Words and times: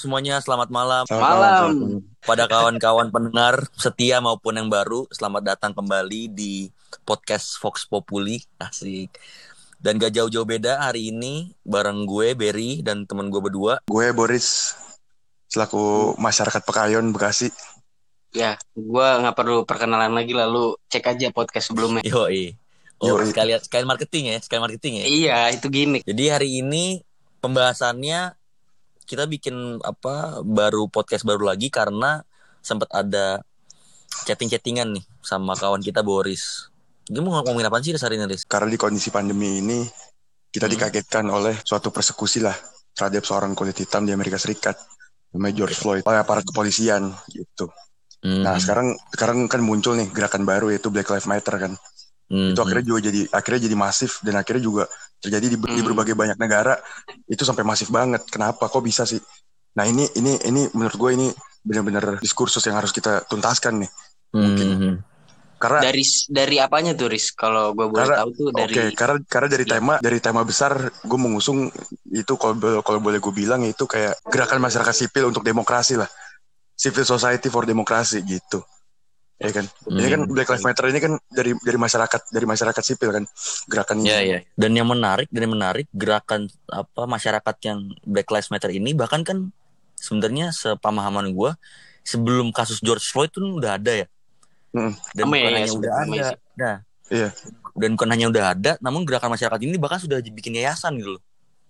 Semuanya, 0.00 0.40
selamat 0.40 0.72
malam. 0.72 1.04
Selamat 1.04 1.28
Malam. 1.28 2.00
Pada 2.24 2.48
kawan-kawan 2.48 3.12
pendengar 3.12 3.68
setia 3.76 4.16
maupun 4.16 4.56
yang 4.56 4.72
baru, 4.72 5.04
selamat 5.12 5.52
datang 5.52 5.76
kembali 5.76 6.32
di 6.32 6.72
podcast 7.04 7.60
Fox 7.60 7.84
Populi. 7.84 8.40
Asik. 8.56 9.12
Dan 9.76 10.00
gak 10.00 10.16
jauh-jauh 10.16 10.48
beda 10.48 10.80
hari 10.80 11.12
ini 11.12 11.52
bareng 11.68 12.08
gue, 12.08 12.32
Berry, 12.32 12.80
dan 12.80 13.04
temen 13.04 13.28
gue 13.28 13.44
berdua. 13.44 13.84
Gue 13.92 14.08
Boris 14.16 14.72
selaku 15.52 16.16
masyarakat 16.16 16.64
Pekayon 16.64 17.12
Bekasi. 17.12 17.52
Ya, 18.32 18.56
gua 18.72 19.20
nggak 19.20 19.36
perlu 19.36 19.68
perkenalan 19.68 20.16
lagi 20.16 20.32
lalu 20.32 20.80
cek 20.88 21.12
aja 21.12 21.28
podcast 21.28 21.74
sebelumnya. 21.74 22.00
Yoi. 22.08 22.56
Oh, 23.04 23.20
Yoi. 23.20 23.28
sekalian, 23.28 23.60
sekalian 23.60 23.88
marketing 23.90 24.32
ya, 24.32 24.38
sekalian 24.40 24.64
marketing 24.64 24.92
ya. 24.96 25.04
Iya, 25.04 25.38
itu 25.60 25.66
gimmick. 25.68 26.08
Jadi 26.08 26.24
hari 26.30 26.64
ini 26.64 27.04
pembahasannya 27.44 28.39
kita 29.10 29.26
bikin 29.26 29.82
apa 29.82 30.38
baru 30.46 30.86
podcast 30.86 31.26
baru 31.26 31.50
lagi 31.50 31.66
karena 31.66 32.22
sempat 32.62 32.86
ada 32.94 33.42
chatting-chattingan 34.22 34.94
nih 34.94 35.04
sama 35.18 35.58
kawan 35.58 35.82
kita 35.82 36.06
Boris. 36.06 36.70
Dia 37.10 37.18
mau 37.18 37.34
ngomongin 37.42 37.66
apa 37.66 37.82
sih 37.82 37.90
hari 37.98 38.22
ini, 38.22 38.30
Riz? 38.30 38.46
Karena 38.46 38.70
di 38.70 38.78
kondisi 38.78 39.10
pandemi 39.10 39.58
ini 39.58 39.82
kita 40.54 40.70
Hmm. 40.70 40.74
dikagetkan 40.78 41.26
oleh 41.26 41.58
suatu 41.66 41.90
persekusi 41.90 42.38
lah 42.38 42.54
terhadap 42.94 43.26
seorang 43.26 43.58
kulit 43.58 43.74
hitam 43.82 44.06
di 44.06 44.14
Amerika 44.14 44.38
Serikat 44.38 44.78
namanya 45.34 45.62
George 45.62 45.74
Floyd 45.78 46.02
oleh 46.06 46.20
aparat 46.22 46.46
kepolisian 46.46 47.10
gitu. 47.34 47.66
Hmm. 48.22 48.46
Nah 48.46 48.62
sekarang 48.62 48.94
sekarang 49.10 49.50
kan 49.50 49.58
muncul 49.58 49.98
nih 49.98 50.06
gerakan 50.14 50.46
baru 50.46 50.70
yaitu 50.70 50.94
Black 50.94 51.10
Lives 51.10 51.26
Matter 51.26 51.58
kan. 51.58 51.74
Hmm. 52.30 52.54
Itu 52.54 52.62
akhirnya 52.62 52.86
juga 52.86 53.00
jadi 53.10 53.20
akhirnya 53.28 53.60
jadi 53.66 53.76
masif 53.76 54.22
dan 54.22 54.38
akhirnya 54.38 54.62
juga 54.62 54.82
terjadi 55.18 55.46
di, 55.50 55.56
di 55.58 55.80
Hmm. 55.82 55.86
berbagai 55.90 56.14
banyak 56.14 56.38
negara 56.38 56.78
itu 57.26 57.42
sampai 57.42 57.66
masif 57.66 57.90
banget. 57.90 58.22
Kenapa? 58.30 58.70
Kok 58.70 58.80
bisa 58.80 59.02
sih? 59.02 59.18
Nah 59.74 59.84
ini 59.84 60.06
ini 60.14 60.38
ini 60.46 60.70
menurut 60.70 60.94
gue 60.94 61.10
ini 61.18 61.28
benar-benar 61.60 62.22
diskursus 62.22 62.62
yang 62.64 62.78
harus 62.78 62.90
kita 62.90 63.26
tuntaskan 63.26 63.82
nih. 63.82 63.90
Hmm. 64.30 64.40
mungkin. 64.40 64.68
Hmm. 64.78 64.96
Karena 65.60 65.84
Dari 65.84 66.00
dari 66.30 66.56
apanya 66.56 66.96
tuh, 66.96 67.12
Riz? 67.12 67.36
Kalau 67.36 67.76
gua 67.76 67.92
boleh 67.92 68.00
Karena- 68.00 68.18
tahu 68.24 68.30
tuh 68.32 68.48
dari 68.48 68.72
Oke, 68.72 68.84
karena 68.96 69.16
karena 69.28 69.48
dari 69.50 69.64
Iya. 69.68 69.72
tema 69.76 69.94
dari 70.00 70.18
tema 70.18 70.40
besar 70.40 70.72
gue 70.88 71.18
mengusung 71.20 71.68
itu 72.08 72.32
kalau 72.40 72.56
kalau 72.80 72.96
boleh 72.96 73.20
gue 73.20 73.28
bilang 73.28 73.60
itu 73.68 73.84
kayak 73.84 74.24
gerakan 74.24 74.56
masyarakat 74.56 74.94
sipil 74.96 75.28
untuk 75.28 75.44
demokrasi 75.44 76.00
lah, 76.00 76.08
civil 76.72 77.04
society 77.04 77.52
for 77.52 77.68
demokrasi 77.68 78.24
gitu, 78.24 78.64
ya 79.40 79.50
kan? 79.50 79.64
Ini 79.88 80.06
kan 80.06 80.20
Hmm. 80.22 80.30
Black 80.30 80.48
Lives 80.48 80.62
Matter 80.62 80.84
ini 80.86 81.00
kan 81.00 81.12
dari 81.32 81.56
dari 81.56 81.78
masyarakat 81.80 82.20
dari 82.28 82.46
masyarakat 82.46 82.82
sipil 82.84 83.10
kan 83.10 83.24
gerakan 83.66 83.96
ini. 84.00 84.08
Ya, 84.08 84.20
ya. 84.20 84.38
Dan 84.54 84.76
yang 84.76 84.86
menarik, 84.86 85.26
dan 85.32 85.48
yang 85.48 85.54
menarik 85.56 85.88
gerakan 85.90 86.46
apa 86.68 87.02
masyarakat 87.08 87.54
yang 87.64 87.78
Black 88.04 88.28
Lives 88.28 88.52
Matter 88.52 88.68
ini 88.68 88.92
bahkan 88.92 89.24
kan 89.24 89.48
sebenarnya 89.96 90.52
sepamahaman 90.52 91.32
gue 91.32 91.50
sebelum 92.00 92.52
kasus 92.52 92.80
George 92.80 93.04
Floyd 93.04 93.32
tuh 93.32 93.44
udah 93.56 93.80
ada 93.80 94.04
ya. 94.04 94.06
Mm. 94.70 94.92
Dan 95.16 95.24
Rame 95.26 95.36
bukan 95.36 95.50
ya, 95.50 95.58
hanya 95.58 95.72
udah 95.74 95.92
ada. 95.92 96.06
sih. 96.30 96.38
Nah, 96.54 96.76
Iya. 97.10 97.28
dan 97.74 97.90
bukan 97.98 98.08
hanya 98.14 98.26
udah 98.30 98.44
ada, 98.54 98.72
namun 98.78 99.02
gerakan 99.02 99.34
masyarakat 99.34 99.58
ini 99.66 99.74
bahkan 99.82 99.98
sudah 99.98 100.22
bikin 100.22 100.54
yayasan 100.54 100.94
gitu 100.94 101.18
loh. 101.18 101.22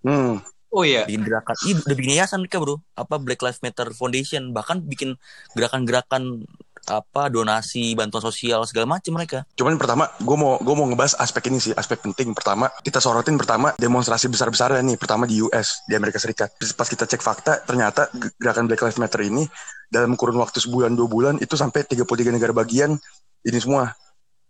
Hmm, 0.04 0.36
Oh 0.70 0.86
iya. 0.86 1.02
Bikin 1.02 1.26
gerakan, 1.26 1.54
iya 1.66 1.74
udah 1.82 1.96
bikin 1.98 2.12
yayasan 2.14 2.38
mereka 2.44 2.62
bro. 2.62 2.78
Apa 2.94 3.18
Black 3.18 3.42
Lives 3.42 3.58
Matter 3.58 3.90
Foundation, 3.90 4.54
bahkan 4.54 4.78
bikin 4.78 5.18
gerakan-gerakan 5.58 6.46
apa 6.86 7.26
donasi 7.26 7.92
bantuan 7.92 8.20
sosial 8.20 8.62
segala 8.62 8.86
macam 8.88 9.12
mereka. 9.12 9.44
Cuman 9.52 9.74
pertama 9.74 10.08
gue 10.14 10.32
mau 10.34 10.56
gue 10.56 10.72
mau 10.72 10.86
ngebahas 10.86 11.16
aspek 11.16 11.46
ini 11.46 11.58
sih 11.58 11.72
aspek 11.72 12.00
penting 12.00 12.30
pertama 12.30 12.70
kita 12.78 12.96
sorotin 12.96 13.34
pertama 13.34 13.74
demonstrasi 13.74 14.26
besar-besaran 14.26 14.80
nih 14.82 14.96
pertama 14.96 15.24
di 15.24 15.40
US 15.40 15.84
di 15.84 15.92
Amerika 15.92 16.16
Serikat 16.16 16.48
pas 16.72 16.86
kita 16.86 17.04
cek 17.04 17.20
fakta 17.20 17.60
ternyata 17.60 18.08
ge- 18.10 18.32
gerakan 18.36 18.64
Black 18.64 18.80
Lives 18.80 18.96
Matter 18.96 19.20
ini 19.22 19.44
dalam 19.86 20.14
kurun 20.14 20.36
waktu 20.36 20.56
sebulan 20.58 20.92
dua 20.92 21.06
bulan 21.06 21.34
itu 21.36 21.52
sampai 21.52 21.82
33 21.82 22.06
negara 22.30 22.52
bagian 22.52 22.94
ini 23.42 23.58
semua 23.58 23.90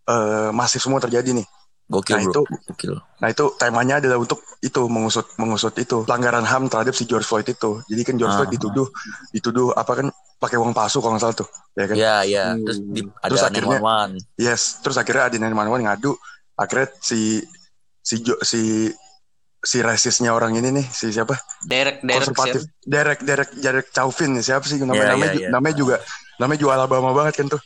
eh, 0.05 0.51
masif 0.51 0.81
semua 0.81 0.99
terjadi 0.99 1.33
nih 1.33 1.47
Gokil 1.87 2.15
Nah, 2.15 2.23
bro. 2.23 2.33
itu- 2.33 2.47
Gokil. 2.67 2.93
nah 3.17 3.29
itu 3.29 3.45
temanya 3.57 3.99
adalah 3.99 4.17
untuk 4.17 4.39
itu 4.61 4.83
mengusut 4.87 5.27
mengusut 5.37 5.75
itu 5.77 6.05
pelanggaran 6.05 6.45
ham 6.45 6.67
terhadap 6.67 6.93
si 6.93 7.03
George 7.03 7.25
Floyd 7.25 7.45
itu 7.45 7.83
jadi 7.85 8.03
kan 8.03 8.15
George 8.15 8.31
Ah. 8.31 8.39
Floyd 8.39 8.53
dituduh 8.53 8.87
dituduh 9.31 9.69
apa 9.73 9.93
kan 9.95 10.07
pakai 10.41 10.57
uang 10.57 10.73
palsu 10.73 10.99
kalau 10.99 11.15
nggak 11.15 11.23
salah 11.23 11.37
tuh 11.37 11.49
ya 11.77 11.85
kan 11.85 11.95
Ya 11.95 12.15
ya. 12.25 12.45
Hmm. 12.57 12.65
Terus 12.65 12.79
di, 12.81 13.01
ada 13.05 13.29
Terus 13.29 13.43
akhirnya- 13.45 13.81
911. 13.85 14.41
Yes, 14.41 14.63
terus 14.81 14.97
akhirnya 14.97 15.25
ada 15.29 15.37
nenek 15.37 15.55
ngadu, 15.55 16.13
akhirnya 16.57 16.89
si 16.99 17.45
si 18.01 18.25
Jo- 18.25 18.41
si 18.41 18.89
si 19.61 19.85
rasisnya 19.85 20.33
orang 20.33 20.57
ini 20.57 20.73
nih, 20.73 20.87
si 20.89 21.13
siapa? 21.13 21.37
Derek 21.63 22.01
Derek 22.01 22.33
Konservatif. 22.33 22.65
siapa? 22.65 22.89
Derek 22.89 23.21
Derek 23.21 23.51
Derek 23.61 23.87
Chauvin 23.93 24.33
siapa 24.41 24.65
sih 24.65 24.81
namanya 24.81 24.97
Iya, 24.97 25.13
namanya, 25.13 25.33
ju- 25.37 25.43
iya. 25.45 25.49
namanya 25.53 25.77
juga 25.77 25.97
namanya 26.41 26.59
juga 26.65 26.73
Alabama 26.81 27.11
banget 27.13 27.35
kan 27.37 27.47
tuh. 27.53 27.63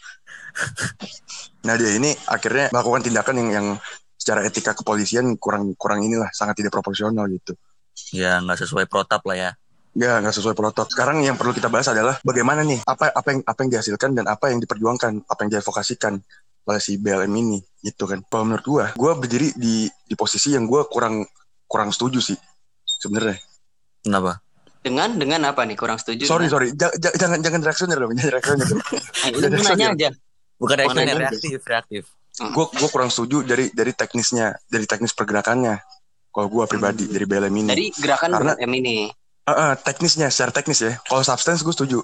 nah, 1.67 1.75
dia 1.79 1.91
ini 1.95 2.11
akhirnya 2.27 2.75
melakukan 2.75 3.03
tindakan 3.03 3.35
yang 3.39 3.51
yang 3.51 3.67
secara 4.19 4.43
etika 4.43 4.75
kepolisian 4.75 5.39
kurang 5.39 5.75
kurang 5.79 6.03
inilah 6.03 6.31
sangat 6.35 6.59
tidak 6.59 6.75
proporsional 6.75 7.27
gitu. 7.31 7.55
Ya 8.11 8.43
nggak 8.43 8.67
sesuai 8.67 8.91
protap 8.91 9.23
lah 9.27 9.37
ya. 9.39 9.51
Ya 9.95 10.19
nggak 10.19 10.35
sesuai 10.35 10.59
protokol. 10.59 10.91
Sekarang 10.91 11.23
yang 11.23 11.39
perlu 11.39 11.55
kita 11.55 11.71
bahas 11.71 11.87
adalah 11.87 12.19
bagaimana 12.21 12.67
nih 12.67 12.83
apa 12.83 13.15
apa 13.15 13.29
yang 13.31 13.41
apa 13.47 13.59
yang 13.63 13.71
dihasilkan 13.79 14.11
dan 14.13 14.27
apa 14.27 14.51
yang 14.51 14.59
diperjuangkan, 14.59 15.23
apa 15.23 15.41
yang 15.47 15.51
diadvokasikan 15.55 16.19
oleh 16.65 16.81
si 16.83 16.99
BLM 16.99 17.31
ini 17.31 17.63
gitu 17.79 18.11
kan. 18.11 18.19
Kalau 18.27 18.43
menurut 18.43 18.67
gua, 18.67 18.85
gua 18.99 19.15
berdiri 19.15 19.55
di 19.55 19.87
di 19.87 20.15
posisi 20.19 20.51
yang 20.51 20.67
gua 20.67 20.91
kurang 20.91 21.23
kurang 21.71 21.95
setuju 21.95 22.19
sih 22.19 22.35
sebenarnya. 22.83 23.39
Kenapa? 24.03 24.43
Dengan 24.83 25.15
dengan 25.15 25.41
apa 25.47 25.63
nih? 25.63 25.79
Kurang 25.79 25.97
setuju? 25.97 26.27
Sorry 26.27 26.51
dengan- 26.51 26.53
sorry, 26.53 26.69
Ja- 26.75 26.95
ja- 26.99 27.15
jangan 27.15 27.39
jangan 27.39 27.61
reaksioner 27.63 27.97
dong, 27.97 28.13
jangan 28.19 28.33
reaksioner. 28.35 28.67
Eh, 29.31 29.49
nanya 29.63 29.87
aja. 29.95 30.09
Bukan 30.59 30.75
reaksi 30.75 30.97
nanya 30.99 31.15
aja. 31.15 31.23
reaktif, 31.31 31.61
reaktif. 31.63 32.03
Gue 32.35 32.67
gue 32.67 32.89
kurang 32.91 33.15
setuju 33.15 33.47
dari 33.47 33.71
dari 33.71 33.95
teknisnya, 33.95 34.59
dari 34.67 34.91
teknis 34.91 35.15
pergerakannya. 35.15 35.79
Kalau 36.35 36.51
gua 36.51 36.67
pribadi 36.67 37.07
dari 37.07 37.23
BLM 37.25 37.55
ini. 37.55 37.69
Dari 37.71 37.87
gerakan 37.95 38.31
Karena- 38.35 38.57
BLM 38.59 38.75
ini. 38.75 38.97
Eh, 39.45 39.53
eh, 39.53 39.75
teknisnya, 39.85 40.33
secara 40.33 40.53
teknis 40.57 40.81
ya. 40.81 40.97
Kalau 41.05 41.21
substance 41.21 41.61
gue 41.61 41.75
setuju. 41.75 41.99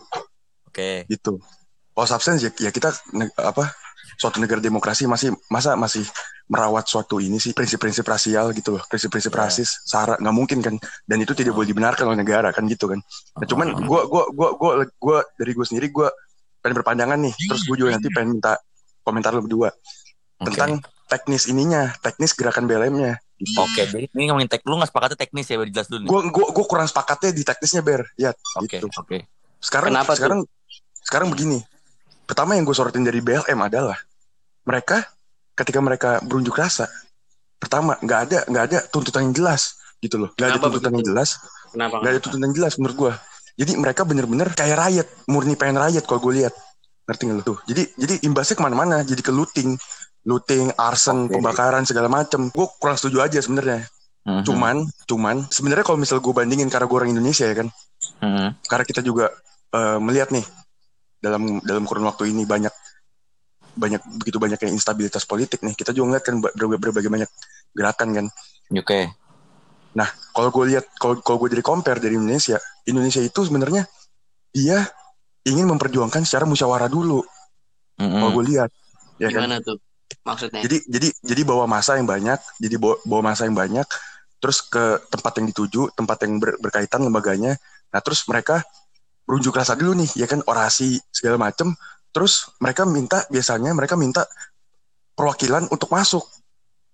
Oke. 0.70 1.02
gitu. 1.10 1.42
Kalau 1.90 2.06
substance 2.06 2.46
ya, 2.46 2.50
ya 2.62 2.70
kita 2.70 2.94
apa 3.42 3.74
suatu 4.20 4.38
negara 4.38 4.62
demokrasi 4.62 5.08
masih 5.08 5.34
masa 5.50 5.74
masih 5.74 6.06
merawat 6.50 6.86
suatu 6.86 7.18
ini 7.18 7.38
sih 7.38 7.54
prinsip-prinsip 7.54 8.02
rasial 8.06 8.50
gitu 8.54 8.76
loh, 8.76 8.82
prinsip-prinsip 8.86 9.30
Ya. 9.34 9.46
rasis, 9.46 9.82
sara 9.86 10.14
nggak 10.18 10.34
mungkin 10.34 10.58
kan, 10.62 10.74
dan 11.06 11.18
itu 11.22 11.34
tidak 11.34 11.54
boleh 11.54 11.70
dibenarkan 11.70 12.10
oleh 12.10 12.18
negara 12.22 12.50
kan 12.50 12.66
gitu 12.66 12.90
kan. 12.90 12.98
Nah, 13.38 13.46
cuman 13.46 13.66
gua 13.86 14.06
gua 14.06 14.24
gua 14.34 14.48
gua 14.58 14.72
gua 14.98 15.18
dari 15.38 15.54
gue 15.54 15.66
sendiri 15.66 15.90
gua 15.94 16.10
pengen 16.60 16.76
berpandangan 16.82 17.18
nih, 17.22 17.34
terus 17.48 17.62
gue 17.64 17.76
juga 17.78 17.96
nanti 17.96 18.10
pengen 18.12 18.36
minta 18.36 18.58
komentar 19.00 19.32
lo 19.32 19.40
berdua 19.40 19.72
Oke. 19.72 20.52
tentang 20.52 20.82
teknis 21.08 21.48
ininya, 21.48 21.94
teknis 22.04 22.36
gerakan 22.36 22.68
BLM-nya. 22.68 23.16
Gitu. 23.40 23.56
Oke, 23.56 23.88
jadi 23.88 24.04
ini 24.12 24.28
ngomongin 24.28 24.52
tek 24.52 24.60
lu 24.68 24.76
nggak 24.76 24.92
sepakatnya 24.92 25.16
teknis 25.16 25.48
ya, 25.48 25.56
biar 25.56 25.70
jelas 25.72 25.88
dulu 25.88 26.00
nih. 26.04 26.08
Gue 26.12 26.20
gua 26.28 26.46
gua 26.52 26.66
kurang 26.68 26.88
sepakatnya 26.92 27.30
di 27.32 27.40
teknisnya 27.40 27.80
ber, 27.80 28.04
ya 28.20 28.36
Oke, 28.60 28.84
gitu. 28.84 28.92
oke. 28.92 29.16
Sekarang 29.56 29.88
Kenapa 29.96 30.12
tuh? 30.12 30.16
sekarang 30.20 30.40
sekarang 31.08 31.28
begini. 31.32 31.58
Pertama 32.28 32.54
yang 32.54 32.68
gue 32.68 32.76
sorotin 32.76 33.02
dari 33.02 33.24
BLM 33.24 33.58
adalah 33.58 33.96
mereka 34.68 35.02
ketika 35.56 35.80
mereka 35.80 36.20
berunjuk 36.20 36.52
rasa, 36.52 36.86
pertama 37.56 37.96
nggak 37.98 38.20
ada 38.28 38.38
nggak 38.44 38.64
ada 38.70 38.78
tuntutan 38.92 39.28
yang 39.28 39.34
jelas 39.34 39.80
gitu 40.04 40.20
loh, 40.20 40.30
nggak 40.36 40.48
ada 40.54 40.60
tuntutan 40.60 40.92
yang 40.94 41.06
jelas, 41.10 41.40
Kenapa? 41.72 41.96
nggak 41.98 42.12
ada 42.12 42.20
tuntutan 42.20 42.44
yang 42.44 42.56
jelas 42.56 42.72
menurut 42.76 42.96
gue. 42.96 43.12
Jadi 43.60 43.72
mereka 43.76 44.04
bener-bener 44.06 44.48
kayak 44.52 44.76
rakyat, 44.78 45.06
murni 45.28 45.56
pengen 45.58 45.80
rakyat 45.80 46.04
kalau 46.06 46.20
gue 46.22 46.44
lihat, 46.44 46.54
ngerti 47.08 47.22
nggak 47.28 47.36
lo 47.40 47.42
tuh? 47.42 47.58
Jadi 47.66 47.82
jadi 47.98 48.14
imbasnya 48.24 48.54
ke 48.56 48.62
mana-mana, 48.62 48.96
jadi 49.02 49.20
ke 49.20 49.32
looting, 49.34 49.74
looting, 50.24 50.72
arson, 50.76 51.26
Oke. 51.26 51.38
pembakaran 51.38 51.84
segala 51.88 52.08
macem. 52.12 52.52
Gue 52.52 52.68
kurang 52.76 53.00
setuju 53.00 53.24
aja 53.24 53.40
sebenarnya. 53.40 53.88
Mhm. 54.26 54.44
Cuman, 54.44 54.76
cuman 55.08 55.36
sebenarnya 55.48 55.84
kalau 55.84 55.96
misal 55.96 56.20
gue 56.20 56.32
bandingin 56.32 56.68
karena 56.68 56.84
gue 56.84 56.96
orang 56.96 57.12
Indonesia 57.12 57.48
ya 57.48 57.56
kan, 57.56 57.68
Mhm. 58.20 58.48
karena 58.68 58.84
kita 58.84 59.00
juga 59.00 59.32
eh, 59.70 59.98
melihat 60.02 60.34
nih 60.34 60.42
dalam 61.22 61.62
dalam 61.62 61.86
kurun 61.86 62.02
waktu 62.02 62.34
ini 62.34 62.42
banyak 62.42 62.74
banyak 63.78 64.02
begitu 64.18 64.42
banyak 64.42 64.58
yang 64.66 64.74
instabilitas 64.74 65.22
politik 65.22 65.62
nih 65.62 65.78
kita 65.78 65.94
juga 65.94 66.10
ngeliat 66.10 66.24
kan 66.26 66.42
ber- 66.42 66.50
berbagai, 66.58 66.80
berbagai 66.90 67.06
banyak 67.06 67.30
gerakan 67.70 68.08
kan 68.10 68.26
Oke. 68.74 69.14
kalau 70.34 70.50
gue 70.50 70.74
lihat 70.74 70.90
kalau 70.98 71.22
kalau 71.22 71.38
gue 71.38 71.54
dari 71.54 71.62
compare 71.62 72.02
dari 72.02 72.18
Indonesia 72.18 72.58
Indonesia 72.82 73.22
itu 73.22 73.46
sebenarnya 73.46 73.86
dia 74.50 74.82
ingin 75.46 75.70
memperjuangkan 75.70 76.26
secara 76.26 76.50
musyawarah 76.50 76.90
dulu 76.90 77.22
Mhm. 78.02 78.10
kalau 78.10 78.30
gue 78.40 78.44
lihat 78.50 78.70
ya 79.22 79.28
kan 79.30 79.46
Gimana 79.46 79.62
tuh? 79.62 79.78
Maksudnya? 80.20 80.60
jadi 80.60 80.76
jadi 80.84 81.08
jadi 81.24 81.42
bawa 81.48 81.64
masa 81.64 81.96
yang 81.96 82.04
banyak 82.04 82.36
jadi 82.60 82.76
bawa, 82.76 82.96
bawa 83.08 83.32
masa 83.32 83.48
yang 83.48 83.56
banyak 83.56 83.88
terus 84.40 84.60
ke 84.60 85.00
tempat 85.08 85.32
yang 85.40 85.46
dituju 85.48 85.92
tempat 85.96 86.28
yang 86.28 86.36
ber- 86.36 86.60
berkaitan 86.60 87.00
lembaganya 87.00 87.56
nah 87.88 88.00
terus 88.04 88.24
mereka 88.28 88.60
berunjuk 89.24 89.56
rasa 89.56 89.72
dulu 89.76 89.96
nih 89.96 90.10
ya 90.20 90.26
kan 90.28 90.44
orasi 90.44 91.00
segala 91.08 91.40
macem 91.40 91.72
terus 92.12 92.52
mereka 92.60 92.84
minta 92.84 93.24
biasanya 93.32 93.72
mereka 93.72 93.96
minta 93.96 94.28
perwakilan 95.14 95.68
untuk 95.68 95.88
masuk 95.88 96.24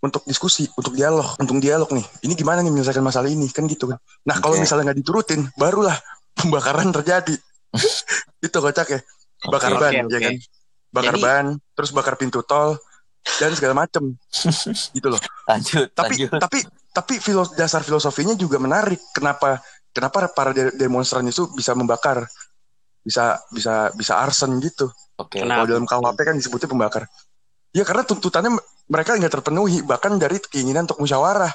untuk 0.03 0.23
diskusi 0.29 0.69
untuk 0.77 0.93
dialog 0.95 1.25
untuk 1.41 1.57
dialog 1.59 1.89
nih 1.91 2.07
ini 2.23 2.35
gimana 2.37 2.61
nih 2.63 2.71
menyelesaikan 2.71 3.03
masalah 3.03 3.27
ini 3.27 3.49
kan 3.51 3.67
gitu 3.67 3.91
kan 3.91 3.99
nah 4.23 4.37
kalau 4.39 4.55
Oke. 4.59 4.63
misalnya 4.63 4.93
nggak 4.93 4.99
diturutin 5.03 5.41
barulah 5.59 5.97
pembakaran 6.37 6.93
terjadi. 6.93 7.33
itu 8.47 8.53
kocak 8.61 8.89
ya. 8.93 9.01
Bakar 9.49 9.73
Oke. 9.73 9.81
ban, 9.81 9.93
Oke, 10.05 10.13
ya 10.13 10.21
kan? 10.21 10.33
Bakar 10.93 11.15
Jadi- 11.17 11.25
ban, 11.25 11.47
terus 11.73 11.91
bakar 11.97 12.15
pintu 12.21 12.45
tol 12.45 12.77
dan 13.37 13.51
segala 13.53 13.75
macem 13.75 14.15
gitu 14.93 15.07
loh. 15.11 15.21
Lanjut, 15.51 15.91
Tapi 15.93 16.27
lanjut. 16.27 16.31
tapi 16.39 16.59
tapi 16.91 17.15
filos, 17.21 17.53
dasar 17.55 17.85
filosofinya 17.85 18.33
juga 18.35 18.57
menarik. 18.57 18.99
Kenapa 19.13 19.61
kenapa 19.93 20.27
para 20.33 20.51
de- 20.51 20.75
demonstran 20.75 21.23
itu 21.27 21.47
bisa 21.53 21.77
membakar? 21.77 22.27
Bisa 23.03 23.39
bisa 23.53 23.95
bisa 23.95 24.19
arson 24.19 24.59
gitu. 24.59 24.91
Oke. 25.21 25.39
Kenapa? 25.45 25.63
Kalau 25.63 25.69
dalam 25.71 25.85
KUHP 25.87 26.19
kan 26.27 26.35
disebutnya 26.35 26.67
pembakar. 26.67 27.05
Ya 27.71 27.85
karena 27.87 28.03
tuntutannya 28.03 28.59
mereka 28.89 29.15
nggak 29.15 29.35
terpenuhi 29.39 29.83
bahkan 29.87 30.17
dari 30.17 30.41
keinginan 30.41 30.89
untuk 30.89 30.99
musyawarah. 30.99 31.53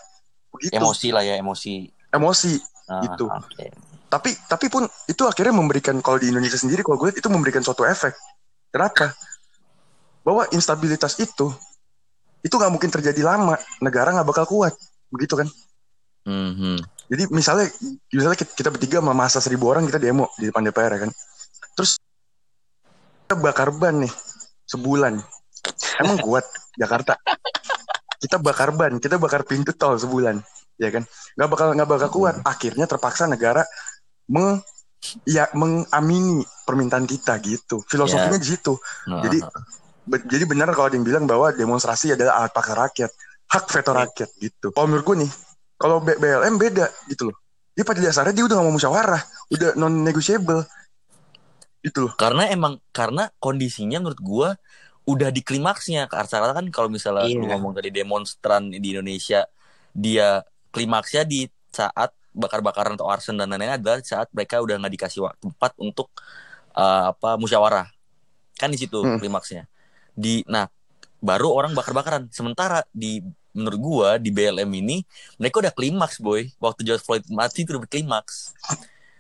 Begitu. 0.56 0.77
Emosi 0.77 1.07
lah 1.12 1.24
ya, 1.24 1.35
emosi. 1.39 1.88
Emosi. 2.12 2.53
Ah, 2.88 3.01
Gitu. 3.03 3.25
Oke. 3.27 3.65
Tapi 4.12 4.29
tapi 4.47 4.65
pun 4.67 4.83
itu 5.07 5.24
akhirnya 5.24 5.56
memberikan 5.56 5.95
kalau 6.03 6.19
di 6.19 6.27
Indonesia 6.31 6.59
sendiri 6.59 6.83
kalau 6.83 7.00
gue 7.00 7.12
lihat 7.12 7.19
itu 7.24 7.29
memberikan 7.31 7.63
suatu 7.63 7.88
efek. 7.88 8.12
Kenapa? 8.71 9.15
Bahwa 10.21 10.45
instabilitas 10.53 11.18
itu 11.18 11.50
itu 12.41 12.53
nggak 12.57 12.73
mungkin 12.73 12.89
terjadi 12.89 13.21
lama. 13.21 13.57
Negara 13.81 14.13
nggak 14.13 14.27
bakal 14.27 14.45
kuat. 14.50 14.73
Begitu 15.13 15.38
kan? 15.38 15.47
Mhm. 16.25 16.77
Jadi 17.12 17.23
misalnya 17.33 17.68
misalnya 18.13 18.38
kita, 18.39 18.69
bertiga 18.71 19.01
sama 19.01 19.13
masa 19.13 19.44
seribu 19.44 19.68
orang 19.68 19.83
kita 19.89 20.00
demo 20.00 20.29
di 20.39 20.47
depan 20.47 20.63
DPR 20.63 20.91
ya 20.95 21.00
kan. 21.07 21.12
Terus 21.75 21.97
kita 23.25 23.35
bakar 23.41 23.73
ban 23.75 24.06
nih 24.06 24.13
sebulan. 24.69 25.19
Emang 26.01 26.18
kuat 26.25 26.45
Jakarta? 26.77 27.17
Kita 28.21 28.38
bakar 28.38 28.69
ban, 28.71 29.01
kita 29.01 29.17
bakar 29.17 29.41
pintu 29.44 29.74
tol 29.74 29.97
sebulan, 29.97 30.38
ya 30.77 30.94
kan? 30.94 31.03
Nggak 31.35 31.50
bakal 31.50 31.67
nggak 31.74 31.89
bakal 31.89 32.09
kuat. 32.13 32.35
Akhirnya 32.45 32.85
terpaksa 32.85 33.25
negara 33.25 33.65
meng 34.29 34.62
ya 35.25 35.50
mengamini 35.57 36.45
permintaan 36.63 37.09
kita 37.09 37.41
gitu. 37.41 37.81
Filosofinya 37.89 38.38
di 38.38 38.47
situ. 38.47 38.77
Nah, 39.09 39.25
Jadi 39.25 39.41
be- 39.41 39.81
jadi 40.07 40.44
benar 40.50 40.74
kalau 40.74 40.89
ada 40.89 40.95
yang 40.98 41.06
bilang 41.06 41.25
bahwa 41.30 41.53
demonstrasi 41.53 42.18
adalah 42.18 42.42
alat 42.44 42.51
paksa 42.51 42.74
rakyat, 42.74 43.12
hak 43.48 43.65
veto 43.69 43.92
rakyat 43.94 44.30
gitu. 44.42 44.68
Kalau 44.74 44.88
menurut 44.89 45.06
gue 45.06 45.18
nih, 45.27 45.31
kalau 45.77 45.98
B- 46.01 46.18
BLM 46.18 46.56
beda 46.57 46.89
gitu 47.07 47.30
loh. 47.31 47.38
Dia 47.71 47.88
pada 47.88 48.00
dasarnya 48.03 48.33
dia 48.36 48.44
udah 48.45 48.56
gak 48.59 48.65
mau 48.68 48.75
musyawarah, 48.75 49.21
udah 49.53 49.69
non 49.80 50.03
negotiable 50.03 50.65
gitu 51.81 52.06
loh. 52.06 52.13
karena 52.13 52.45
emang 52.53 52.77
karena 52.94 53.33
kondisinya 53.42 53.98
menurut 53.98 54.21
gua 54.21 54.50
udah 55.09 55.33
di 55.33 55.42
klimaksnya 55.42 56.06
karena 56.06 56.53
kan 56.53 56.65
kalau 56.69 56.94
misalnya 56.94 57.25
Iya. 57.25 57.42
lu 57.42 57.50
ngomong 57.50 57.74
tadi 57.74 57.89
demonstran 57.89 58.69
di 58.69 58.94
Indonesia 58.94 59.50
dia 59.89 60.45
klimaksnya 60.69 61.25
di 61.25 61.50
saat 61.74 62.13
bakar-bakaran 62.38 62.94
atau 62.95 63.09
arson 63.09 63.33
dan 63.33 63.50
lain-lain 63.50 63.81
adalah 63.81 63.98
saat 64.06 64.30
mereka 64.30 64.62
udah 64.62 64.77
nggak 64.77 64.94
dikasih 64.94 65.25
waktu 65.25 65.42
tempat 65.42 65.74
untuk 65.81 66.13
uh, 66.77 67.12
apa 67.18 67.36
musyawarah 67.42 67.89
kan 68.62 68.69
di 68.69 68.77
situ 68.77 69.01
Hmm. 69.01 69.18
klimaksnya 69.18 69.65
di 70.21 70.45
nah 70.45 70.69
baru 71.18 71.50
orang 71.50 71.73
bakar-bakaran 71.73 72.29
sementara 72.29 72.85
di 72.94 73.25
menurut 73.51 73.79
gua 73.81 74.09
di 74.15 74.29
BLM 74.29 74.69
ini 74.69 75.01
mereka 75.35 75.59
udah 75.59 75.73
klimaks 75.73 76.21
boy 76.21 76.45
waktu 76.62 76.85
George 76.85 77.01
Floyd 77.01 77.25
mati 77.27 77.65
itu 77.65 77.73
udah 77.73 77.89
klimaks 77.89 78.53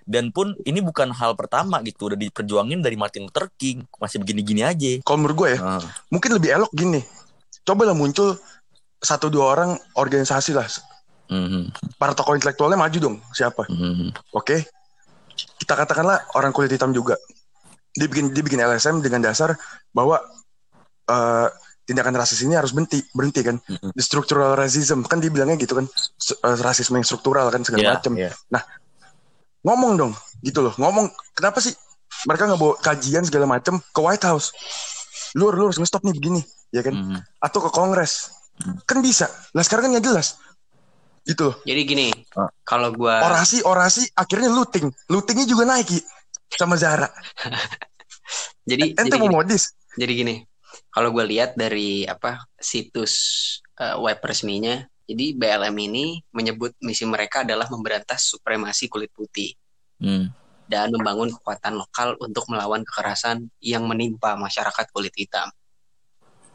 dan 0.05 0.33
pun 0.33 0.57
ini 0.65 0.81
bukan 0.81 1.13
hal 1.13 1.37
pertama 1.37 1.77
gitu 1.81 2.09
udah 2.09 2.17
diperjuangin 2.17 2.81
dari 2.81 2.97
Martin 2.97 3.29
Luther 3.29 3.47
King 3.53 3.85
masih 3.97 4.17
begini-gini 4.17 4.61
aja 4.65 4.91
Kalau 5.05 5.17
menurut 5.21 5.37
gue 5.37 5.49
ya, 5.55 5.59
Ah, 5.61 5.83
mungkin 6.09 6.35
lebih 6.35 6.49
elok 6.51 6.71
gini. 6.73 6.99
Cobalah 7.61 7.93
muncul 7.93 8.33
satu 8.97 9.29
dua 9.29 9.53
orang 9.53 9.71
organisasi 9.93 10.57
lah. 10.57 10.65
mhm, 11.29 11.69
Para 12.01 12.17
tokoh 12.17 12.33
intelektualnya 12.33 12.81
maju 12.81 12.97
dong. 12.97 13.15
Siapa? 13.31 13.69
mhm. 13.69 14.09
Oke. 14.33 14.65
Kita 15.61 15.77
katakanlah 15.77 16.27
orang 16.33 16.49
kulit 16.51 16.73
hitam 16.73 16.91
juga. 16.91 17.15
Dia 17.93 18.09
bikin 18.09 18.33
dia 18.33 18.41
bikin 18.41 18.59
LSM 18.59 19.05
dengan 19.05 19.21
dasar 19.21 19.53
bahwa 19.93 20.17
eh, 21.11 21.47
tindakan 21.83 22.15
rasis 22.15 22.39
ini 22.41 22.55
harus 22.55 22.71
berhenti, 22.71 23.03
berhenti 23.11 23.41
kan. 23.43 23.59
Mhm. 23.59 23.91
The 23.91 24.03
structural 24.03 24.55
racism 24.55 25.03
kan 25.03 25.19
dia 25.19 25.27
bilangnya 25.27 25.59
gitu 25.59 25.75
kan. 25.75 25.85
Eh, 25.85 26.57
rasisme 26.63 26.95
yang 26.95 27.03
struktural 27.03 27.51
kan 27.51 27.61
segala 27.61 27.81
Iya, 27.83 27.91
macam. 27.99 28.13
iya. 28.15 28.31
Ngomong 29.61 29.93
dong, 29.93 30.13
gitu 30.41 30.65
loh. 30.65 30.73
Ngomong 30.73 31.05
kenapa 31.37 31.61
sih 31.61 31.75
mereka 32.25 32.49
nggak 32.49 32.59
bawa 32.59 32.73
kajian 32.81 33.21
segala 33.21 33.45
macam 33.45 33.77
ke 33.77 33.99
White 33.99 34.25
House? 34.25 34.49
Lu 35.37 35.53
lu 35.53 35.69
harus 35.69 35.77
nge-stop 35.77 36.01
nih 36.01 36.15
begini, 36.17 36.41
ya 36.73 36.81
kan? 36.81 36.95
Mhm. 36.97 37.17
Atau 37.37 37.61
ke 37.61 37.69
Kongres. 37.69 38.33
Kan 38.89 39.01
bisa. 39.01 39.29
Lah 39.53 39.61
sekarang 39.61 39.89
kan 39.89 39.91
nggak 39.97 40.05
jelas. 40.05 40.41
Gitu 41.21 41.53
loh. 41.53 41.55
Jadi 41.61 41.81
gini, 41.85 42.07
Ah. 42.33 42.49
kalau 42.65 42.89
gua 42.91 43.21
Orasi 43.21 43.61
orasi 43.61 44.09
akhirnya 44.17 44.49
looting. 44.49 44.89
Lootingnya 45.05 45.45
juga 45.45 45.69
naik 45.69 46.01
sama 46.51 46.73
Zara. 46.75 47.05
jadi 48.69 48.97
Ente 48.97 49.13
jadi 49.13 49.21
mau 49.21 49.41
modis. 49.41 49.77
jadi 49.93 50.13
gini. 50.15 50.35
Kalau 50.91 51.09
gue 51.15 51.23
lihat 51.23 51.55
dari 51.55 52.03
apa 52.03 52.43
situs 52.59 53.13
eh, 53.79 53.95
web 53.95 54.19
resminya, 54.19 54.83
jadi 55.07 55.35
BLM 55.35 55.75
ini 55.75 56.19
menyebut 56.35 56.75
misi 56.83 57.07
mereka 57.07 57.47
adalah 57.47 57.67
memberantas 57.71 58.31
supremasi 58.31 58.91
kulit 58.91 59.11
putih 59.11 59.55
Hmm. 60.01 60.33
dan 60.65 60.89
membangun 60.89 61.29
kekuatan 61.29 61.77
lokal 61.77 62.17
untuk 62.17 62.49
melawan 62.49 62.81
kekerasan 62.81 63.53
yang 63.61 63.85
menimpa 63.85 64.33
masyarakat 64.33 64.89
kulit 64.89 65.13
hitam. 65.13 65.45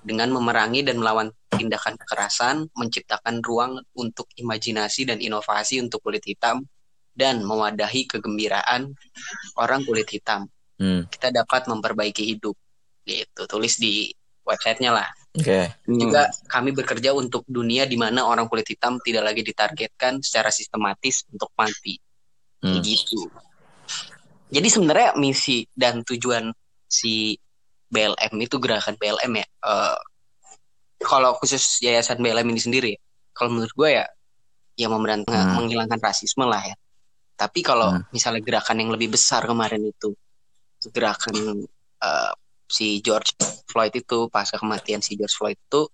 Dengan 0.02 0.34
memerangi 0.34 0.82
dan 0.82 0.98
melawan 0.98 1.30
tindakan 1.54 1.94
kekerasan, 1.94 2.66
menciptakan 2.74 3.38
ruang 3.38 3.78
untuk 3.94 4.26
imajinasi 4.34 5.06
dan 5.06 5.22
inovasi 5.22 5.78
untuk 5.78 6.02
kulit 6.02 6.26
hitam, 6.26 6.66
dan 7.14 7.38
mewadahi 7.46 8.10
kegembiraan 8.10 8.98
orang 9.62 9.86
kulit 9.86 10.10
hitam. 10.10 10.50
Hmm. 10.74 11.06
Kita 11.06 11.30
dapat 11.30 11.70
memperbaiki 11.70 12.26
hidup. 12.26 12.58
Gitu, 13.06 13.42
tulis 13.46 13.78
di 13.78 14.10
websitenya 14.46 14.94
lah. 14.94 15.08
Oke. 15.36 15.68
Hmm. 15.84 15.98
Juga 16.00 16.30
kami 16.48 16.72
bekerja 16.72 17.12
untuk 17.12 17.44
dunia 17.44 17.84
di 17.84 17.98
mana 17.98 18.24
orang 18.24 18.48
kulit 18.48 18.64
hitam 18.70 18.96
tidak 19.04 19.26
lagi 19.26 19.42
ditargetkan 19.44 20.22
secara 20.22 20.48
sistematis 20.48 21.26
untuk 21.28 21.50
mati. 21.58 21.98
Hmm. 22.56 22.80
gitu. 22.80 23.28
Jadi 24.48 24.68
sebenarnya 24.72 25.12
misi 25.20 25.68
dan 25.76 26.00
tujuan 26.02 26.48
si 26.88 27.36
BLM 27.86 28.32
itu 28.40 28.56
gerakan 28.56 28.96
BLM 28.96 29.32
ya. 29.36 29.46
eh, 29.46 29.98
kalau 30.96 31.36
khusus 31.36 31.84
yayasan 31.84 32.16
BLM 32.18 32.48
ini 32.48 32.60
sendiri, 32.62 32.92
kalau 33.36 33.52
menurut 33.52 33.70
gue 33.76 33.90
ya, 34.00 34.06
ya 34.74 34.88
memberant- 34.88 35.28
Hmm. 35.28 35.60
menghilangkan 35.60 36.00
rasisme 36.00 36.48
lah 36.48 36.64
ya. 36.64 36.74
Tapi 37.36 37.60
kalau 37.60 37.92
Hmm. 37.92 38.02
misalnya 38.08 38.40
gerakan 38.40 38.80
yang 38.80 38.90
lebih 38.96 39.12
besar 39.12 39.44
kemarin 39.44 39.84
itu, 39.84 40.16
gerakan 40.90 41.66
eh, 41.96 42.32
si 42.66 43.00
George 43.00 43.32
Floyd 43.66 43.94
itu 43.94 44.26
pasca 44.28 44.58
kematian 44.58 45.00
si 45.00 45.14
George 45.14 45.34
Floyd 45.34 45.58
itu 45.58 45.86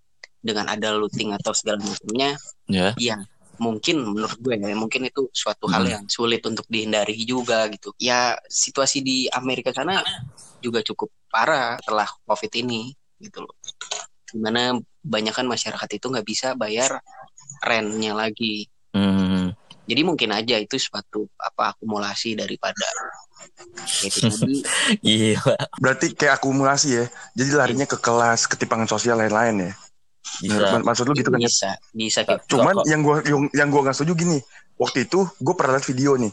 dengan 0.43 0.67
ada 0.67 0.97
looting 0.97 1.31
atau 1.37 1.55
segala 1.55 1.79
macamnya, 1.79 2.35
Ya. 2.67 2.91
ya 2.99 3.17
mungkin 3.63 4.03
menurut 4.03 4.43
gue 4.43 4.59
ya 4.59 4.75
mungkin 4.75 5.07
itu 5.07 5.31
suatu 5.31 5.71
hal 5.71 5.87
Hmm. 5.87 5.93
yang 5.95 6.05
sulit 6.11 6.43
untuk 6.43 6.67
dihindari 6.67 7.15
juga 7.23 7.71
gitu 7.71 7.95
ya 7.95 8.35
situasi 8.51 9.05
di 9.07 9.31
Amerika 9.31 9.71
sana 9.71 10.03
juga 10.59 10.83
cukup 10.83 11.13
parah 11.31 11.79
setelah 11.79 12.09
covid 12.27 12.51
ini 12.59 12.91
gitu 13.23 13.45
loh 13.45 13.55
di 14.27 14.41
mana 14.41 14.75
kebanyakan 15.05 15.47
masyarakat 15.47 15.89
itu 15.95 16.07
nggak 16.11 16.27
bisa 16.27 16.59
bayar 16.59 16.99
rentnya 17.63 18.17
lagi 18.17 18.67
Hmm. 18.93 19.32
Jadi 19.83 20.03
mungkin 20.03 20.31
aja 20.31 20.57
itu 20.57 20.77
suatu 20.77 21.27
apa 21.37 21.75
akumulasi 21.75 22.35
daripada 22.35 22.87
tadi 23.93 24.63
Gila. 25.03 25.57
Berarti 25.79 26.15
kayak 26.15 26.39
akumulasi 26.39 26.89
ya. 26.95 27.05
Jadi 27.35 27.51
larinya 27.53 27.85
ke 27.85 27.99
kelas, 27.99 28.47
ketimpangan 28.47 28.87
sosial 28.87 29.19
lain-lain 29.19 29.71
ya. 29.71 29.73
Bisa. 30.39 30.55
Menurut- 30.71 30.85
Maksud 30.87 31.05
lu 31.05 31.15
gitu 31.15 31.29
kan? 31.29 31.39
ya? 31.39 31.47
bisa 31.47 31.71
bisa 31.93 32.21
kayak 32.23 32.47
Cuman 32.47 32.75
Kok- 32.77 32.87
yang 32.87 33.01
gua 33.03 33.17
yang, 33.23 33.41
yang 33.53 33.69
gua 33.69 33.81
nggak 33.85 33.97
setuju 33.97 34.15
gini. 34.17 34.39
Waktu 34.75 35.07
itu 35.07 35.27
gue 35.37 35.55
pernah 35.55 35.77
lihat 35.77 35.87
video 35.87 36.17
nih. 36.17 36.33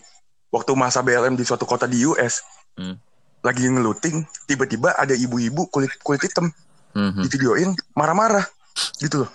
Waktu 0.49 0.71
masa 0.73 1.01
BLM 1.01 1.33
di 1.33 1.43
suatu 1.43 1.65
kota 1.65 1.85
di 1.85 2.01
US. 2.03 2.41
Hmm. 2.73 2.97
Lagi 3.39 3.65
ngeluting, 3.65 4.19
tiba-tiba 4.45 4.93
ada 4.93 5.13
ibu-ibu 5.13 5.65
kulit 5.67 5.93
kulit 5.99 6.21
hitam 6.21 6.49
Mhm. 6.91 7.21
di 7.21 7.27
videoin 7.29 7.69
marah-marah 7.93 8.45
gitu 8.97 9.23
loh. 9.23 9.29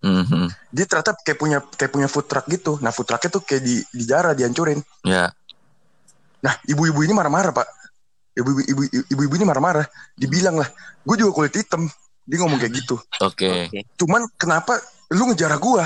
Mhm. 0.00 0.48
Dia 0.72 0.84
ternyata 0.88 1.12
kayak 1.20 1.38
punya 1.38 1.58
kayak 1.60 1.92
punya 1.92 2.08
food 2.08 2.24
truck 2.24 2.48
gitu. 2.48 2.80
Nah 2.80 2.88
food 2.88 3.04
trucknya 3.04 3.30
tuh 3.36 3.42
kayak 3.44 3.62
di 3.62 3.84
dijarah, 3.92 4.32
dihancurin. 4.32 4.80
Ya. 5.04 5.28
Nah 6.40 6.56
ibu-ibu 6.64 7.04
ini 7.04 7.12
marah-marah 7.12 7.52
pak. 7.52 7.68
Ibu-ibu 8.32 8.60
ibu, 8.64 8.82
ibu-ibu 9.12 9.34
ini 9.36 9.44
marah-marah. 9.44 9.84
Dibilang 10.16 10.56
lah, 10.56 10.68
gue 11.04 11.16
juga 11.20 11.36
kulit 11.36 11.52
hitam. 11.52 11.84
Dia 12.24 12.36
ngomong 12.40 12.56
kayak 12.56 12.72
gitu. 12.80 12.96
Oke. 13.20 13.68
Oke. 13.68 13.84
Cuman 14.00 14.24
kenapa 14.40 14.80
lu 15.12 15.28
ngejarah 15.28 15.58
gua? 15.60 15.84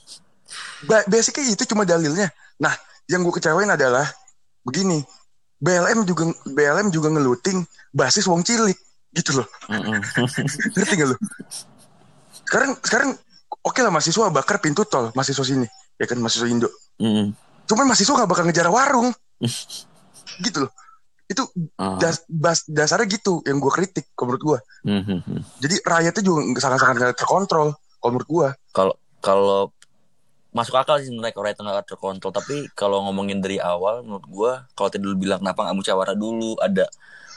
ba 0.88 1.06
basically 1.06 1.54
itu 1.54 1.62
cuma 1.68 1.86
dalilnya. 1.86 2.32
Nah, 2.58 2.74
yang 3.06 3.22
gue 3.22 3.34
kecewain 3.38 3.70
adalah 3.70 4.10
begini. 4.66 4.98
BLM 5.60 6.08
juga 6.08 6.32
BLM 6.48 6.88
juga 6.88 7.12
ngeluting 7.12 7.60
basis 7.92 8.24
wong 8.24 8.40
cilik 8.40 8.76
gitu 9.12 9.38
loh. 9.38 9.46
Ngerti 10.74 10.94
gak 10.98 11.08
lu? 11.14 11.16
Sekarang 12.50 12.74
sekarang 12.82 13.10
oke 13.62 13.78
lah 13.78 13.94
mahasiswa 13.94 14.26
bakar 14.34 14.58
pintu 14.58 14.82
tol 14.82 15.14
mahasiswa 15.14 15.46
sini 15.46 15.66
ya 15.94 16.10
kan 16.10 16.18
mahasiswa 16.18 16.50
Indo. 16.50 16.66
Mhm. 16.98 17.30
Cuman 17.70 17.86
mahasiswa 17.86 18.18
gak 18.18 18.26
bakal 18.26 18.44
ngejarah 18.50 18.74
warung. 18.74 19.14
gitu 20.44 20.66
loh 20.66 20.72
itu 21.30 21.46
Ah. 21.78 21.94
das, 22.02 22.26
bas- 22.26 22.66
dasarnya 22.66 23.06
gitu 23.06 23.38
yang 23.46 23.62
gue 23.62 23.70
kritik 23.70 24.10
kalau 24.18 24.34
menurut 24.34 24.42
gue 24.42 24.58
Hmm, 24.82 25.02
hmm, 25.06 25.20
hmm. 25.22 25.40
jadi 25.62 25.76
rakyatnya 25.86 26.22
juga 26.26 26.40
sangat-sangat 26.58 27.14
terkontrol 27.14 27.70
kalau 28.02 28.10
menurut 28.10 28.26
gue 28.28 28.48
kalau 29.22 29.70
masuk 30.50 30.74
akal 30.74 30.98
sih 30.98 31.06
sebenarnya 31.06 31.30
kalau 31.30 31.46
itu 31.46 31.62
nggak 31.62 31.86
terkontrol 31.86 32.32
tapi 32.34 32.66
kalau 32.74 33.06
ngomongin 33.06 33.38
dari 33.38 33.62
awal 33.62 34.02
menurut 34.02 34.26
gua 34.26 34.52
kalau 34.74 34.90
tadi 34.90 35.06
dulu 35.06 35.14
bilang 35.22 35.38
kenapa 35.38 35.62
nggak 35.62 35.78
musyawarah 35.78 36.16
dulu 36.18 36.58
ada 36.58 36.90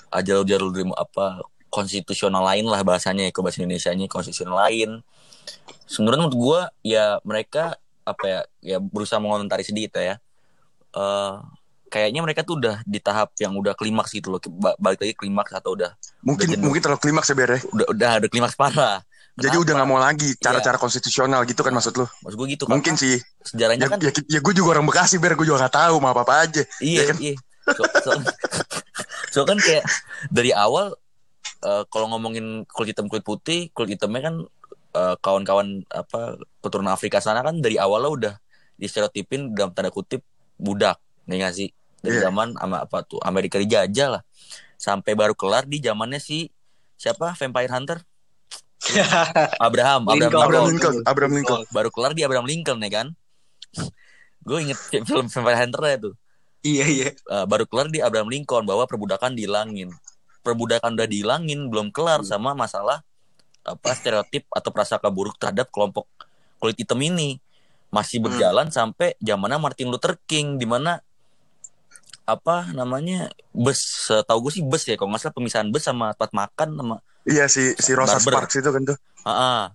aja 0.10 0.41
jalur 0.41 0.74
dari 0.74 0.89
apa 0.89 1.46
konstitusional 1.74 2.46
lain 2.46 2.70
lah 2.70 2.86
bahasanya 2.86 3.25
ya 3.25 3.32
ke 3.34 3.42
bahasa 3.42 3.58
Indonesia 3.60 3.89
nya 3.89 4.06
konstitusional 4.06 4.62
lain 4.62 5.01
sebenarnya 5.89 6.20
menurut 6.22 6.38
gua 6.38 6.60
ya 6.86 7.18
mereka 7.25 7.74
apa 8.06 8.24
ya 8.24 8.39
ya 8.62 8.77
berusaha 8.77 9.18
mengomentari 9.18 9.65
sedikit 9.65 9.98
ya 9.98 10.22
Eh 10.94 11.34
kayaknya 11.89 12.22
mereka 12.22 12.42
tuh 12.42 12.58
udah 12.58 12.82
di 12.86 12.98
tahap 12.98 13.34
yang 13.38 13.53
udah 13.53 13.74
klimaks 13.74 14.13
gitu 14.13 14.30
loh 14.30 14.38
Ba- 14.58 14.77
balik 14.77 15.01
lagi 15.01 15.13
klimaks 15.13 15.50
atau 15.51 15.74
udah 15.74 15.94
mungkin 16.22 16.46
Udah 16.46 16.53
jenuh. 16.53 16.65
mungkin 16.65 16.82
terlalu 16.82 17.01
klimaks 17.01 17.27
ya 17.30 17.36
Ber 17.36 17.50
ya. 17.50 17.60
udah 17.65 17.86
udah 17.89 18.10
ada 18.22 18.27
klimaks 18.30 18.53
parah 18.53 19.01
jadi 19.34 19.50
Kenapa? 19.50 19.62
udah 19.65 19.74
nggak 19.74 19.89
mau 19.89 19.98
lagi 19.98 20.30
Iya. 20.30 20.42
cara-cara 20.42 20.77
konstitusional 20.77 21.42
gitu 21.46 21.62
kan 21.62 21.70
maksud 21.70 21.94
lu 21.98 22.06
maksud 22.22 22.38
gua 22.38 22.48
gitu 22.48 22.63
mungkin 22.65 22.94
sih 22.94 23.18
sejarahnya 23.42 23.86
ya, 23.86 23.89
kan 23.89 23.98
ya, 24.00 24.10
ya 24.10 24.39
gue 24.39 24.53
juga 24.53 24.70
orang 24.72 24.86
Bekasi 24.86 25.18
Ber 25.18 25.34
gue 25.34 25.46
juga 25.46 25.65
nggak 25.65 25.75
tahu 25.75 25.96
mau 25.98 26.13
apa 26.13 26.22
apa 26.22 26.34
aja 26.46 26.62
Iya, 26.77 26.98
Ya 26.98 27.03
kan? 27.10 27.18
iya. 27.20 27.36
So, 27.63 27.82
so, 28.01 28.12
so 29.34 29.39
kan 29.44 29.58
kayak 29.58 29.86
dari 30.30 30.50
awal 30.51 30.94
eh, 31.63 31.84
kalau 31.88 32.12
ngomongin 32.12 32.67
kulit 32.67 32.93
hitam 32.93 33.08
kulit 33.08 33.24
putih, 33.24 33.72
kulit 33.72 33.96
hitamnya 33.96 34.22
kan 34.32 34.36
eh, 34.93 35.15
kawan-kawan 35.24 35.88
apa 35.89 36.38
keturunan 36.62 36.93
Afrika 36.93 37.24
sana 37.24 37.41
kan 37.41 37.60
dari 37.63 37.79
awalnya 37.79 38.12
udah 38.12 38.34
distereotipin 38.77 39.55
dalam 39.55 39.72
tanda 39.72 39.89
kutip 39.89 40.22
budak, 40.60 41.00
nih 41.25 41.43
nggak 41.43 41.53
sih? 41.55 41.70
Dari 42.03 42.20
Iya. 42.20 42.29
zaman 42.29 42.51
sama 42.60 42.84
apa 42.84 43.00
tuh 43.08 43.20
Amerika 43.24 43.55
dijajah 43.55 44.20
lah. 44.20 44.24
Sampai 44.75 45.15
baru 45.15 45.32
kelar 45.32 45.63
di 45.63 45.79
zamannya 45.79 46.20
si 46.20 46.51
siapa 47.00 47.32
Vampire 47.32 47.72
Hunter? 47.72 48.00
Abraham, 49.63 50.12
Abraham 50.12 50.20
Lincoln. 50.20 50.43
Abraham 50.43 50.67
Lincoln. 50.67 50.93
Lincoln 51.00 51.08
Abraham 51.08 51.34
Lincoln 51.39 51.62
Baru 51.72 51.88
kelar 51.88 52.12
di 52.12 52.22
Abraham 52.27 52.43
Lincoln 52.43 52.84
ya 52.84 52.91
kan? 52.91 53.08
Gue 54.43 54.67
inget 54.67 54.79
film 55.08 55.32
Vampire 55.32 55.60
Hunter 55.63 55.82
ya 55.88 55.98
tuh. 56.03 56.13
Iya 56.63 56.86
iya. 56.88 57.10
Uh, 57.27 57.48
baru 57.48 57.63
kelar 57.67 57.88
di 57.88 58.03
Abraham 58.03 58.27
Lincoln 58.27 58.67
bahwa 58.67 58.84
perbudakan 58.88 59.36
dihilangin. 59.36 59.91
Perbudakan 60.43 61.00
udah 61.00 61.07
dihilangin 61.07 61.71
belum 61.71 61.89
kelar 61.89 62.21
sama 62.27 62.51
masalah 62.51 63.01
apa 63.63 63.95
stereotip 63.95 64.43
atau 64.51 64.69
prasangka 64.75 65.07
buruk 65.07 65.39
terhadap 65.39 65.71
kelompok 65.71 66.03
kulit 66.59 66.75
hitam 66.75 67.00
ini 67.00 67.39
masih 67.88 68.19
Hmm. 68.19 68.27
berjalan 68.27 68.67
sampai 68.67 69.15
zamannya 69.23 69.55
Martin 69.55 69.88
Luther 69.88 70.19
King 70.27 70.59
di 70.59 70.67
mana 70.67 71.00
apa 72.23 72.71
namanya 72.71 73.31
bus 73.51 74.07
tahu 74.27 74.47
gue 74.47 74.59
sih 74.59 74.63
bus 74.63 74.88
ya 74.88 74.95
kalau 74.95 75.12
nggak 75.12 75.27
salah 75.27 75.35
pemisahan 75.35 75.67
bus 75.67 75.83
sama 75.83 76.15
tempat 76.15 76.31
makan 76.31 76.69
sama 76.79 76.95
iya 77.23 77.51
si 77.51 77.75
si 77.75 77.91
Rosa 77.91 78.15
Barber. 78.19 78.47
Sparks 78.47 78.55
itu 78.63 78.69
kan 78.71 78.81
tuh 78.88 78.97
ah. 79.27 79.71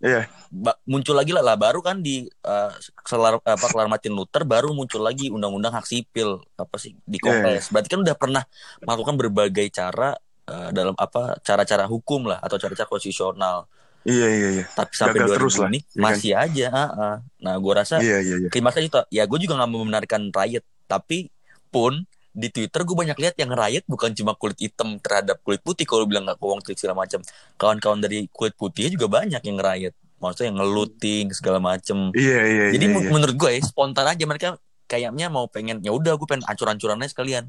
Iya 0.00 0.24
Ba- 0.50 0.74
muncul 0.82 1.14
lagi 1.14 1.30
lah, 1.30 1.46
lah 1.46 1.54
baru 1.54 1.78
kan 1.78 2.02
di 2.02 2.26
uh, 2.42 2.72
selar 3.06 3.38
apa 3.38 3.66
kelar 3.70 3.86
Martin 3.86 4.10
Luther 4.18 4.42
baru 4.42 4.74
muncul 4.74 4.98
lagi 4.98 5.30
undang-undang 5.30 5.70
hak 5.70 5.86
sipil 5.86 6.42
apa 6.58 6.74
sih 6.74 6.98
di 7.06 7.22
Iya, 7.22 7.22
Kongres. 7.22 7.70
Berarti 7.70 7.88
kan 7.92 8.00
udah 8.02 8.16
pernah 8.18 8.42
melakukan 8.82 9.14
berbagai 9.14 9.66
cara 9.70 10.18
uh, 10.50 10.68
dalam 10.74 10.98
apa 10.98 11.38
cara-cara 11.46 11.86
hukum 11.86 12.26
lah 12.26 12.42
atau 12.42 12.58
cara-cara 12.58 12.88
konstitusional. 12.90 13.70
iya 14.02 14.26
iya 14.32 14.48
iya 14.58 14.64
Tapi 14.72 14.92
sampai 14.96 15.20
Gagal 15.20 15.36
2000 15.36 15.38
terus 15.38 15.54
lah, 15.60 15.68
ini 15.70 15.78
ya 15.94 16.08
kan? 16.08 16.18
masih 16.18 16.32
aja. 16.34 16.66
ah, 16.72 16.90
ah. 16.98 17.16
Nah, 17.44 17.54
gua 17.60 17.84
rasa 17.84 18.00
iya 18.00 18.18
iya 18.24 18.34
iya 18.40 18.48
klimaksnya 18.50 18.82
itu 18.88 18.98
ya 19.12 19.22
gue 19.28 19.38
juga 19.38 19.54
nggak 19.60 19.70
membenarkan 19.70 20.22
riot, 20.32 20.64
tapi 20.88 21.28
pun 21.70 22.02
di 22.30 22.48
Twitter 22.48 22.86
gue 22.86 22.94
banyak 22.94 23.18
lihat 23.18 23.34
yang 23.36 23.50
riot 23.50 23.82
bukan 23.84 24.14
cuma 24.14 24.38
kulit 24.38 24.58
hitam 24.58 24.96
terhadap 25.02 25.42
kulit 25.42 25.58
putih 25.60 25.82
kalau 25.82 26.06
bilang 26.06 26.22
nggak 26.26 26.38
kewong 26.38 26.62
tweet 26.62 26.78
segala 26.78 27.02
macam. 27.02 27.20
Kawan-kawan 27.58 27.98
dari 27.98 28.30
kulit 28.30 28.54
putih 28.54 28.90
juga 28.94 29.10
banyak 29.10 29.42
yang 29.42 29.58
riot. 29.58 29.94
Maksudnya 30.20 30.52
yang 30.52 30.58
ngeluting 30.62 31.26
segala 31.32 31.58
macem. 31.58 32.12
iya 32.12 32.40
iya 32.44 32.66
Jadi 32.76 32.84
iya, 32.86 32.92
mu- 32.92 33.02
iya. 33.02 33.10
menurut 33.10 33.34
gue 33.34 33.50
ya, 33.56 33.60
spontan 33.64 34.06
aja 34.06 34.24
mereka 34.28 34.48
kayaknya 34.86 35.26
mau 35.26 35.46
pengen 35.46 35.80
ya 35.80 35.90
udah 35.90 36.14
gue 36.14 36.26
pengen 36.26 36.44
ancur-ancurannya 36.46 37.06
sekalian. 37.06 37.46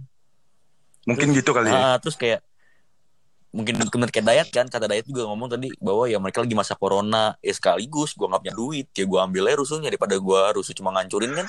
mungkin 1.01 1.33
gitu 1.33 1.49
kali 1.49 1.73
ya 1.73 1.73
Ah, 1.73 1.97
terus 1.97 2.13
kayak 2.13 2.45
mungkin 3.51 3.75
bener 3.81 4.13
kayak 4.13 4.25
Dayat 4.25 4.47
kan 4.47 4.69
kata 4.69 4.85
Dayat 4.87 5.03
juga 5.03 5.27
ngomong 5.27 5.51
tadi 5.51 5.73
bahwa 5.81 6.07
ya 6.07 6.21
mereka 6.21 6.39
lagi 6.39 6.55
masa 6.55 6.77
corona 6.77 7.35
ya 7.43 7.51
sekaligus 7.51 8.15
gue 8.15 8.23
nggak 8.23 8.41
punya 8.47 8.55
duit 8.55 8.87
ya 8.95 9.03
gue 9.03 9.19
ambil 9.19 9.49
aja 9.49 9.57
rusuhnya 9.59 9.89
daripada 9.91 10.15
gue 10.15 10.41
rusuh 10.55 10.71
cuma 10.71 10.93
ngancurin 10.95 11.33
kan 11.35 11.47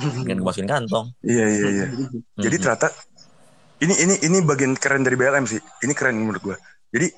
gue 0.26 0.44
masukin 0.44 0.70
kantong 0.70 1.12
iya 1.20 1.44
iya 1.46 1.68
iya 1.68 1.86
Jadi 2.44 2.56
ternyata 2.56 2.88
ini 3.80 3.94
ini 3.96 4.14
ini 4.28 4.38
bagian 4.44 4.76
keren 4.76 5.00
dari 5.00 5.16
BLM 5.16 5.48
sih. 5.48 5.56
Ini 5.56 5.92
keren 5.96 6.20
menurut 6.20 6.42
gua. 6.44 6.56
Jadi 6.92 7.08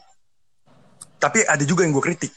tapi 1.18 1.42
ada 1.42 1.62
juga 1.66 1.82
yang 1.82 1.94
gue 1.94 2.04
kritik. 2.06 2.34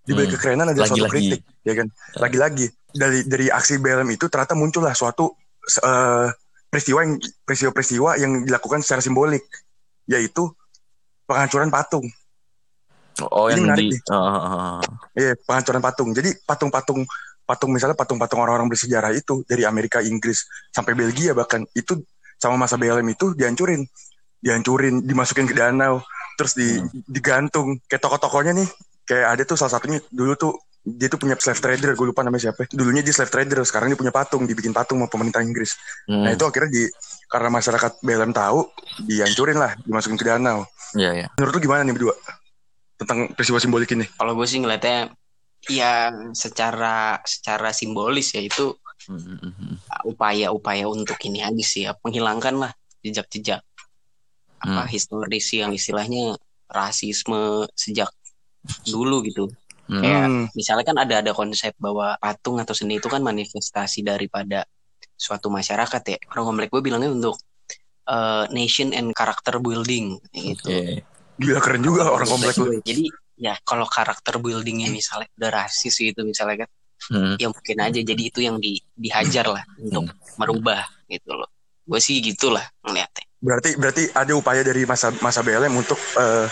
Di 0.00 0.16
balik 0.16 0.32
Hmm. 0.32 0.36
kekerenan 0.40 0.66
ada 0.72 0.80
suatu 0.80 1.04
Lagi-lagi. 1.04 1.12
kritik, 1.12 1.40
ya 1.60 1.74
kan? 1.76 1.86
Lagi-lagi 2.16 2.66
dari 2.96 3.20
dari 3.28 3.46
aksi 3.52 3.76
BLM 3.76 4.08
itu 4.16 4.32
ternyata 4.32 4.56
muncullah 4.56 4.96
suatu 4.96 5.36
eh, 5.60 6.28
peristiwa 6.72 7.04
yang 7.04 7.20
peristiwa-peristiwa 7.20 8.10
yang 8.16 8.32
dilakukan 8.48 8.80
secara 8.80 9.04
simbolik, 9.04 9.44
yaitu 10.08 10.48
penghancuran 11.28 11.68
patung. 11.68 12.08
oh 13.20 13.52
Ini 13.52 13.60
yang 13.60 13.62
menarik 13.68 13.84
di 13.84 13.92
nih. 13.92 14.00
Ah, 14.08 14.16
ah, 14.16 14.44
ah. 14.48 14.80
Iya, 15.12 15.36
penghancuran 15.44 15.82
patung. 15.84 16.08
Jadi 16.16 16.32
patung-patung 16.48 17.04
patung 17.50 17.74
misalnya 17.74 17.98
patung-patung 17.98 18.38
orang-orang 18.38 18.70
bersejarah 18.70 19.10
itu 19.10 19.42
dari 19.50 19.66
Amerika, 19.66 19.98
Inggris 19.98 20.46
sampai 20.70 20.94
Belgia 20.94 21.34
bahkan 21.34 21.66
itu 21.74 21.98
sama 22.38 22.54
masa 22.54 22.78
BLM 22.78 23.04
itu 23.10 23.34
dihancurin. 23.34 23.82
Dihancurin, 24.40 25.02
dimasukin 25.04 25.44
ke 25.44 25.52
danau, 25.52 26.00
terus 26.38 26.54
di 26.54 26.78
Hmm. 26.78 26.88
digantung. 27.04 27.76
Kayak 27.84 28.06
toko-tokonya 28.08 28.56
nih, 28.56 28.68
kayak 29.04 29.26
ada 29.36 29.42
tuh 29.44 29.58
salah 29.58 29.76
satunya 29.76 29.98
dulu 30.08 30.32
tuh 30.38 30.54
dia 30.80 31.12
tuh 31.12 31.20
punya 31.20 31.36
slave 31.36 31.60
trader, 31.60 31.92
gue 31.92 32.06
lupa 32.08 32.24
namanya 32.24 32.48
siapa. 32.48 32.64
Dulunya 32.72 33.04
dia 33.04 33.12
slave 33.12 33.28
trader, 33.28 33.60
sekarang 33.68 33.92
dia 33.92 34.00
punya 34.00 34.08
patung, 34.08 34.48
dibikin 34.48 34.72
patung 34.72 34.96
sama 34.96 35.12
pemerintah 35.12 35.44
Inggris. 35.44 35.76
Hmm. 36.08 36.24
Nah 36.24 36.32
itu 36.32 36.40
akhirnya 36.48 36.72
di 36.72 36.88
karena 37.28 37.48
masyarakat 37.52 37.92
BLM 38.00 38.32
tahu, 38.32 38.64
dihancurin 39.04 39.60
lah, 39.60 39.76
dimasukin 39.84 40.16
ke 40.16 40.24
danau. 40.24 40.64
Iya, 40.96 41.10
iya. 41.12 41.26
Menurut 41.36 41.52
lu 41.52 41.60
gimana 41.60 41.84
nih 41.84 41.94
berdua 41.94 42.16
tentang 42.96 43.28
peristiwa 43.36 43.60
simbolik 43.60 43.92
ini? 43.92 44.08
Kalau 44.16 44.32
gue 44.32 44.46
sih 44.48 44.56
ngeliatnya 44.56 45.12
ya 45.68 46.08
secara 46.32 47.20
secara 47.26 47.74
simbolis 47.74 48.32
ya 48.32 48.40
itu 48.40 48.72
Hmm, 49.08 49.16
hmm, 49.16 49.38
hmm, 49.40 49.52
hmm. 49.56 49.76
upaya-upaya 50.12 50.84
untuk 50.84 51.16
ini 51.24 51.40
aja 51.40 51.64
sih 51.64 51.88
ya 51.88 51.96
menghilangkan 52.04 52.52
lah 52.60 52.72
jejak-jejak 53.00 53.64
apa 54.60 54.82
Hmm. 54.84 54.88
historis 54.92 55.48
yang 55.56 55.72
istilahnya 55.72 56.36
rasisme 56.68 57.64
sejak 57.72 58.12
dulu 58.84 59.24
gitu. 59.24 59.48
Hmm. 59.88 60.04
Kayak 60.04 60.24
Hmm. 60.28 60.44
misalnya 60.52 60.84
kan 60.84 60.96
ada 61.00 61.24
ada 61.24 61.32
konsep 61.32 61.72
bahwa 61.80 62.12
patung 62.20 62.60
atau 62.60 62.76
seni 62.76 63.00
itu 63.00 63.08
kan 63.08 63.24
manifestasi 63.24 64.04
daripada 64.04 64.68
suatu 65.16 65.48
masyarakat 65.48 66.02
ya. 66.04 66.18
Orang 66.36 66.54
komplek 66.54 66.68
gue 66.68 66.84
bilangnya 66.84 67.08
untuk 67.08 67.40
eh, 68.04 68.44
nation 68.52 68.92
and 68.92 69.16
character 69.16 69.56
building 69.64 70.20
gitu. 70.36 70.68
Oke. 70.68 71.08
Gila 71.40 71.60
keren 71.64 71.80
juga 71.80 72.12
orang 72.12 72.28
komplek 72.28 72.52
lu. 72.60 72.84
Jadi 72.84 73.08
ya 73.40 73.56
kalau 73.64 73.88
karakter 73.88 74.36
buildingnya 74.36 74.92
misalnya 74.92 75.32
udah 75.40 75.50
rasis 75.64 75.96
gitu 75.96 76.22
misalnya 76.28 76.68
kan, 76.68 76.70
Hmm. 77.08 77.40
ya 77.40 77.48
mungkin 77.48 77.80
aja 77.80 77.96
jadi 78.04 78.22
itu 78.28 78.44
yang 78.44 78.60
di, 78.60 78.76
dihajar 78.92 79.48
lah 79.48 79.64
untuk 79.80 80.12
merubah 80.36 80.84
gitu 81.08 81.32
loh. 81.32 81.48
Gue 81.88 81.96
sih 81.96 82.20
gitulah 82.20 82.62
ngeliatnya. 82.84 83.24
Berarti 83.40 83.70
berarti 83.80 84.02
ada 84.12 84.36
upaya 84.36 84.60
dari 84.60 84.84
masa 84.84 85.08
masa 85.24 85.40
BLM 85.40 85.72
untuk 85.72 85.96
eh, 85.96 86.44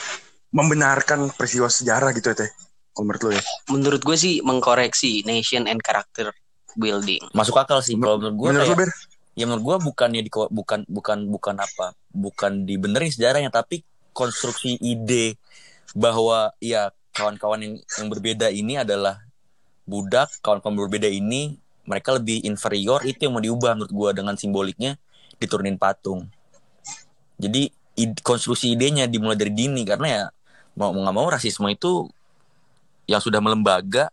membenarkan 0.49 1.37
peristiwa 1.37 1.69
sejarah 1.69 2.17
gitu 2.17 2.33
ya 2.33 2.37
teh. 2.49 2.51
Kalau 2.97 3.05
menurut 3.05 3.23
lo 3.29 3.31
ya. 3.37 3.43
Menurut 3.69 4.01
gue 4.01 4.17
sih 4.17 4.41
mengkoreksi 4.41 5.29
nation 5.29 5.69
and 5.69 5.85
character 5.85 6.33
building. 6.81 7.21
Masuk 7.37 7.61
akal 7.61 7.85
sih 7.85 7.93
kalau 8.01 8.17
menurut 8.17 8.37
gue 8.41 8.49
menurut 8.49 8.73
kayak 8.73 8.97
ya 9.39 9.47
menurut 9.47 9.63
gua 9.63 9.77
bukannya 9.79 10.27
di 10.27 10.31
bukan 10.35 10.83
bukan 10.91 11.19
bukan 11.31 11.57
apa 11.63 11.95
bukan 12.11 12.67
dibenerin 12.67 13.15
sejarahnya 13.15 13.55
tapi 13.55 13.87
konstruksi 14.11 14.75
ide 14.83 15.39
bahwa 15.97 16.53
ya 16.61 16.93
kawan-kawan 17.15 17.61
yang 17.65 17.75
yang 18.01 18.09
berbeda 18.13 18.49
ini 18.53 18.81
adalah 18.81 19.23
budak 19.89 20.29
kawan-kawan 20.45 20.89
berbeda 20.89 21.09
ini 21.09 21.57
mereka 21.89 22.17
lebih 22.17 22.45
inferior 22.45 23.01
itu 23.09 23.25
yang 23.25 23.33
mau 23.37 23.43
diubah 23.43 23.73
menurut 23.77 23.93
gua 23.93 24.11
dengan 24.13 24.37
simboliknya 24.37 25.01
diturunin 25.41 25.81
patung 25.81 26.29
jadi 27.41 27.73
konstruksi 28.21 28.75
idenya 28.77 29.09
dimulai 29.09 29.35
dari 29.35 29.51
dini 29.51 29.83
karena 29.83 30.07
ya 30.07 30.23
mau 30.79 30.95
mau 30.95 31.03
nggak 31.03 31.17
mau 31.17 31.27
rasisme 31.27 31.67
itu 31.73 32.07
yang 33.09 33.19
sudah 33.25 33.41
melembaga 33.41 34.13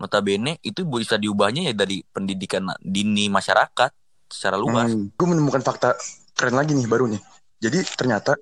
notabene 0.00 0.56
itu 0.64 0.86
bisa 0.86 1.20
diubahnya 1.20 1.72
ya 1.72 1.74
dari 1.76 2.00
pendidikan 2.12 2.64
dini 2.80 3.28
masyarakat 3.28 3.90
secara 4.30 4.56
luas. 4.56 4.88
Hmm. 4.88 5.12
Gue 5.12 5.28
menemukan 5.28 5.60
fakta 5.60 5.98
keren 6.32 6.56
lagi 6.56 6.72
nih 6.72 6.88
baru 6.88 7.10
nih. 7.10 7.20
Jadi 7.60 7.84
ternyata 7.98 8.38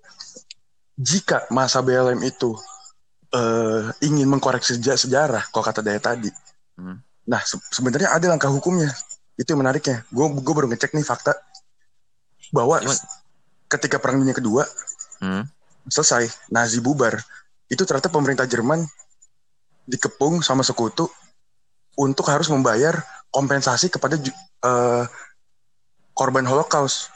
jika 0.99 1.47
masa 1.49 1.79
BLM 1.79 2.19
itu 2.21 2.59
eh, 3.29 3.83
ingin 4.03 4.25
mengkoreksi 4.27 4.75
seja- 4.75 4.97
sejarah, 4.97 5.47
kalau 5.49 5.61
kata 5.61 5.79
Daya 5.79 6.01
tadi, 6.01 6.33
Hmm. 6.75 6.97
nah 7.23 7.39
se- 7.41 7.61
sebenarnya 7.69 8.09
ada 8.11 8.25
langkah 8.27 8.49
hukumnya. 8.49 8.89
Itu 9.37 9.53
yang 9.53 9.61
menariknya. 9.61 10.03
Gue 10.09 10.27
gue 10.33 10.55
baru 10.55 10.67
ngecek 10.67 10.93
nih 10.93 11.05
fakta. 11.05 11.37
bahwa 12.49 12.81
Gimana? 12.81 12.97
ketika 13.69 14.01
perang 14.01 14.17
dunia 14.19 14.33
kedua 14.33 14.65
Hmm. 15.19 15.45
selesai 15.85 16.25
Nazi 16.49 16.81
bubar 16.81 17.21
itu 17.67 17.85
ternyata 17.85 18.09
pemerintah 18.09 18.49
Jerman 18.49 18.89
dikepung 19.85 20.41
sama 20.41 20.65
sekutu 20.65 21.13
untuk 21.95 22.25
harus 22.25 22.49
membayar 22.49 22.97
kompensasi 23.29 23.89
kepada 23.89 24.17
eh, 24.17 25.05
korban 26.13 26.43
Holocaust 26.43 27.13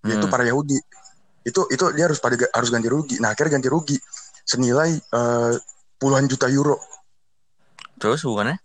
yaitu 0.00 0.24
Hmm. 0.24 0.32
para 0.32 0.42
Yahudi 0.42 0.80
itu 1.40 1.64
itu 1.72 1.84
dia 1.96 2.04
harus 2.06 2.20
pada 2.20 2.36
harus 2.52 2.68
ganti 2.68 2.88
rugi 2.88 3.16
nah 3.18 3.32
akhirnya 3.32 3.56
ganti 3.60 3.68
rugi 3.68 3.96
senilai 4.44 4.90
eh, 4.96 5.52
puluhan 5.96 6.26
juta 6.26 6.48
euro 6.48 6.76
Terus 8.00 8.24
hubungannya? 8.24 8.56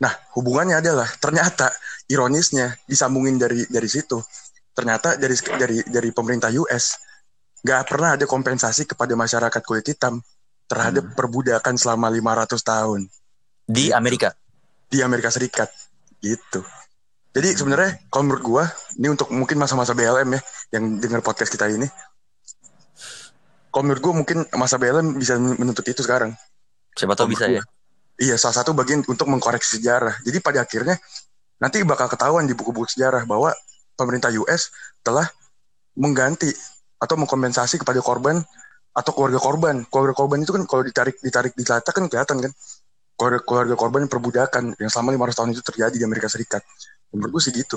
nah 0.00 0.10
hubungannya 0.34 0.82
adalah 0.82 1.06
ternyata 1.22 1.70
ironisnya 2.10 2.74
disambungin 2.90 3.38
dari 3.38 3.62
dari 3.70 3.86
situ 3.86 4.18
ternyata 4.74 5.14
dari 5.14 5.36
dari 5.38 5.78
dari 5.86 6.10
pemerintah 6.10 6.50
US 6.58 6.98
nggak 7.62 7.82
pernah 7.86 8.18
ada 8.18 8.26
kompensasi 8.26 8.90
kepada 8.90 9.14
masyarakat 9.14 9.62
kulit 9.62 9.86
hitam 9.86 10.18
terhadap 10.66 11.06
Hmm. 11.06 11.14
perbudakan 11.14 11.78
selama 11.78 12.10
500 12.10 12.58
tahun 12.60 13.00
Di 13.62 13.88
Gitu. 13.88 13.94
Amerika. 13.94 14.34
di 14.90 14.98
Amerika 15.00 15.30
Serikat 15.30 15.70
gitu. 16.18 16.60
Jadi 17.32 17.48
sebenarnya 17.56 17.90
kalau 18.12 18.28
menurut 18.28 18.44
gua 18.44 18.64
ini 19.00 19.08
untuk 19.08 19.32
mungkin 19.32 19.56
masa-masa 19.56 19.96
BLM 19.96 20.36
ya 20.36 20.40
yang 20.76 21.00
dengar 21.00 21.24
podcast 21.24 21.48
kita 21.48 21.64
ini. 21.72 21.88
Kalau 23.72 23.82
menurut 23.88 24.02
gua 24.04 24.14
mungkin 24.20 24.44
masa 24.52 24.76
BLM 24.76 25.16
bisa 25.16 25.40
menuntut 25.40 25.84
itu 25.88 26.04
sekarang. 26.04 26.36
Siapa 26.92 27.16
tahu 27.16 27.32
bisa 27.32 27.48
ya. 27.48 27.60
gua. 27.60 27.64
Iya, 28.20 28.36
salah 28.36 28.60
satu 28.60 28.76
bagian 28.76 29.00
untuk 29.08 29.24
mengkoreksi 29.32 29.80
sejarah. 29.80 30.20
Jadi 30.20 30.38
pada 30.44 30.60
akhirnya 30.60 31.00
nanti 31.56 31.80
bakal 31.88 32.12
ketahuan 32.12 32.44
di 32.44 32.52
buku-buku 32.52 32.92
sejarah 32.92 33.24
bahwa 33.24 33.56
pemerintah 33.96 34.28
US 34.36 34.68
telah 35.00 35.24
mengganti 35.96 36.52
atau 37.00 37.16
mengkompensasi 37.16 37.80
kepada 37.80 38.04
korban 38.04 38.44
atau 38.92 39.10
keluarga 39.16 39.40
korban. 39.40 39.88
Keluarga 39.88 40.14
korban 40.14 40.38
itu 40.44 40.52
kan 40.52 40.68
kalau 40.68 40.84
ditarik 40.84 41.16
ditarik 41.24 41.56
di 41.56 41.64
data 41.64 41.88
kan 41.88 42.04
kelihatan 42.12 42.44
kan. 42.44 42.52
Keluarga, 43.16 43.40
keluarga 43.44 43.74
korban 43.76 44.02
perbudakan 44.04 44.64
yang 44.76 44.90
selama 44.92 45.32
500 45.32 45.36
tahun 45.40 45.48
itu 45.56 45.62
terjadi 45.64 45.96
di 45.96 46.04
Amerika 46.04 46.28
Serikat. 46.28 46.60
Menurut 47.12 47.38
gue 47.38 47.42
sih 47.44 47.52
gitu. 47.52 47.76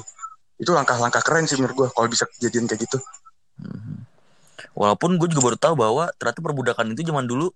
Itu 0.56 0.72
langkah-langkah 0.72 1.20
keren 1.20 1.46
sih 1.46 1.60
menurut 1.60 1.76
gue 1.76 1.88
kalau 1.92 2.08
bisa 2.08 2.24
kejadian 2.28 2.66
kayak 2.66 2.88
gitu. 2.88 2.98
Mhm. 3.60 4.08
Walaupun 4.76 5.16
gue 5.20 5.28
juga 5.32 5.52
baru 5.52 5.58
tahu 5.60 5.76
bahwa 5.76 6.12
ternyata 6.16 6.40
perbudakan 6.40 6.96
itu 6.96 7.04
zaman 7.04 7.28
dulu 7.28 7.52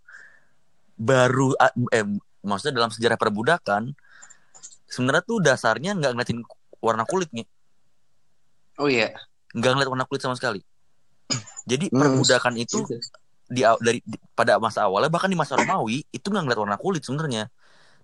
baru 1.00 1.56
eh 1.96 2.04
maksudnya 2.44 2.76
dalam 2.76 2.92
sejarah 2.92 3.16
perbudakan 3.16 3.96
sebenarnya 4.88 5.24
tuh 5.24 5.40
dasarnya 5.40 5.96
nggak 5.96 6.12
ngeliatin 6.12 6.40
warna 6.84 7.04
kulit 7.08 7.32
nih, 7.32 7.48
Oh 8.80 8.88
iya. 8.88 9.12
nggak 9.52 9.72
ngeliat 9.76 9.90
warna 9.92 10.08
kulit 10.08 10.24
sama 10.24 10.36
sekali. 10.36 10.64
Jadi 11.68 11.92
Hmm. 11.92 12.00
perbudakan 12.00 12.56
itu 12.56 12.84
di 13.48 13.62
aw- 13.64 13.80
dari 13.80 14.00
di- 14.04 14.20
pada 14.36 14.60
masa 14.60 14.88
awalnya 14.88 15.12
bahkan 15.12 15.28
di 15.32 15.36
masa 15.40 15.56
Romawi 15.60 16.04
itu 16.10 16.28
nggak 16.28 16.44
ngeliat 16.48 16.60
warna 16.60 16.78
kulit 16.80 17.04
sebenarnya. 17.04 17.48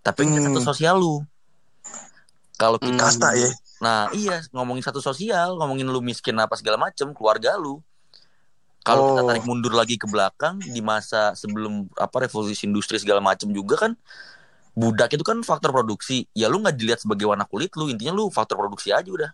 Tapi 0.03 0.27
ngeliat 0.27 0.51
Hmm. 0.51 0.55
satu 0.59 0.75
sosial 0.75 0.95
lu. 0.99 1.23
Kalau 2.55 2.79
kita. 2.79 2.99
Kasta 2.99 3.35
ya. 3.35 3.49
Nah 3.83 4.07
iya 4.15 4.39
ngomongin 4.55 4.83
satu 4.83 5.03
sosial, 5.03 5.59
ngomongin 5.59 5.87
lu 5.89 5.99
miskin 5.99 6.35
apa 6.39 6.55
segala 6.55 6.79
macem, 6.79 7.11
keluarga 7.11 7.59
lu. 7.59 7.83
Kalau 8.85 9.01
kita 9.09 9.21
Oh. 9.25 9.27
tarik 9.33 9.43
mundur 9.49 9.73
lagi 9.73 9.97
ke 9.97 10.05
belakang 10.05 10.61
di 10.61 10.77
masa 10.77 11.33
sebelum 11.33 11.89
apa 11.97 12.29
revolusi 12.29 12.69
industri 12.69 13.01
segala 13.01 13.17
macem 13.17 13.49
juga 13.49 13.81
kan 13.81 13.97
budak 14.77 15.15
itu 15.17 15.25
kan 15.25 15.41
faktor 15.41 15.73
produksi. 15.73 16.29
Ya 16.37 16.51
lu 16.51 16.61
nggak 16.61 16.75
dilihat 16.77 16.99
sebagai 17.01 17.25
warna 17.25 17.49
kulit 17.49 17.73
lu, 17.73 17.89
intinya 17.89 18.13
lu 18.13 18.29
faktor 18.29 18.61
produksi 18.61 18.93
aja 18.93 19.09
udah. 19.09 19.31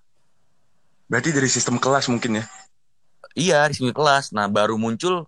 Berarti 1.12 1.36
dari 1.36 1.51
sistem 1.51 1.75
kelas 1.75 2.08
mungkin 2.08 2.39
ya. 2.39 2.45
Iya 3.36 3.60
di 3.67 3.75
sini 3.75 3.91
kelas. 3.91 4.32
Nah 4.32 4.47
baru 4.47 4.80
muncul 4.80 5.27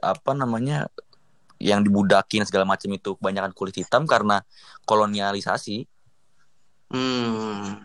apa 0.00 0.32
namanya 0.32 0.88
yang 1.62 1.84
dibudakin 1.84 2.42
segala 2.48 2.64
macam 2.64 2.88
itu 2.92 3.14
kebanyakan 3.20 3.52
kulit 3.52 3.76
hitam 3.76 4.08
karena 4.08 4.40
kolonialisasi. 4.88 5.84
Hmm. 6.94 7.82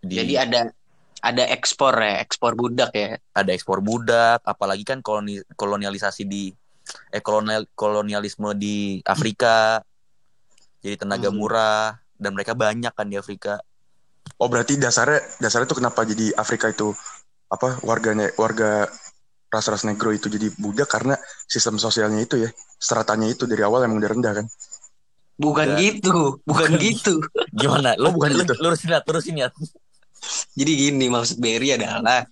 Di, 0.00 0.16
Jadi 0.18 0.34
ada 0.40 0.60
ada 1.22 1.44
ekspor 1.52 1.94
ya, 1.94 2.18
ekspor 2.24 2.56
budak 2.58 2.90
ya. 2.96 3.20
ada 3.36 3.50
ekspor 3.52 3.78
budak, 3.84 4.42
apalagi 4.42 4.82
kan 4.82 5.04
koloni 5.04 5.38
kolonialisasi 5.54 6.24
di 6.26 6.50
eh 7.14 7.22
kolonial 7.22 7.68
kolonialisme 7.76 8.56
di 8.58 8.98
Afrika. 9.06 9.78
Jadi 10.82 10.98
tenaga 10.98 11.30
Hmm. 11.30 11.38
murah 11.38 11.94
dan 12.18 12.34
mereka 12.34 12.58
banyak 12.58 12.90
kan 12.90 13.06
di 13.06 13.14
Afrika. 13.20 13.62
Oh 14.42 14.50
berarti 14.50 14.74
dasarnya 14.80 15.22
dasarnya 15.38 15.70
tuh 15.70 15.78
kenapa 15.78 16.02
jadi 16.02 16.34
Afrika 16.34 16.66
itu 16.72 16.90
apa 17.46 17.78
warganya 17.86 18.32
warga 18.34 18.90
ras-ras 19.52 19.84
negro 19.84 20.10
itu 20.10 20.32
jadi 20.32 20.48
budak 20.56 20.88
karena 20.88 21.14
sistem 21.46 21.76
sosialnya 21.76 22.24
itu 22.24 22.40
ya 22.40 22.50
stratanya 22.80 23.28
itu 23.28 23.44
dari 23.44 23.60
awal 23.62 23.84
emang 23.86 24.00
udah 24.02 24.10
rendah 24.10 24.32
kan. 24.42 24.46
Bukan 25.42 25.66
Bukan. 25.68 25.82
gitu, 25.82 26.16
bukan 26.46 26.70
Bukan. 26.70 26.78
gitu. 26.78 27.14
Gimana? 27.60 27.98
Lu 27.98 28.08
Oh, 28.08 28.12
bukan 28.14 28.30
gitu. 28.30 28.54
lurusin 28.62 28.94
ya, 28.94 29.02
terusin 29.02 29.36
ya. 29.36 29.48
Jadi 30.54 30.72
gini 30.78 31.10
maksud 31.10 31.42
Berry 31.42 31.74
adalah 31.74 32.22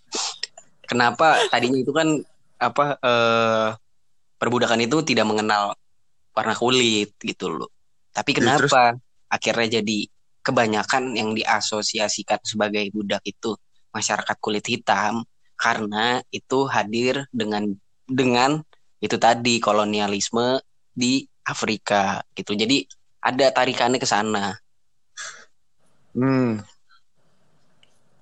kenapa 0.86 1.42
tadinya 1.50 1.78
itu 1.82 1.90
kan 1.90 2.22
apa 2.60 2.94
eh, 3.02 3.68
perbudakan 4.38 4.86
itu 4.86 5.02
tidak 5.02 5.26
mengenal 5.26 5.74
warna 6.30 6.54
kulit 6.54 7.10
gitu 7.18 7.50
loh. 7.50 7.70
Tapi 8.14 8.30
Ya, 8.38 8.54
terus? 8.54 8.70
kenapa 8.70 8.82
akhirnya 9.26 9.82
jadi 9.82 9.98
kebanyakan 10.40 11.18
yang 11.18 11.34
diasosiasikan 11.34 12.40
sebagai 12.46 12.88
budak 12.94 13.20
itu 13.26 13.58
masyarakat 13.90 14.36
kulit 14.38 14.64
hitam 14.70 15.26
karena 15.58 16.22
itu 16.30 16.64
hadir 16.70 17.26
dengan 17.34 17.74
dengan 18.06 18.62
itu 19.02 19.16
tadi 19.18 19.58
kolonialisme 19.58 20.62
di 20.94 21.26
Afrika 21.42 22.22
gitu. 22.32 22.54
Jadi 22.54 22.86
ada 23.20 23.46
tarikannya 23.52 24.00
ke 24.00 24.08
sana. 24.08 24.56
Hmm. 26.16 26.64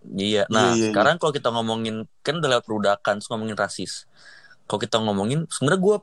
Iya. 0.08 0.48
Nah, 0.48 0.72
Iya, 0.72 0.74
iya, 0.74 0.78
iya. 0.78 0.86
sekarang 0.90 1.16
kalau 1.20 1.32
kita 1.34 1.48
ngomongin 1.52 2.06
kan 2.22 2.38
udah 2.38 2.50
lewat 2.58 2.64
perbudakan, 2.64 3.14
terus 3.20 3.28
ngomongin 3.30 3.56
rasis. 3.58 3.92
Kalau 4.68 4.80
kita 4.80 4.96
ngomongin, 5.00 5.48
sebenarnya 5.48 5.80
gue 5.80 5.96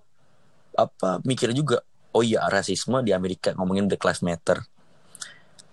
apa 0.75 1.10
mikir 1.23 1.55
juga, 1.55 1.81
oh 2.12 2.23
iya 2.25 2.43
rasisme 2.51 2.99
di 3.05 3.15
Amerika 3.15 3.55
ngomongin 3.55 3.88
Black 3.88 4.03
Lives 4.03 4.23
Matter. 4.25 4.63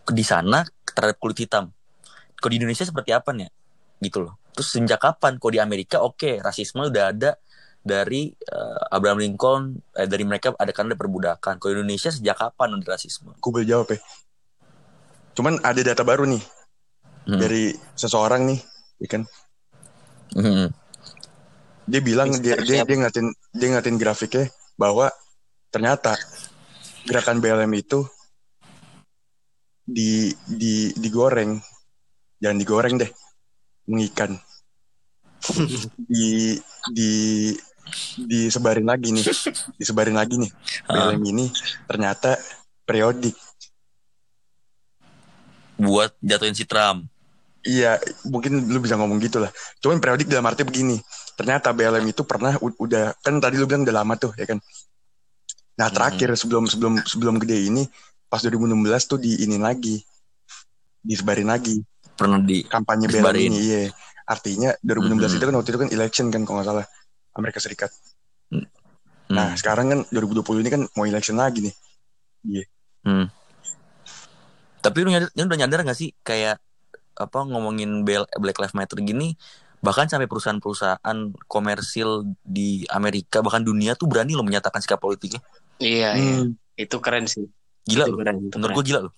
Di 0.02 0.24
sana 0.26 0.66
terhadap 0.92 1.16
kulit 1.22 1.38
hitam. 1.40 1.70
Kalau 2.36 2.50
di 2.50 2.58
Indonesia 2.58 2.82
seperti 2.82 3.14
apa 3.14 3.30
nih? 3.30 3.48
Gitu 4.02 4.18
loh. 4.18 4.34
Terus 4.52 4.68
sejak 4.74 5.00
kapan? 5.00 5.38
Kalau 5.38 5.52
di 5.54 5.60
Amerika 5.62 6.02
oke, 6.02 6.42
rasisme 6.42 6.84
udah 6.90 7.14
ada 7.14 7.38
dari 7.82 8.30
eh, 8.30 8.80
Abraham 8.94 9.18
Lincoln, 9.20 9.62
eh, 9.98 10.06
dari 10.06 10.22
mereka 10.22 10.54
ada 10.56 10.70
kan 10.70 10.86
ada 10.90 10.96
perbudakan. 10.96 11.58
Kalau 11.58 11.72
Indonesia 11.76 12.08
sejak 12.08 12.38
kapan 12.38 12.78
ada 12.78 12.96
rasisme? 12.96 13.34
Gue 13.38 13.50
boleh 13.50 13.68
jawab 13.68 13.90
ya. 13.92 13.98
Cuman 15.34 15.58
ada 15.60 15.80
data 15.82 16.02
baru 16.06 16.24
nih 16.26 16.42
Hmm. 17.22 17.38
dari 17.38 17.70
seseorang 17.94 18.50
nih, 18.50 18.58
ya 18.98 19.08
kan? 19.14 19.22
Hmm. 20.34 20.74
Dia 21.86 22.00
bilang 22.02 22.34
dia 22.34 22.58
Mister 22.58 22.66
dia 22.66 22.82
dia 22.82 22.96
ngatin 22.98 23.26
dia 23.54 23.68
ngatin 23.74 23.96
grafiknya 23.98 24.46
bahwa 24.74 25.10
ternyata 25.70 26.18
gerakan 27.06 27.42
BLM 27.42 27.72
itu 27.74 28.06
di 29.82 30.30
di 30.46 30.94
digoreng 30.94 31.58
jangan 32.38 32.58
digoreng 32.58 32.94
deh 33.02 33.10
mengikan 33.90 34.38
di 36.10 36.54
di 36.94 37.10
disebarin 38.16 38.86
lagi 38.86 39.12
nih. 39.12 39.24
Disebarin 39.76 40.16
lagi 40.16 40.38
nih. 40.38 40.50
Ah, 40.86 41.10
BLM 41.12 41.22
ini 41.26 41.46
ternyata 41.86 42.38
periodik. 42.82 43.34
Buat 45.76 46.14
jatuhin 46.22 46.54
si 46.54 46.64
Trump. 46.64 47.08
iya 47.62 47.94
mungkin 48.26 48.58
lu 48.58 48.82
bisa 48.82 48.98
ngomong 48.98 49.22
gitu 49.22 49.38
lah 49.38 49.46
cuman 49.78 50.02
periodik 50.02 50.26
dalam 50.26 50.42
arti 50.50 50.66
begini. 50.66 50.98
Ternyata 51.38 51.70
BLM 51.70 52.02
itu 52.10 52.26
pernah 52.26 52.58
udah 52.58 53.14
kan 53.22 53.38
tadi 53.38 53.54
lu 53.54 53.70
bilang 53.70 53.86
udah 53.86 54.02
lama 54.02 54.18
tuh 54.18 54.34
ya 54.34 54.50
kan? 54.50 54.58
Nah 55.78 55.86
terakhir 55.86 56.34
sebelum 56.34 56.66
sebelum 56.66 56.98
sebelum 57.06 57.38
gede 57.38 57.70
ini 57.70 57.86
pas 58.26 58.42
2016 58.42 58.66
tuh 59.06 59.22
diinin 59.22 59.62
lagi. 59.62 60.02
Disebarin 61.06 61.54
lagi. 61.54 61.78
Pernah 62.18 62.42
di 62.42 62.66
kampanye 62.66 63.06
BLM 63.06 63.54
ini 63.54 63.58
iya. 63.62 63.80
Artinya 64.26 64.74
2016 64.82 65.30
Mhm. 65.30 65.36
itu 65.38 65.44
kan 65.46 65.54
waktu 65.54 65.70
itu 65.70 65.80
kan 65.86 65.90
election 65.94 66.26
kan 66.34 66.42
kalau 66.42 66.56
nggak 66.58 66.66
salah 66.66 66.86
Amerika 67.34 67.58
Serikat 67.58 67.90
Hmm. 68.48 68.68
nah 69.28 69.54
sekarang 69.54 69.86
kan 69.88 70.00
2020 70.08 70.60
ini 70.60 70.68
kan 70.68 70.82
mau 70.92 71.04
election 71.04 71.36
lagi 71.36 71.62
nih 71.62 71.74
Hmm. 73.02 73.26
Tapi 74.78 74.98
lu, 75.00 75.08
nyadar, 75.08 75.30
lu 75.30 75.42
udah 75.42 75.58
nyadar 75.58 75.80
gak 75.82 75.94
sih 75.94 76.10
kayak 76.20 76.58
apa 77.12 77.38
ngomongin 77.42 78.02
Bel- 78.02 78.26
Black 78.34 78.58
Lives 78.58 78.72
Matter 78.72 78.98
gini 78.98 79.34
bahkan 79.78 80.06
sampai 80.06 80.26
perusahaan-perusahaan 80.26 81.16
komersil 81.44 82.08
di 82.40 82.82
Amerika 82.88 83.38
bahkan 83.38 83.58
dunia 83.60 83.94
tuh 83.94 84.06
berani 84.06 84.32
lo 84.32 84.42
menyatakan 84.42 84.78
sikap 84.78 84.98
politiknya. 84.98 85.42
Iya, 85.76 86.08
iya. 86.12 86.34
Hmm, 86.40 86.54
Itu 86.74 86.98
keren 86.98 87.26
sih. 87.26 87.46
Gila 87.82 88.04
itu 88.04 88.10
loh. 88.10 88.18
keren, 88.18 88.36
itu 88.40 88.54
Menurut 88.54 88.74
gue 88.76 88.84
gila 88.86 89.00
loh. 89.02 89.14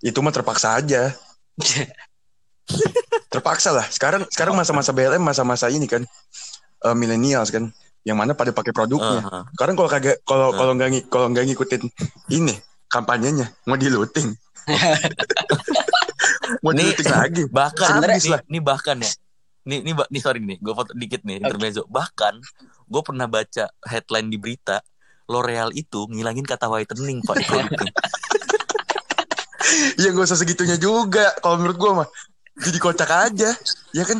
itu 0.00 0.16
mah 0.16 0.32
terpaksa 0.32 0.68
aja 0.74 1.12
terpaksa 3.30 3.70
lah. 3.70 3.86
Sekarang 3.86 4.26
sekarang 4.28 4.52
masa-masa 4.52 4.90
BLM 4.90 5.22
masa-masa 5.22 5.70
ini 5.70 5.86
kan 5.86 6.02
uh, 6.82 6.92
millennials 6.92 7.48
kan 7.48 7.70
yang 8.02 8.18
mana 8.18 8.34
pada 8.34 8.50
pakai 8.50 8.74
produknya. 8.74 9.22
Uh-huh. 9.22 9.44
Sekarang 9.54 9.74
kalau 9.74 9.88
kagak 9.88 10.16
kalau 10.22 10.50
Uh. 10.50 10.56
kalau 10.58 10.72
nggak 10.74 10.88
kalau 11.06 11.26
nggak 11.30 11.44
ngikutin 11.46 11.82
ini 12.28 12.54
kampanyenya 12.86 13.54
mau 13.64 13.78
diluting. 13.78 14.34
mau 16.60 16.74
Nih, 16.74 16.90
diluting 16.90 17.08
lagi. 17.08 17.42
bahkan 17.48 17.88
Sebenarnya- 17.88 18.20
nih, 18.20 18.42
nih 18.50 18.62
bahkan 18.62 18.96
ya 18.98 19.10
nih 19.60 19.78
nih 19.84 19.92
ba- 19.92 20.08
nih 20.08 20.18
sorry 20.18 20.40
nih 20.40 20.56
gue 20.56 20.72
foto 20.72 20.96
dikit 20.96 21.20
nih 21.20 21.36
intermezzo 21.38 21.84
bahkan 21.86 22.32
gue 22.88 23.02
pernah 23.04 23.28
baca 23.28 23.68
headline 23.84 24.26
di 24.26 24.40
berita 24.40 24.80
L'Oreal 25.28 25.70
itu 25.70 26.08
ngilangin 26.08 26.42
kata 26.42 26.66
whitening 26.66 27.22
pak. 27.22 27.38
Iya 29.94 30.10
gak 30.16 30.26
usah 30.26 30.34
segitunya 30.34 30.74
juga 30.74 31.30
kalau 31.38 31.60
menurut 31.60 31.78
gua 31.78 31.92
mah. 31.94 32.08
Jadi 32.60 32.78
kocak 32.78 33.10
aja, 33.10 33.50
ya 33.90 34.04
kan? 34.04 34.18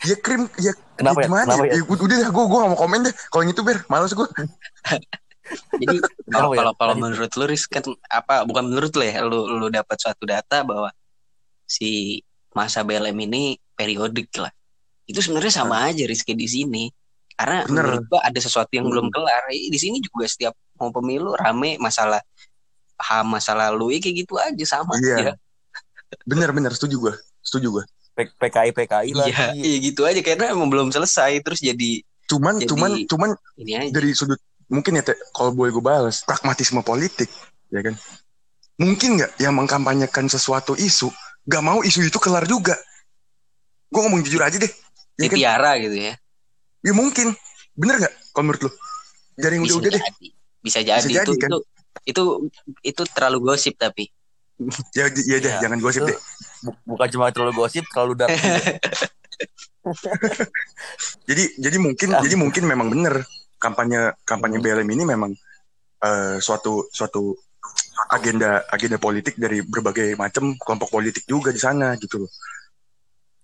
Ya 0.00 0.16
krim, 0.16 0.48
ya, 0.56 0.72
Kenapa 0.96 1.20
ya 1.20 1.22
ya? 1.22 1.26
gimana 1.28 1.44
Kenapa 1.44 1.64
ya? 1.64 1.70
ya? 1.70 1.76
Ya, 1.76 1.82
gua- 1.84 2.00
udah 2.00 2.16
dah, 2.16 2.30
gua 2.32 2.44
gua 2.48 2.58
gak 2.64 2.70
mau 2.72 2.80
komen 2.80 3.00
deh. 3.04 3.14
Kalau 3.28 3.42
yang 3.44 3.52
itu 3.52 3.62
ber, 3.62 3.78
males 3.86 4.12
gua. 4.12 4.28
Jadi 5.82 5.96
kalau 6.30 6.50
ya? 6.54 6.58
kalau 6.62 6.72
kalau 6.78 6.94
menurut 6.96 7.30
lu 7.34 7.44
Riz 7.44 7.64
kan 7.66 7.82
apa 8.06 8.46
bukan 8.46 8.70
menurut 8.70 8.92
lu 8.94 9.02
ya 9.02 9.18
lu 9.20 9.50
lu 9.50 9.66
dapat 9.66 9.98
suatu 9.98 10.22
data 10.22 10.62
bahwa 10.62 10.94
si 11.66 12.22
masa 12.54 12.80
BLM 12.80 13.16
ini 13.26 13.42
periodik 13.74 14.30
lah. 14.38 14.50
Itu 15.04 15.20
sebenarnya 15.20 15.52
sama 15.52 15.84
aja 15.84 16.06
Riz 16.06 16.22
kayak 16.22 16.38
di 16.38 16.48
sini. 16.48 16.84
Karena 17.34 17.64
Bener. 17.64 17.84
menurut 17.98 18.02
gua 18.08 18.20
ada 18.24 18.40
sesuatu 18.40 18.70
yang 18.72 18.88
belum 18.88 19.10
Hmm. 19.10 19.14
kelar. 19.14 19.42
Eh, 19.52 19.68
Di 19.68 19.78
sini 19.78 20.00
juga 20.00 20.24
setiap 20.24 20.54
mau 20.76 20.88
pemilu 20.88 21.36
rame 21.36 21.76
masalah 21.76 22.20
HAM 22.96 23.26
masa 23.32 23.52
lalu 23.52 23.96
ya 23.96 23.98
kayak 24.00 24.16
gitu 24.18 24.34
aja 24.36 24.64
sama 24.66 24.96
Iya. 24.96 25.16
aja. 25.18 25.32
Bener 26.26 26.50
bener, 26.50 26.72
setuju 26.74 26.96
gua, 27.08 27.14
setuju 27.40 27.80
gua. 27.80 27.84
P- 28.14 28.34
PKI 28.36 28.70
PKI 28.74 29.10
lagi. 29.14 29.30
Iya, 29.30 29.46
iya 29.54 29.76
gitu 29.80 30.02
aja 30.04 30.20
karena 30.20 30.50
emang 30.50 30.66
belum 30.66 30.88
selesai 30.90 31.40
terus 31.42 31.62
jadi 31.62 32.02
Cuman, 32.30 32.62
Jadi- 32.62 32.70
cuman, 32.70 32.90
cuman 33.10 33.30
ini 33.58 33.72
aja. 33.74 33.90
dari 33.90 34.14
sudut 34.14 34.38
mungkin 34.70 34.94
ya 34.94 35.02
kalau 35.34 35.50
boleh 35.50 35.74
gue 35.74 35.82
balas 35.82 36.22
pragmatisme 36.22 36.78
politik, 36.78 37.26
ya 37.74 37.82
kan? 37.82 37.98
Mungkin 38.78 39.18
nggak 39.18 39.42
yang 39.42 39.50
mengkampanyekan 39.58 40.30
sesuatu 40.30 40.78
isu 40.78 41.10
nggak 41.50 41.62
mau 41.66 41.82
isu 41.82 42.06
itu 42.06 42.22
kelar 42.22 42.46
juga? 42.46 42.78
Gue 43.90 44.06
ngomong 44.06 44.22
jujur 44.22 44.46
aja 44.46 44.62
deh, 44.62 44.70
ya 45.18 45.26
kan? 45.26 45.34
Ditiara 45.34 45.72
gitu 45.82 45.96
ya. 45.98 46.14
Ya 46.86 46.92
mungkin, 46.94 47.34
bener 47.74 47.98
nggak? 47.98 48.14
Kalau 48.30 48.44
menurut 48.46 48.62
lo? 48.62 48.70
Dari 49.34 49.58
yang 49.58 49.66
Bisa 49.66 49.74
udah-udah 49.82 49.90
deh. 49.98 50.02
Bisa 50.62 50.78
jadi, 50.86 51.02
Bisa 51.02 51.10
jadi, 51.10 51.26
itu, 51.26 51.32
kan? 51.34 51.50
itu 51.50 51.58
itu 52.06 52.22
itu 52.86 53.02
terlalu 53.10 53.38
gosip 53.42 53.74
tapi. 53.74 54.06
Ya, 54.92 55.08
ya 55.08 55.36
deh, 55.40 55.40
Iya, 55.40 55.60
jangan 55.64 55.78
gosip 55.80 56.04
deh. 56.04 56.18
Bu- 56.60 56.76
bukan 56.84 57.08
cuma 57.08 57.32
terlalu 57.32 57.64
gosip, 57.64 57.84
terlalu 57.88 58.12
dark. 58.20 58.36
Jadi 61.24 61.56
jadi 61.56 61.76
mungkin 61.80 62.12
jadi 62.20 62.36
mungkin 62.36 62.68
memang 62.68 62.92
benar 62.92 63.24
kampanye 63.56 64.12
kampanye 64.28 64.60
BLM 64.60 64.88
ini 64.92 65.08
memang 65.08 65.32
eh, 66.04 66.36
suatu 66.36 66.84
suatu 66.92 67.32
agenda 68.12 68.60
agenda 68.68 69.00
politik 69.00 69.40
dari 69.40 69.64
berbagai 69.64 70.16
macam 70.20 70.52
kelompok 70.60 70.92
politik 70.92 71.24
juga 71.24 71.48
di 71.48 71.60
sana 71.60 71.96
gitu 71.96 72.24
loh. 72.24 72.30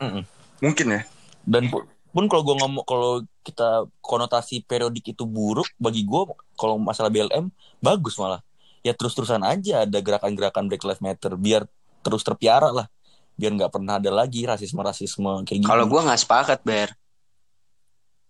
Mm-mm. 0.05 0.23
Mungkin 0.61 0.87
ya. 0.93 1.01
Dan 1.47 1.73
pun, 1.73 1.89
pun 2.13 2.25
kalau 2.29 2.43
gue 2.45 2.57
ngomong 2.61 2.85
kalau 2.85 3.25
kita 3.41 3.89
konotasi 4.05 4.65
periodik 4.67 5.17
itu 5.17 5.25
buruk 5.25 5.69
bagi 5.81 6.05
gue 6.05 6.23
kalau 6.59 6.77
masalah 6.77 7.09
BLM 7.09 7.49
bagus 7.81 8.19
malah 8.21 8.43
ya 8.87 8.95
terus-terusan 8.95 9.43
aja 9.43 9.83
ada 9.83 9.99
gerakan-gerakan 9.99 10.71
Black 10.71 10.87
Lives 10.87 11.03
Matter 11.03 11.35
biar 11.35 11.67
terus 12.07 12.23
terpiara 12.23 12.71
lah 12.71 12.87
biar 13.35 13.53
nggak 13.53 13.73
pernah 13.75 13.99
ada 13.99 14.09
lagi 14.15 14.47
rasisme-rasisme 14.47 15.43
kayak 15.45 15.59
gitu. 15.61 15.69
Kalau 15.69 15.85
gua 15.91 16.07
nggak 16.09 16.21
sepakat, 16.25 16.59
Ber. 16.65 16.95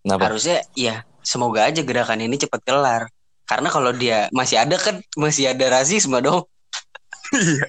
Kenapa? 0.02 0.32
Harusnya 0.32 0.64
ya 0.74 1.06
semoga 1.22 1.68
aja 1.68 1.84
gerakan 1.84 2.24
ini 2.24 2.40
cepat 2.40 2.64
kelar. 2.64 3.06
Karena 3.46 3.70
kalau 3.70 3.94
dia 3.94 4.26
masih 4.34 4.58
ada 4.58 4.74
kan 4.80 4.98
masih 5.14 5.54
ada 5.54 5.62
rasisme 5.70 6.18
dong. 6.18 6.42
Iya. 7.30 7.66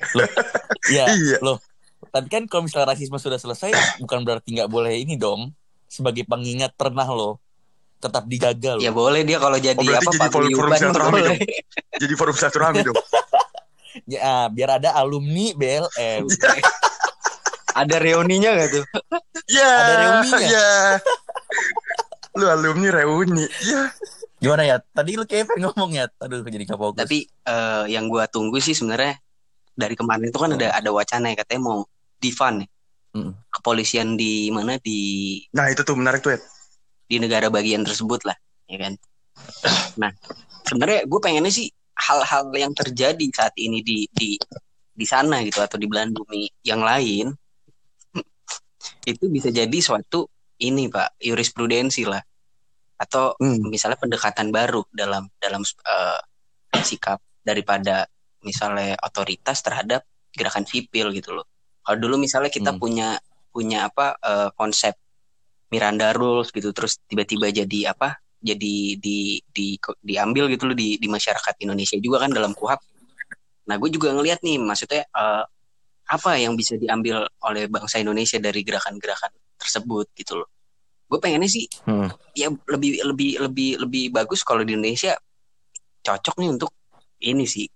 Ya, 0.89 1.06
Iya. 1.13 1.38
loh. 1.45 1.62
Tapi 2.10 2.30
kan 2.30 2.45
kalau 2.50 2.65
misalnya 2.65 2.93
rasisme 2.93 3.17
sudah 3.21 3.38
selesai, 3.38 3.73
bukan 4.02 4.26
berarti 4.26 4.58
nggak 4.58 4.69
boleh 4.69 4.97
ini 4.97 5.17
dong. 5.17 5.54
Sebagai 5.86 6.26
pengingat 6.26 6.73
pernah 6.73 7.06
loh. 7.06 7.38
Tetap 7.97 8.26
dijaga 8.30 8.78
loh. 8.78 8.84
Ya 8.86 8.93
boleh 8.93 9.26
dia 9.26 9.38
kalau 9.38 9.58
jadi 9.58 9.78
Oh, 9.78 9.86
apa 9.86 10.30
jadi 10.30 10.78
silaturahmi 10.78 11.21
boleh. 11.21 11.38
Jadi 11.97 12.13
forum 12.15 12.36
silaturahmi 12.36 12.81
dong. 12.86 12.97
Ya, 14.05 14.45
biar 14.53 14.77
ada 14.77 14.93
alumni 14.93 15.51
BLM. 15.57 16.29
Ada 17.77 18.01
reuninya 18.01 18.57
gak 18.57 18.69
tuh? 18.73 18.86
Ya. 19.45 19.69
Ada 19.69 19.93
reuninya. 20.01 20.47
Ya. 20.49 20.69
Lu 22.33 22.45
alumni 22.49 22.89
reuni. 22.89 23.45
Ya. 23.62 23.93
Gimana 24.41 24.63
ya? 24.65 24.75
Tadi 24.81 25.13
lu 25.13 25.25
kayak 25.29 25.49
pengen 25.49 25.69
ngomong 25.69 25.93
ya. 25.93 26.10
Aduh, 26.21 26.41
jadi 26.41 26.65
gak 26.65 26.77
fokus. 26.77 26.97
Tapi 27.05 27.29
eh, 27.29 27.83
yang 27.93 28.10
gua 28.10 28.25
tunggu 28.25 28.57
sih 28.57 28.73
sebenarnya 28.73 29.21
dari 29.77 29.93
kemarin 29.93 30.33
itu 30.33 30.39
kan 30.41 30.57
ada 30.57 30.73
ada 30.73 30.89
wacana 30.89 31.29
ya 31.33 31.36
katanya 31.38 31.62
mau 31.69 31.86
defund 32.17 32.65
ya. 32.65 32.67
Mm. 33.17 33.31
Kepolisian 33.53 34.07
di 34.17 34.49
mana 34.49 34.81
di 34.81 34.99
Nah, 35.53 35.69
itu 35.69 35.86
tuh 35.86 35.93
menarik 35.93 36.25
tuh, 36.25 36.33
Ed. 36.33 36.41
di 37.07 37.21
negara 37.21 37.47
bagian 37.47 37.86
tersebut 37.86 38.25
lah, 38.27 38.36
ya 38.67 38.77
kan. 38.83 38.93
Nah, 39.95 40.12
sebenarnya 40.67 41.07
gue 41.07 41.19
pengennya 41.23 41.53
sih 41.53 41.71
hal-hal 41.97 42.53
yang 42.53 42.73
terjadi 42.77 43.25
saat 43.33 43.53
ini 43.57 43.81
di 43.81 44.05
di 44.13 44.38
di 44.97 45.05
sana 45.05 45.41
gitu 45.45 45.62
atau 45.62 45.77
di 45.77 45.86
belahan 45.89 46.13
bumi 46.13 46.49
yang 46.65 46.81
lain 46.81 47.33
itu 49.12 49.25
bisa 49.29 49.49
jadi 49.49 49.77
suatu 49.81 50.29
ini 50.62 50.89
pak 50.89 51.17
jurisprudensi 51.21 52.05
lah 52.05 52.21
atau 52.97 53.38
Hmm. 53.38 53.69
misalnya 53.69 53.97
pendekatan 54.01 54.49
baru 54.49 54.81
dalam 54.89 55.29
dalam 55.38 55.62
eh, 55.62 56.19
sikap 56.81 57.21
daripada 57.45 58.10
misalnya 58.41 58.97
otoritas 59.05 59.62
terhadap 59.62 60.01
gerakan 60.33 60.65
sipil 60.65 61.13
gitu 61.13 61.33
loh. 61.38 61.45
Kalau 61.86 61.97
dulu 62.01 62.17
misalnya 62.21 62.49
kita 62.49 62.73
Hmm. 62.73 62.81
punya 62.81 63.10
punya 63.53 63.89
apa 63.89 64.17
eh, 64.21 64.49
konsep 64.57 64.97
Miranda 65.69 66.10
rules 66.15 66.49
gitu 66.49 66.73
terus 66.73 66.97
tiba-tiba 67.05 67.53
jadi 67.53 67.93
apa? 67.93 68.17
Jadi 68.38 69.02
di 69.02 69.41
di 69.41 69.76
diambil 70.02 70.45
gitu 70.54 70.69
loh 70.69 70.78
di 70.78 71.02
di 71.02 71.08
masyarakat 71.10 71.58
Indonesia 71.65 71.97
juga 71.97 72.23
kan 72.26 72.32
dalam 72.32 72.54
kuhap. 72.54 72.80
Nah, 73.67 73.76
gue 73.76 73.89
juga 73.91 74.13
ngelihat 74.13 74.45
nih 74.45 74.62
maksudnya 74.62 75.04
eh, 75.04 75.43
apa 76.08 76.32
yang 76.39 76.56
bisa 76.56 76.80
diambil 76.80 77.28
oleh 77.43 77.67
bangsa 77.67 78.00
Indonesia 78.00 78.39
dari 78.39 78.63
gerakan-gerakan 78.63 79.34
tersebut 79.60 80.08
gitu 80.15 80.39
loh. 80.39 80.50
Gue 81.08 81.19
pengennya 81.19 81.50
sih 81.52 81.65
Hmm. 81.88 82.12
ya 82.36 82.52
lebih 82.67 83.02
lebih 83.04 83.32
lebih 83.41 83.71
lebih 83.80 84.06
bagus 84.13 84.43
kalau 84.43 84.62
di 84.62 84.76
Indonesia 84.76 85.17
cocok 86.04 86.36
nih 86.39 86.50
untuk 86.54 86.71
ini 87.26 87.43
sih 87.50 87.67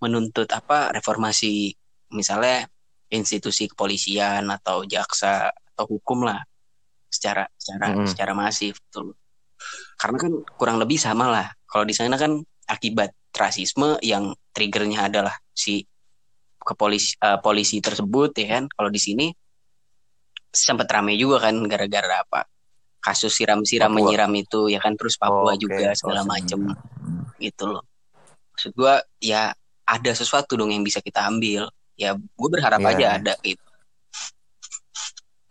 menuntut 0.00 0.46
apa 0.52 0.92
reformasi 0.92 1.72
misalnya 2.14 2.66
institusi 3.10 3.66
kepolisian 3.66 4.46
atau 4.50 4.86
jaksa 4.86 5.50
atau 5.50 5.84
hukum 5.90 6.26
lah 6.26 6.38
secara 7.10 7.46
secara 7.58 7.86
Mm-mm. 7.90 8.06
secara 8.06 8.32
masif 8.32 8.78
gitu 8.86 9.10
loh. 9.10 9.16
Karena 9.96 10.16
kan 10.16 10.32
kurang 10.56 10.76
lebih 10.80 10.96
sama 10.96 11.28
lah. 11.28 11.46
Kalau 11.64 11.84
di 11.84 11.92
sana 11.92 12.16
kan 12.16 12.36
akibat 12.66 13.12
rasisme 13.30 13.98
yang 14.02 14.30
triggernya 14.50 15.06
adalah 15.06 15.34
si 15.50 15.84
kepolisi 16.56 17.16
eh, 17.18 17.38
polisi 17.40 17.78
tersebut 17.78 18.30
ya 18.36 18.58
kan. 18.58 18.64
Kalau 18.68 18.88
di 18.88 19.00
sini 19.00 19.26
sempat 20.50 20.90
rame 20.90 21.14
juga 21.14 21.46
kan 21.46 21.54
gara-gara 21.64 22.26
apa 22.26 22.42
kasus 23.00 23.32
siram-siram 23.32 23.88
menyiram 23.88 24.28
itu 24.34 24.68
ya 24.68 24.76
kan 24.76 24.92
terus 24.92 25.16
Papua 25.16 25.54
Oh, 25.54 25.56
oke. 25.56 25.62
juga 25.62 25.94
segala 25.94 26.20
macem 26.26 26.58
Hmm. 27.00 27.24
gitu 27.38 27.64
loh. 27.70 27.82
Maksud 28.52 28.76
gua 28.76 29.00
ya 29.16 29.54
ada 29.86 30.12
sesuatu 30.12 30.52
dong 30.54 30.68
yang 30.68 30.84
bisa 30.84 31.00
kita 31.00 31.24
ambil. 31.24 31.70
Ya 31.96 32.12
gue 32.12 32.48
berharap 32.50 32.80
Iya. 32.80 32.90
aja 32.92 33.06
ada 33.16 33.34
gitu. 33.40 33.62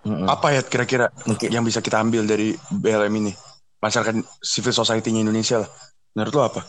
Mm-mm. 0.06 0.26
Apa 0.26 0.56
ya 0.56 0.62
kira-kira 0.64 1.12
Mungkin 1.26 1.50
yang 1.52 1.66
bisa 1.66 1.82
kita 1.82 2.00
ambil 2.00 2.24
dari 2.24 2.54
BLM 2.72 3.14
ini? 3.18 3.34
Masyarakat 3.80 4.16
civil 4.44 4.76
society-nya 4.76 5.24
Indonesia 5.24 5.64
lah. 5.64 5.70
Menurut 6.16 6.34
lo 6.36 6.42
apa? 6.44 6.62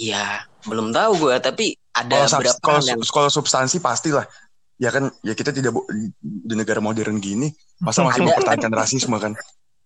Ya 0.00 0.46
belum 0.64 0.92
tahu 0.94 1.28
gua 1.28 1.36
tapi 1.42 1.76
ada 1.92 2.24
Kalau 2.24 2.40
beberapa 2.40 2.60
kalau 2.62 2.80
yang 2.84 3.00
kalau 3.04 3.30
substansi 3.30 3.78
pastilah. 3.78 4.24
Ya 4.80 4.88
kan, 4.88 5.12
ya 5.20 5.36
kita 5.36 5.52
tidak 5.52 5.76
di 6.24 6.54
negara 6.56 6.80
modern 6.80 7.20
gini, 7.20 7.52
masa 7.84 8.00
masih 8.00 8.24
Ada. 8.24 8.28
mempertahankan 8.32 8.72
rasisme 8.72 9.12
kan? 9.20 9.36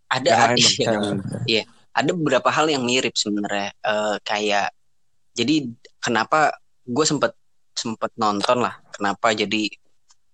ada 0.06 0.30
Yang 0.30 0.38
ada, 0.38 0.54
lain 0.54 0.86
dong, 1.02 1.18
yang- 1.50 1.70
ada 1.90 2.10
beberapa 2.14 2.46
hal 2.50 2.70
yang 2.70 2.86
mirip 2.86 3.14
sebenarnya 3.18 3.74
Eh, 3.82 4.16
kayak 4.22 4.70
jadi 5.34 5.66
kenapa 5.98 6.54
gue 6.86 7.02
sempet 7.02 7.34
sempet 7.74 8.14
nonton 8.14 8.62
lah 8.62 8.78
kenapa 8.94 9.34
jadi 9.34 9.66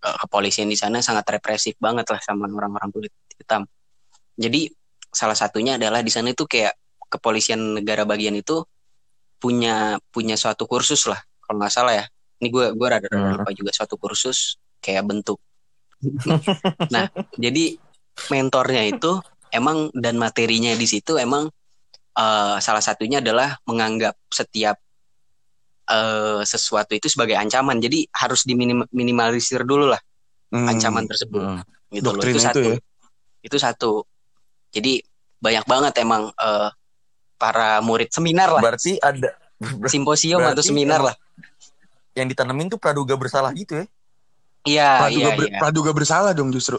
eh, 0.05 0.17
kepolisian 0.25 0.69
di 0.69 0.77
sana 0.77 1.01
sangat 1.01 1.25
represif 1.41 1.81
banget 1.81 2.05
lah 2.13 2.21
sama 2.21 2.45
orang-orang 2.45 2.93
kulit 2.93 3.13
hitam 3.41 3.65
jadi 4.37 4.69
salah 5.11 5.35
satunya 5.35 5.75
adalah 5.77 6.01
di 6.01 6.11
sana 6.11 6.31
itu 6.31 6.47
kayak 6.47 6.75
kepolisian 7.11 7.83
negara 7.83 8.07
bagian 8.07 8.39
itu 8.39 8.63
punya 9.43 9.99
punya 10.15 10.39
suatu 10.39 10.65
kursus 10.71 11.11
lah 11.11 11.19
kalau 11.43 11.59
nggak 11.59 11.73
salah 11.73 11.93
ya 11.97 12.05
ini 12.41 12.49
gue 12.49 12.73
gue 12.73 12.87
rada, 12.89 13.07
rada 13.11 13.19
Hmm. 13.19 13.37
lupa 13.43 13.51
juga 13.53 13.71
suatu 13.75 13.99
kursus 13.99 14.57
kayak 14.79 15.05
bentuk 15.09 15.39
nah 16.95 17.11
jadi 17.35 17.77
mentornya 18.31 18.87
itu 18.87 19.19
emang 19.51 19.91
dan 19.97 20.15
materinya 20.17 20.73
di 20.77 20.87
situ 20.87 21.19
emang 21.19 21.51
uh, 22.15 22.57
salah 22.63 22.81
satunya 22.85 23.19
adalah 23.19 23.59
menganggap 23.67 24.15
setiap 24.31 24.79
uh, 25.91 26.41
sesuatu 26.45 26.95
itu 26.95 27.11
sebagai 27.11 27.35
ancaman 27.35 27.81
jadi 27.81 28.07
harus 28.15 28.47
diminimalisir 28.47 29.65
dulu 29.65 29.91
lah 29.91 30.01
Hmm. 30.51 30.67
ancaman 30.67 31.07
tersebut 31.07 31.47
Hmm. 31.47 31.63
gitu 31.95 32.11
loh 32.11 32.23
itu 32.27 32.35
itu 32.35 32.41
satu 32.43 32.69
ya. 32.75 32.79
itu 33.47 33.57
satu 33.57 33.91
jadi 34.71 35.03
banyak 35.41 35.65
banget 35.67 35.95
emang 36.01 36.31
eh, 36.31 36.69
para 37.41 37.81
murid 37.81 38.13
seminar 38.13 38.53
lah 38.53 38.61
Berarti 38.63 39.01
ada 39.01 39.33
simposium 39.93 40.41
atau 40.41 40.61
seminar 40.61 41.01
lah 41.01 41.17
yang 42.13 42.27
ditanemin 42.27 42.67
tuh 42.69 42.77
praduga 42.77 43.15
bersalah 43.15 43.55
gitu 43.55 43.81
ya. 43.81 43.87
iya 44.67 44.89
praduga, 44.99 45.31
iya 45.31 45.39
ber- 45.39 45.49
iya 45.49 45.59
praduga 45.63 45.91
bersalah 45.95 46.33
dong 46.35 46.51
justru. 46.53 46.77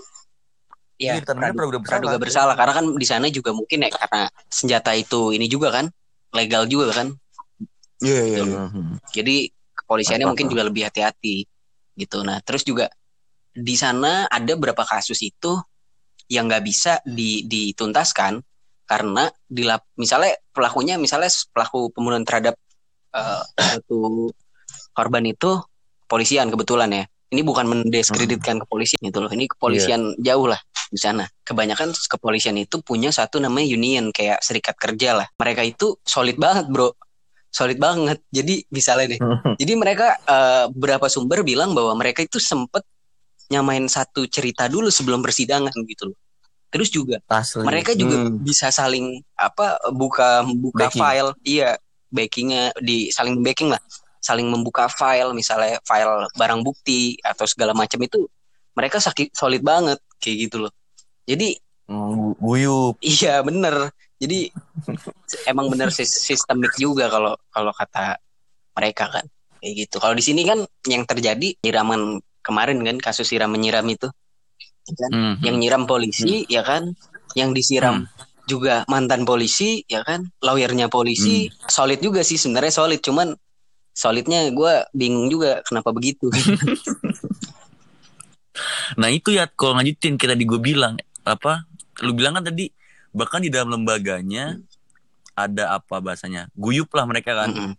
iya 0.99 1.17
Iya, 1.17 1.25
praduga, 1.25 1.49
praduga 1.55 1.77
bersalah. 1.81 1.89
praduga 1.97 2.17
bersalah 2.21 2.53
karena 2.53 2.73
kan 2.77 2.85
di 2.93 3.07
sana 3.07 3.25
juga 3.33 3.49
mungkin 3.55 3.87
ya 3.87 3.89
karena 3.89 4.21
senjata 4.51 4.91
itu 4.93 5.33
ini 5.33 5.49
juga 5.49 5.73
kan 5.73 5.89
legal 6.35 6.69
juga 6.69 6.93
kan 6.93 7.07
Iya 8.01 8.21
iya. 8.27 8.37
iya. 8.43 8.59
Mhm. 8.69 9.01
jadi 9.09 9.35
kepolisiannya 9.81 10.27
mungkin 10.29 10.45
juga 10.45 10.61
lebih 10.67 10.85
hati-hati 10.85 11.47
gitu 11.97 12.21
nah 12.21 12.37
terus 12.45 12.61
juga 12.61 12.85
di 13.51 13.73
sana 13.75 14.29
ada 14.29 14.53
beberapa 14.53 14.85
kasus 14.85 15.17
itu 15.25 15.51
yang 16.31 16.47
nggak 16.47 16.63
bisa 16.63 17.03
di, 17.03 17.43
dituntaskan 17.43 18.39
karena 18.87 19.27
dilap 19.47 19.83
misalnya 19.99 20.35
pelakunya 20.55 20.95
misalnya 20.95 21.27
pelaku 21.51 21.91
pembunuhan 21.91 22.23
terhadap 22.23 22.55
eh, 23.11 23.43
satu 23.75 24.31
korban 24.95 25.27
itu 25.27 25.59
kepolisian 26.07 26.47
kebetulan 26.51 26.91
ya. 26.91 27.03
Ini 27.31 27.47
bukan 27.47 27.63
mendiskreditkan 27.63 28.59
kepolisian 28.67 28.99
gitu 29.07 29.23
loh. 29.23 29.31
Ini 29.31 29.47
kepolisian 29.47 30.19
jauh 30.19 30.51
lah 30.51 30.59
di 30.91 30.99
sana. 30.99 31.23
Kebanyakan 31.47 31.95
kepolisian 31.95 32.59
itu 32.59 32.83
punya 32.83 33.07
satu 33.07 33.39
namanya 33.39 33.71
union 33.71 34.11
kayak 34.11 34.43
serikat 34.43 34.75
kerja 34.75 35.15
lah. 35.15 35.27
Mereka 35.39 35.63
itu 35.63 35.95
solid 36.03 36.35
banget 36.35 36.67
bro. 36.67 36.91
Solid 37.47 37.79
banget. 37.79 38.19
Jadi 38.27 38.67
misalnya 38.75 39.15
nih. 39.15 39.19
Jadi 39.55 39.73
mereka 39.79 40.19
eh, 40.19 40.65
beberapa 40.75 41.07
sumber 41.07 41.47
bilang 41.47 41.71
bahwa 41.71 41.95
mereka 41.95 42.19
itu 42.19 42.43
sempet 42.43 42.83
nyamain 43.51 43.83
satu 43.85 44.23
cerita 44.25 44.71
dulu 44.71 44.87
sebelum 44.87 45.19
persidangan 45.19 45.75
gitu 45.83 46.09
loh. 46.09 46.17
Terus 46.71 46.87
juga 46.87 47.19
Asli. 47.27 47.67
mereka 47.67 47.91
juga 47.91 48.23
Hmm. 48.23 48.39
bisa 48.39 48.71
saling 48.71 49.19
apa 49.35 49.75
buka 49.91 50.39
buka 50.47 50.87
Backing. 50.87 51.01
file, 51.03 51.31
iya 51.43 51.75
backingnya 52.07 52.71
di 52.79 53.11
saling 53.11 53.43
backing 53.43 53.75
lah, 53.75 53.79
saling 54.23 54.47
membuka 54.47 54.87
file 54.87 55.35
misalnya 55.35 55.83
file 55.83 56.31
barang 56.31 56.63
bukti 56.63 57.19
atau 57.19 57.43
segala 57.43 57.75
macam 57.75 57.99
itu 57.99 58.23
mereka 58.71 59.03
sakit 59.03 59.35
solid 59.35 59.59
banget 59.59 59.99
kayak 60.17 60.47
gitu 60.47 60.63
loh. 60.63 60.71
Jadi 61.27 61.59
Hmm, 61.91 62.31
guyup. 62.39 62.95
iya 63.03 63.43
bener. 63.43 63.91
Jadi 64.15 64.47
emang 65.43 65.67
bener 65.67 65.91
sis- 65.91 66.23
sistemik 66.23 66.71
juga 66.79 67.11
kalau 67.11 67.35
kalau 67.51 67.75
kata 67.75 68.15
mereka 68.71 69.11
kan 69.11 69.25
kayak 69.59 69.73
gitu. 69.75 69.99
Kalau 69.99 70.15
di 70.15 70.23
sini 70.23 70.47
kan 70.47 70.63
yang 70.87 71.03
terjadi 71.03 71.51
nyiraman 71.59 72.15
kemarin 72.41 72.81
kan 72.81 72.97
kasus 72.99 73.29
siram 73.29 73.53
menyiram 73.53 73.85
itu 73.87 74.09
kan? 74.91 75.11
Mhm. 75.13 75.35
yang 75.45 75.55
nyiram 75.61 75.83
polisi 75.85 76.43
ya 76.49 76.65
kan 76.65 76.93
yang 77.37 77.55
disiram 77.55 78.09
juga 78.49 78.83
mantan 78.91 79.23
polisi 79.23 79.85
ya 79.87 80.03
kan 80.03 80.27
lawyernya 80.43 80.91
polisi 80.91 81.47
solid 81.69 82.01
juga 82.03 82.25
sih 82.25 82.35
sebenarnya 82.35 82.73
solid 82.73 82.99
cuman 82.99 83.31
solidnya 83.95 84.49
gue 84.51 84.73
bingung 84.91 85.31
juga 85.31 85.63
kenapa 85.63 85.93
begitu 85.95 86.27
Nah 88.99 89.09
itu 89.11 89.31
ya 89.31 89.47
kalau 89.47 89.79
lanjutin 89.79 90.19
kita 90.19 90.35
di 90.35 90.43
gue 90.43 90.59
bilang 90.59 90.99
apa? 91.23 91.63
Lu 92.03 92.11
bilang 92.11 92.39
kan 92.39 92.51
tadi 92.51 92.71
bahkan 93.15 93.43
di 93.43 93.51
dalam 93.51 93.71
lembaganya 93.71 94.59
ada 95.35 95.79
apa 95.79 96.03
bahasanya? 96.03 96.51
Guyup 96.55 96.91
lah 96.91 97.07
mereka 97.07 97.35
kan 97.35 97.49
Mm-mm. 97.51 97.73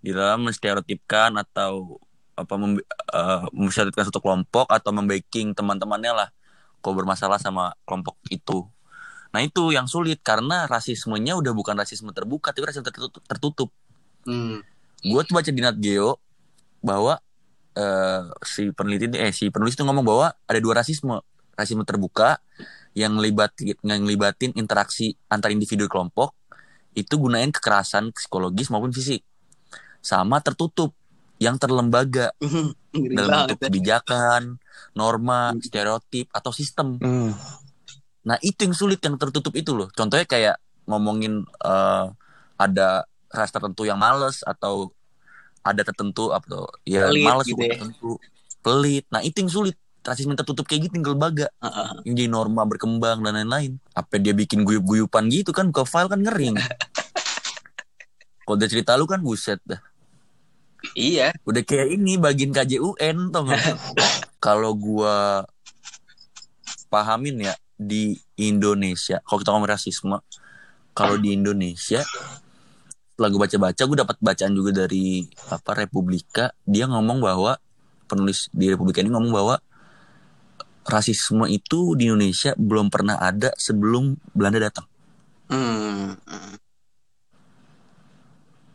di 0.00 0.10
dalam 0.12 0.48
menstereotipkan 0.48 1.36
atau 1.36 2.00
apa 2.34 2.54
mem, 2.58 2.78
eh, 2.80 3.44
menstereotipkan 3.54 4.10
satu 4.10 4.20
kelompok 4.20 4.70
atau 4.70 4.90
membacking 4.90 5.54
teman-temannya 5.54 6.12
lah 6.12 6.28
kalau 6.82 7.00
bermasalah 7.00 7.40
sama 7.40 7.72
kelompok 7.88 8.18
itu. 8.28 8.66
Nah 9.34 9.40
itu 9.42 9.74
yang 9.74 9.90
sulit 9.90 10.22
karena 10.22 10.70
rasismenya 10.70 11.34
udah 11.34 11.50
bukan 11.50 11.74
rasisme 11.74 12.14
terbuka 12.14 12.54
tapi 12.54 12.70
rasisme 12.70 12.86
tertutup. 12.86 13.22
tertutup. 13.26 13.70
Hmm. 14.24 14.64
gue 15.04 15.20
tuh 15.28 15.36
baca 15.36 15.50
di 15.52 15.60
Nat 15.60 15.76
Geo 15.76 16.16
bahwa 16.80 17.20
eh, 17.76 18.22
si 18.40 18.72
peneliti 18.72 19.12
eh 19.20 19.36
si 19.36 19.52
penulis 19.52 19.76
itu 19.76 19.84
ngomong 19.84 20.00
bahwa 20.00 20.32
ada 20.48 20.58
dua 20.64 20.80
rasisme 20.80 21.20
rasisme 21.52 21.84
terbuka 21.84 22.40
yang 22.96 23.18
ngelibatin 23.18 23.76
yang 23.84 24.00
ngelibatin 24.06 24.56
interaksi 24.56 25.18
antar 25.28 25.52
individu 25.52 25.90
kelompok 25.90 26.32
itu 26.94 27.18
gunain 27.18 27.50
kekerasan 27.50 28.14
psikologis 28.14 28.70
maupun 28.70 28.94
fisik 28.94 29.26
sama 29.98 30.38
tertutup 30.40 30.94
yang 31.44 31.60
terlembaga 31.60 32.32
Ngeri 32.40 33.12
dalam 33.12 33.44
bentuk 33.44 33.58
ya. 33.60 33.64
kebijakan 33.68 34.42
norma 34.96 35.52
stereotip 35.60 36.32
atau 36.32 36.50
sistem 36.50 36.96
Hmm. 36.96 37.36
Nah 38.24 38.40
itu 38.40 38.64
yang 38.64 38.72
sulit 38.72 39.04
yang 39.04 39.20
tertutup 39.20 39.52
itu 39.52 39.76
loh. 39.76 39.92
Contohnya 39.92 40.24
kayak 40.24 40.56
ngomongin 40.88 41.44
eh, 41.44 42.04
ada 42.56 43.04
ras 43.28 43.50
tertentu 43.52 43.84
yang 43.84 44.00
males 44.00 44.40
atau 44.40 44.88
ada 45.60 45.80
tertentu 45.80 46.32
atau 46.32 46.64
ya 46.84 47.08
Pelit 47.08 47.20
males 47.20 47.44
gitu 47.44 47.60
ya. 47.60 47.76
tertentu 47.76 48.16
pelit. 48.60 49.04
Nah 49.12 49.20
itu 49.20 49.36
yang 49.38 49.52
sulit. 49.52 49.76
Rasisme 50.00 50.32
tertutup 50.32 50.64
kayak 50.64 50.88
gitu 50.88 51.00
tinggal 51.00 51.16
lembaga 51.16 51.48
Heeh. 51.60 51.88
yang 52.04 52.14
jadi 52.14 52.28
norma 52.28 52.64
berkembang 52.64 53.20
dan 53.20 53.40
lain-lain. 53.40 53.80
Apa 53.92 54.16
dia 54.16 54.32
bikin 54.32 54.60
guyup-guyupan 54.60 55.28
gitu 55.28 55.52
kan 55.52 55.68
buka 55.68 55.84
file 55.84 56.08
kan 56.08 56.20
ngering. 56.20 56.56
Kalau 58.44 58.56
udah 58.56 58.68
cerita 58.68 58.92
lu 58.96 59.04
kan 59.04 59.20
buset 59.20 59.56
dah. 59.64 59.80
Iya 60.92 61.32
Udah 61.48 61.64
kayak 61.64 61.96
ini 61.96 62.20
bagian 62.20 62.52
KJUN 62.52 63.32
gak? 63.32 63.76
Kalau 64.44 64.76
gua 64.76 65.48
pahamin 66.92 67.48
ya 67.48 67.54
di 67.74 68.14
Indonesia, 68.38 69.18
kalau 69.26 69.42
kita 69.42 69.50
ngomong 69.50 69.66
rasisme, 69.66 70.16
kalau 70.94 71.18
di 71.18 71.34
Indonesia 71.34 72.06
setelah 73.14 73.30
gue 73.30 73.40
baca-baca, 73.46 73.82
gue 73.86 73.98
dapat 73.98 74.16
bacaan 74.18 74.52
juga 74.58 74.70
dari 74.86 75.22
apa 75.50 75.86
Republika, 75.86 76.50
dia 76.66 76.90
ngomong 76.90 77.22
bahwa 77.22 77.54
penulis 78.10 78.50
di 78.50 78.70
Republika 78.70 79.02
ini 79.02 79.14
ngomong 79.14 79.30
bahwa 79.30 79.56
rasisme 80.82 81.46
itu 81.46 81.94
di 81.94 82.10
Indonesia 82.10 82.58
belum 82.58 82.90
pernah 82.90 83.18
ada 83.22 83.54
sebelum 83.54 84.18
Belanda 84.34 84.66
datang. 84.66 84.86
Hmm. 85.46 86.18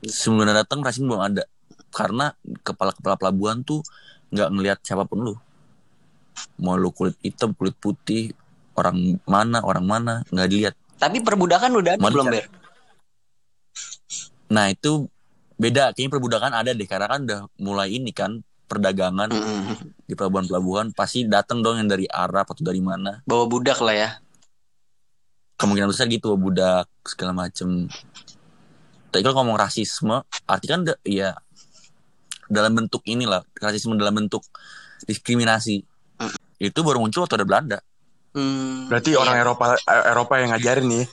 Sebelum 0.08 0.44
Belanda 0.44 0.64
datang 0.64 0.88
rasisme 0.88 1.12
belum 1.12 1.24
ada. 1.24 1.44
Karena 1.90 2.32
kepala-kepala 2.64 3.18
pelabuhan 3.18 3.62
tuh 3.66 3.82
nggak 4.30 4.50
ngelihat 4.54 4.80
siapa 4.86 5.06
pun 5.10 5.26
lu. 5.26 5.36
Mau 6.62 6.80
lu 6.80 6.94
kulit 6.96 7.18
hitam, 7.20 7.52
kulit 7.52 7.76
putih, 7.76 8.32
orang 8.80 9.20
mana, 9.28 9.60
orang 9.66 9.86
mana, 9.86 10.14
nggak 10.32 10.50
dilihat. 10.50 10.76
tapi 11.00 11.24
perbudakan 11.24 11.80
udah 11.80 11.96
ada 11.96 12.12
belum 12.12 12.28
ber 12.28 12.44
Nah 14.52 14.68
itu 14.68 15.08
beda, 15.56 15.96
kayaknya 15.96 16.12
perbudakan 16.12 16.52
ada 16.52 16.76
deh, 16.76 16.84
karena 16.84 17.08
kan 17.08 17.24
udah 17.24 17.42
mulai 17.56 17.96
ini 17.96 18.12
kan 18.12 18.44
perdagangan 18.70 19.34
Mm-mm. 19.34 20.06
di 20.06 20.14
pelabuhan-pelabuhan 20.14 20.94
pasti 20.94 21.26
datang 21.26 21.66
dong 21.66 21.82
yang 21.82 21.90
dari 21.90 22.06
Arab 22.06 22.46
atau 22.54 22.62
dari 22.62 22.84
mana. 22.84 23.26
bawa 23.26 23.50
budak 23.50 23.82
lah 23.82 23.96
ya 23.98 24.10
Kemungkinan 25.60 25.92
besar 25.92 26.08
gitu 26.08 26.40
budak 26.40 26.88
segala 27.04 27.36
macem. 27.36 27.92
Tapi 29.12 29.20
kalau 29.26 29.44
ngomong 29.44 29.60
rasisme, 29.60 30.24
arti 30.48 30.72
kan 30.72 30.88
ya 31.04 31.36
dalam 32.50 32.74
bentuk 32.76 33.06
inilah 33.06 33.46
rasisme 33.56 33.94
dalam 33.96 34.18
bentuk 34.18 34.42
diskriminasi. 35.06 35.86
Mm. 36.18 36.34
Itu 36.60 36.82
baru 36.82 37.00
muncul 37.00 37.24
waktu 37.24 37.40
ada 37.40 37.48
Belanda. 37.48 37.80
Hmm, 38.30 38.86
Berarti 38.86 39.14
iya. 39.14 39.22
orang 39.22 39.36
Eropa 39.38 39.66
Eropa 39.88 40.34
yang 40.38 40.50
ngajarin 40.54 40.86
nih. 40.86 41.06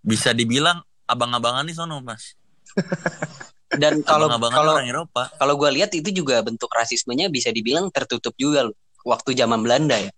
Bisa 0.00 0.30
dibilang 0.30 0.78
abang-abangan 1.04 1.66
nih 1.66 1.74
sono 1.74 1.98
mas. 1.98 2.34
dan 3.82 4.02
kalau 4.02 4.26
Abang-abangan 4.26 4.54
kalau 4.54 4.72
orang 4.74 4.88
Eropa. 4.88 5.22
kalau 5.34 5.54
gue 5.54 5.70
lihat 5.72 5.90
itu 5.90 6.10
juga 6.10 6.42
bentuk 6.42 6.70
rasismenya 6.70 7.26
bisa 7.26 7.50
dibilang 7.50 7.86
tertutup 7.90 8.34
juga 8.34 8.66
loh 8.66 8.74
waktu 9.02 9.34
zaman 9.34 9.62
Belanda 9.62 9.94
ya 9.96 10.10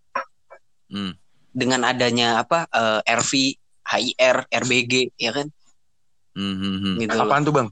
Hmm. 0.88 1.16
dengan 1.48 1.80
adanya 1.82 2.40
apa 2.40 2.68
eh, 2.68 3.00
RV 3.08 3.32
HIR 3.82 4.36
RBG 4.48 5.16
ya 5.16 5.32
kan 5.32 5.48
Hmm, 6.32 6.56
hmm, 6.56 6.76
hmm. 6.76 6.94
gitu 7.00 7.12
loh. 7.12 7.24
Apaan 7.24 7.42
tuh 7.42 7.52
bang? 7.52 7.68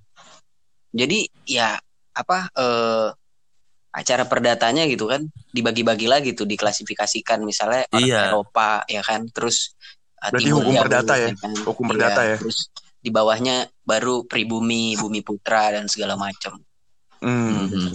jadi 0.90 1.18
ya 1.44 1.76
apa 2.12 2.50
eh, 2.52 3.08
acara 3.90 4.22
perdatanya 4.24 4.86
gitu 4.86 5.10
kan 5.10 5.26
dibagi-bagi 5.50 6.06
lagi 6.06 6.30
tuh 6.30 6.46
diklasifikasikan 6.46 7.42
misalnya 7.42 7.86
orang 7.90 8.06
Iya. 8.06 8.20
Eropa 8.30 8.70
ya 8.86 9.02
kan 9.02 9.26
terus 9.30 9.74
eh, 10.22 10.30
Berarti 10.30 10.46
Timur 10.46 10.62
hukum 10.62 10.74
Jauh, 10.74 10.84
perdata 10.86 11.14
ya? 11.18 11.28
kan. 11.34 11.52
Hukum 11.66 11.84
Iya, 11.86 11.90
perdata 11.90 12.20
ya? 12.22 12.36
terus 12.38 12.58
di 13.00 13.08
bawahnya 13.08 13.56
baru 13.82 14.28
pribumi 14.28 14.92
bumi 14.94 15.24
putra 15.24 15.72
dan 15.74 15.88
segala 15.88 16.14
macam 16.14 16.60
Hmm. 17.20 17.68
Hmm. 17.68 17.92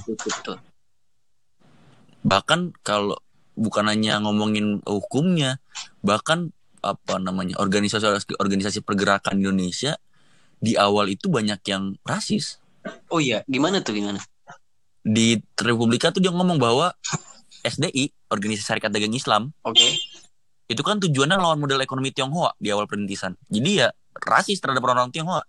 Bahkan 2.22 2.78
kalau 2.82 3.18
bukan 3.58 3.90
hanya 3.90 4.22
ngomongin 4.22 4.86
hukumnya 4.86 5.58
bahkan 6.02 6.54
apa 6.86 7.18
namanya 7.18 7.58
organisasi 7.58 8.06
organisasi 8.38 8.86
pergerakan 8.86 9.42
Indonesia 9.42 9.98
di 10.62 10.78
awal 10.78 11.10
itu 11.10 11.26
banyak 11.26 11.58
yang 11.66 11.98
rasis 12.06 12.62
Oh 13.10 13.22
iya, 13.22 13.42
gimana 13.48 13.82
tuh 13.82 13.96
gimana? 13.98 14.20
di 15.06 15.38
Republika 15.62 16.10
tuh 16.10 16.18
dia 16.18 16.34
ngomong 16.34 16.58
bahwa 16.58 16.90
SDI 17.62 18.10
organisasi 18.34 18.66
Syarikat 18.66 18.90
Dagang 18.90 19.14
Islam 19.14 19.54
Oke. 19.62 19.94
itu 20.66 20.82
kan 20.82 20.98
tujuannya 20.98 21.38
lawan 21.38 21.62
model 21.62 21.78
ekonomi 21.86 22.10
Tionghoa 22.10 22.58
di 22.58 22.74
awal 22.74 22.90
perintisan 22.90 23.38
jadi 23.46 23.86
ya 23.86 23.88
rasis 24.18 24.58
terhadap 24.58 24.82
orang-orang 24.82 25.14
Tionghoa 25.14 25.46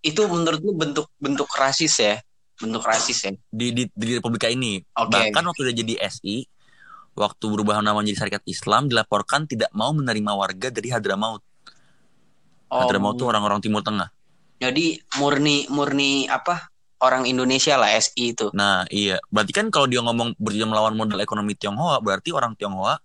Itu 0.00 0.24
menurut 0.30 0.62
lu 0.62 0.72
bentuk 0.72 1.10
bentuk 1.18 1.50
rasis 1.58 1.98
ya? 2.00 2.22
Bentuk 2.56 2.80
rasis 2.86 3.28
ya? 3.28 3.30
di 3.52 3.76
di, 3.76 3.82
di 3.92 4.16
Republika 4.16 4.48
ini 4.48 4.80
Oke. 4.96 5.12
bahkan 5.12 5.44
waktu 5.44 5.68
dia 5.68 5.84
jadi 5.84 5.94
SI 6.08 6.48
waktu 7.12 7.44
berubah 7.44 7.84
nama 7.84 8.00
menjadi 8.00 8.24
Syarikat 8.24 8.44
Islam 8.48 8.88
dilaporkan 8.88 9.44
tidak 9.44 9.68
mau 9.76 9.92
menerima 9.92 10.32
warga 10.32 10.72
dari 10.72 10.88
Hadramaut 10.88 11.44
Oh, 12.66 12.82
Hadramaut 12.82 13.14
tuh 13.14 13.30
orang-orang 13.30 13.62
Timur 13.62 13.78
Tengah 13.84 14.10
Jadi 14.56 15.00
murni 15.20 15.68
murni 15.68 16.26
apa? 16.28 16.72
Orang 16.96 17.28
Indonesia 17.28 17.76
lah 17.76 17.92
SI 17.92 18.32
itu. 18.32 18.48
Nah 18.56 18.88
iya, 18.88 19.20
berarti 19.28 19.52
kan 19.52 19.68
kalau 19.68 19.84
dia 19.84 20.00
ngomong 20.00 20.32
berjuang 20.40 20.72
melawan 20.72 20.96
model 20.96 21.20
ekonomi 21.20 21.52
Tionghoa, 21.52 22.00
berarti 22.00 22.32
orang 22.32 22.56
Tionghoa 22.56 22.96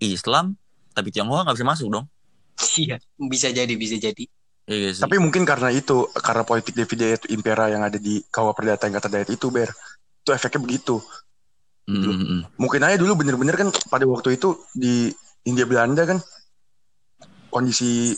Islam, 0.00 0.56
tapi 0.96 1.12
Tionghoa 1.12 1.44
nggak 1.44 1.56
bisa 1.60 1.68
masuk 1.68 1.88
dong. 1.92 2.08
Iya, 2.80 2.96
bisa 3.20 3.52
jadi, 3.52 3.74
bisa 3.76 4.00
jadi. 4.00 4.24
Iya 4.68 4.88
sih? 4.96 5.02
Tapi 5.04 5.20
mungkin 5.20 5.44
karena 5.44 5.68
itu, 5.68 6.08
karena 6.16 6.44
politik 6.48 6.72
divide 6.72 7.20
impera 7.28 7.68
yang 7.68 7.84
ada 7.84 8.00
di 8.00 8.24
Kawah 8.28 8.56
Perdata 8.56 8.88
yang 8.88 8.96
kata 8.96 9.08
Dayat 9.12 9.30
itu, 9.32 9.52
Ber. 9.52 9.68
Itu 10.24 10.32
efeknya 10.32 10.60
begitu. 10.64 11.00
Mm, 11.88 12.00
mm, 12.00 12.16
mm. 12.22 12.40
Mungkin 12.60 12.80
aja 12.86 12.96
dulu 13.00 13.18
bener-bener 13.18 13.56
kan 13.56 13.68
pada 13.90 14.06
waktu 14.06 14.38
itu 14.38 14.54
di 14.76 15.10
India 15.48 15.64
Belanda 15.66 16.06
kan 16.06 16.22
kondisi 17.50 18.14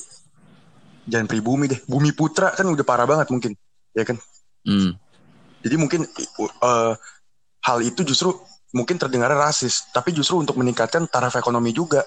jangan 1.07 1.27
pribumi 1.27 1.67
deh, 1.67 1.81
bumi 1.87 2.15
putra 2.15 2.55
kan 2.55 2.67
udah 2.67 2.85
parah 2.87 3.07
banget 3.07 3.29
mungkin, 3.35 3.53
ya 3.95 4.07
kan? 4.07 4.17
Mm. 4.63 4.95
Jadi 5.63 5.77
mungkin 5.79 6.01
eh, 6.07 6.95
hal 7.63 7.79
itu 7.83 8.03
justru 8.07 8.35
mungkin 8.75 8.97
terdengar 8.99 9.31
rasis, 9.35 9.91
tapi 9.91 10.15
justru 10.15 10.39
untuk 10.41 10.59
meningkatkan 10.59 11.07
taraf 11.07 11.35
ekonomi 11.39 11.75
juga 11.75 12.03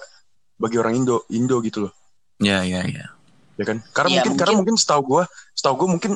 bagi 0.56 0.80
orang 0.80 0.96
Indo, 0.96 1.28
Indo 1.32 1.60
gitu 1.60 1.88
loh, 1.88 1.92
Ya 2.40 2.64
ya 2.64 2.84
ya. 2.84 3.12
ya 3.56 3.64
kan? 3.64 3.84
Karena 3.92 4.08
Iya, 4.08 4.22
mungkin, 4.24 4.40
karena 4.40 4.54
mungkin 4.56 4.76
setahu 4.76 5.00
gua, 5.04 5.22
setahu 5.52 5.84
gua 5.84 5.88
mungkin 5.96 6.12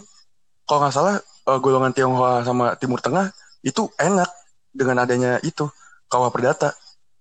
kalau 0.64 0.80
nggak 0.84 0.94
salah 0.94 1.16
eh, 1.20 1.58
golongan 1.60 1.92
Tionghoa 1.92 2.44
sama 2.44 2.76
Timur 2.80 3.00
Tengah 3.00 3.28
itu 3.60 3.88
enak 4.00 4.28
dengan 4.72 5.04
adanya 5.04 5.36
itu 5.44 5.68
kawah 6.08 6.32
perdata, 6.32 6.72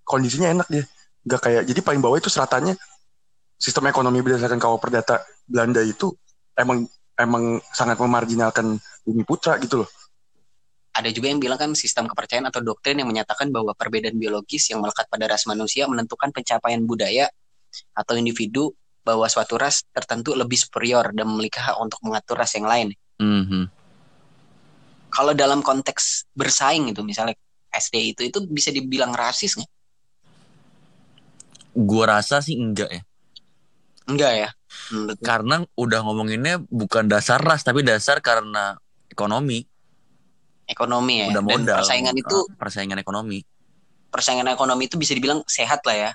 kondisinya 0.07 0.49
enak 0.49 0.67
dia, 0.71 0.83
nggak 1.27 1.41
kayak 1.43 1.63
jadi 1.67 1.79
paling 1.83 2.01
bawah 2.01 2.17
itu 2.17 2.31
seratannya 2.31 2.79
sistem 3.59 3.91
ekonomi 3.91 4.23
berdasarkan 4.23 4.57
kawah 4.57 4.79
perdata 4.79 5.19
Belanda 5.49 5.81
itu 5.81 6.13
emang 6.53 6.85
emang 7.17 7.59
sangat 7.73 7.97
memarginalkan 7.99 8.77
bumi 9.03 9.25
putra 9.25 9.57
gitu 9.59 9.83
loh. 9.83 9.89
Ada 10.93 11.09
juga 11.09 11.31
yang 11.33 11.41
bilang 11.41 11.59
kan 11.59 11.71
sistem 11.73 12.05
kepercayaan 12.05 12.47
atau 12.49 12.61
doktrin 12.61 13.01
yang 13.01 13.09
menyatakan 13.09 13.49
bahwa 13.49 13.73
perbedaan 13.73 14.15
biologis 14.15 14.69
yang 14.69 14.79
melekat 14.79 15.09
pada 15.09 15.25
ras 15.25 15.49
manusia 15.49 15.89
menentukan 15.89 16.29
pencapaian 16.29 16.81
budaya 16.85 17.29
atau 17.93 18.13
individu 18.17 18.73
bahwa 19.05 19.25
suatu 19.25 19.57
ras 19.57 19.85
tertentu 19.89 20.35
lebih 20.35 20.59
superior 20.59 21.09
dan 21.15 21.25
memiliki 21.25 21.57
hak 21.57 21.77
untuk 21.81 21.99
mengatur 22.05 22.37
ras 22.37 22.53
yang 22.53 22.67
lain. 22.67 22.93
Mhm. 23.17 23.63
Kalau 25.09 25.33
dalam 25.33 25.65
konteks 25.65 26.29
bersaing 26.37 26.93
itu 26.93 27.01
misalnya 27.01 27.33
SD 27.73 28.13
itu 28.13 28.21
itu 28.25 28.37
bisa 28.49 28.69
dibilang 28.69 29.13
rasis 29.13 29.57
nggak? 29.57 29.71
Gua 31.79 32.17
rasa 32.17 32.41
sih 32.41 32.57
enggak 32.57 32.89
ya. 32.91 33.01
Enggak 34.09 34.33
ya. 34.35 34.49
Lu? 34.93 35.13
Karena 35.21 35.61
udah 35.73 35.99
ngomonginnya 36.05 36.61
bukan 36.69 37.09
dasar 37.09 37.41
ras, 37.41 37.65
tapi 37.65 37.81
dasar 37.81 38.21
karena 38.21 38.77
ekonomi, 39.09 39.65
ekonomi 40.65 41.25
ya. 41.25 41.27
udah 41.33 41.43
Dan 41.43 41.49
modal. 41.65 41.77
persaingan 41.81 42.15
itu 42.17 42.37
Ah, 42.37 42.55
persaingan 42.57 42.99
ekonomi. 43.01 43.39
persaingan 44.09 44.49
ekonomi 44.49 44.89
itu 44.89 44.97
bisa 44.97 45.13
dibilang 45.13 45.45
sehat 45.45 45.85
lah 45.85 45.97
ya. 45.97 46.11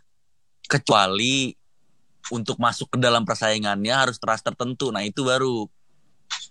Kecuali 0.67 1.55
untuk 2.33 2.57
masuk 2.59 2.95
ke 2.95 2.99
dalam 2.99 3.23
persaingannya 3.23 3.95
harus 3.95 4.19
ras 4.23 4.43
tertentu. 4.43 4.91
Nah 4.91 5.05
itu 5.07 5.23
baru. 5.23 5.69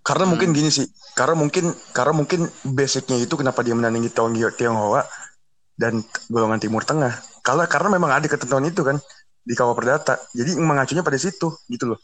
Karena 0.03 0.27
Hmm. 0.27 0.35
mungkin 0.35 0.51
gini 0.55 0.69
sih, 0.71 0.87
karena 1.15 1.35
mungkin 1.35 1.71
karena 1.95 2.13
mungkin 2.15 2.47
basicnya 2.63 3.15
itu 3.19 3.35
kenapa 3.39 3.63
dia 3.63 3.75
menandingi 3.75 4.11
Tionghoa 4.11 5.03
dan 5.79 6.03
golongan 6.27 6.59
Timur 6.59 6.83
Tengah. 6.83 7.19
Kalau 7.43 7.63
karena 7.67 7.89
memang 7.99 8.11
ada 8.11 8.27
ketentuan 8.27 8.63
itu 8.63 8.83
kan 8.83 8.99
di 9.43 9.53
Kawah 9.53 9.71
Perdata. 9.71 10.15
Jadi 10.31 10.55
mengacunya 10.55 10.99
pada 10.99 11.15
situ 11.15 11.51
gitu 11.67 11.85
loh. 11.85 11.99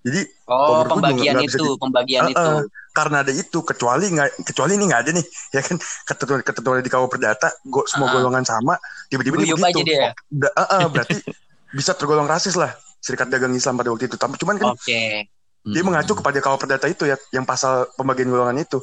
Jadi 0.00 0.24
Oh, 0.46 0.80
menurut 0.80 0.90
pembagian 0.96 1.34
bisa 1.38 1.60
itu, 1.60 1.64
di- 1.66 1.76
pembagian 1.76 2.22
Uh-uh. 2.24 2.64
itu. 2.64 2.72
karena 2.90 3.16
ada 3.20 3.30
itu 3.30 3.58
kecuali 3.60 4.08
nggak 4.08 4.28
kecuali 4.42 4.74
ini 4.74 4.84
nggak 4.84 5.00
ada 5.00 5.10
nih 5.12 5.26
ya 5.54 5.60
kan 5.60 5.76
ketentuan 6.02 6.40
ketentuan 6.40 6.80
di 6.80 6.88
Kawah 6.88 7.06
Perdata 7.06 7.52
go, 7.62 7.84
semua 7.84 8.08
Ah. 8.08 8.12
golongan 8.14 8.42
sama 8.42 8.74
tiba-tiba 9.06 9.36
ini 9.36 9.46
Guyup 9.46 9.60
aja 9.60 9.70
begitu. 9.70 9.86
dia. 9.86 10.10
Da- 10.26 10.54
uh-uh, 10.56 10.88
berarti 10.88 11.20
bisa 11.76 11.92
tergolong 11.92 12.24
rasis 12.24 12.56
lah 12.56 12.72
Serikat 12.98 13.28
Dagang 13.28 13.52
Islam 13.52 13.76
pada 13.76 13.88
waktu 13.88 14.04
itu. 14.06 14.16
Tapi 14.16 14.34
cuman 14.36 14.56
kan 14.56 14.68
Oke. 14.72 15.28
dia 15.62 15.82
mengacu 15.82 16.12
kepada 16.14 16.38
Kawah 16.38 16.56
Perdata 16.56 16.86
itu 16.86 17.04
ya 17.04 17.14
yang 17.30 17.44
pasal 17.44 17.86
pembagian 17.94 18.26
golongan 18.26 18.56
itu. 18.58 18.80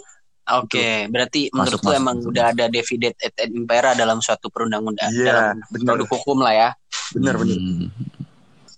Oke, 0.48 1.04
berarti 1.08 1.52
menurut 1.52 1.76
Masuk, 1.76 1.82
lu 1.82 1.90
masuk, 1.90 2.00
emang 2.00 2.16
masuk. 2.16 2.30
udah 2.32 2.46
ada 2.48 2.66
divided 2.68 3.14
et 3.20 3.36
et 3.36 3.52
impera 3.52 3.92
dalam 3.92 4.24
suatu 4.24 4.48
perundang-undang 4.48 5.12
Iya, 5.12 5.26
dalam 5.28 5.46
benar. 5.68 5.86
produk 5.92 6.08
hukum 6.10 6.38
lah 6.40 6.54
ya. 6.56 6.70
Benar 7.14 7.36
benar. 7.38 7.56
Hmm. 7.56 7.88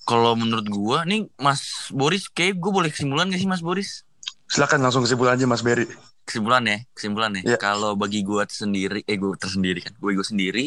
Kalau 0.03 0.33
menurut 0.33 0.65
gua 0.65 1.05
nih 1.05 1.29
Mas 1.35 1.61
Boris 1.89 2.25
kayak 2.27 2.57
gue 2.57 2.71
boleh 2.71 2.89
kesimpulan 2.89 3.29
gak 3.29 3.37
sih 3.37 3.45
Mas 3.45 3.61
Boris? 3.61 4.01
Silakan 4.45 4.81
langsung 4.81 5.05
kesimpulan 5.05 5.37
aja 5.37 5.45
Mas 5.45 5.61
Berry. 5.61 5.85
Kesimpulan 6.21 6.61
ya, 6.61 6.77
kesimpulan 6.91 7.31
ya. 7.35 7.41
Iya. 7.45 7.57
Kalau 7.57 7.93
bagi 7.93 8.21
gua 8.21 8.45
sendiri, 8.45 9.01
eh 9.03 9.15
gue 9.15 9.33
tersendiri 9.35 9.79
kan, 9.79 9.93
gue 9.93 10.11
gue 10.11 10.25
sendiri. 10.25 10.65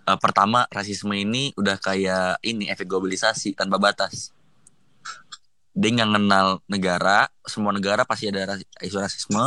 eh, 0.00 0.16
pertama 0.16 0.64
rasisme 0.66 1.12
ini 1.12 1.52
udah 1.54 1.76
kayak 1.76 2.40
ini 2.40 2.66
efek 2.66 2.86
globalisasi 2.86 3.52
tanpa 3.52 3.76
batas. 3.76 4.32
Dia 5.70 5.90
nggak 5.92 6.10
kenal 6.10 6.46
negara, 6.66 7.18
semua 7.44 7.70
negara 7.70 8.02
pasti 8.02 8.26
ada 8.26 8.48
ras- 8.48 8.66
isu 8.80 8.96
rasisme, 8.96 9.44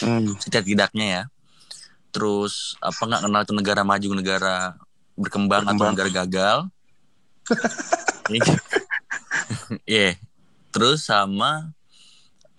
Hmm. 0.00 0.34
setidak-tidaknya 0.42 1.06
ya. 1.06 1.22
Terus 2.08 2.74
apa 2.80 2.98
nggak 2.98 3.22
kenal 3.22 3.40
itu 3.42 3.54
negara 3.54 3.82
maju, 3.82 4.08
negara 4.12 4.54
berkembang, 5.16 5.64
atau 5.64 5.74
Berkembang. 5.74 5.92
negara 5.96 6.10
gagal. 6.12 6.58
Iya. 9.86 10.18
Terus 10.70 11.06
sama 11.06 11.70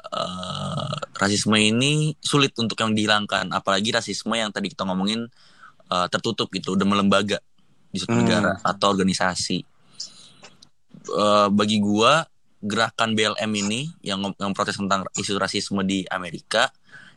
eh, 0.08 0.93
rasisme 1.20 1.58
ini 1.60 2.16
sulit 2.24 2.55
untuk 2.58 2.80
yang 2.80 2.95
dihilangkan, 2.95 3.51
apalagi 3.51 3.91
rasisme 3.91 4.34
yang 4.34 4.49
tadi 4.49 4.72
kita 4.72 4.88
ngomongin 4.88 5.28
eh, 5.88 6.08
tertutup 6.12 6.47
gitu, 6.51 6.76
udah 6.76 6.88
melembaga 6.88 7.39
di 7.91 7.99
suatu 7.99 8.16
Hmm. 8.16 8.24
negara 8.24 8.51
atau 8.64 8.91
organisasi. 8.91 9.60
Eh, 11.08 11.47
bagi 11.51 11.78
gua 11.80 12.24
gerakan 12.60 13.14
BLM 13.14 13.51
ini 13.53 13.88
yang 14.01 14.20
yang 14.36 14.51
protes 14.51 14.76
tentang 14.82 15.05
isu 15.16 15.38
rasisme 15.38 15.80
di 15.86 16.03
Amerika 16.10 16.74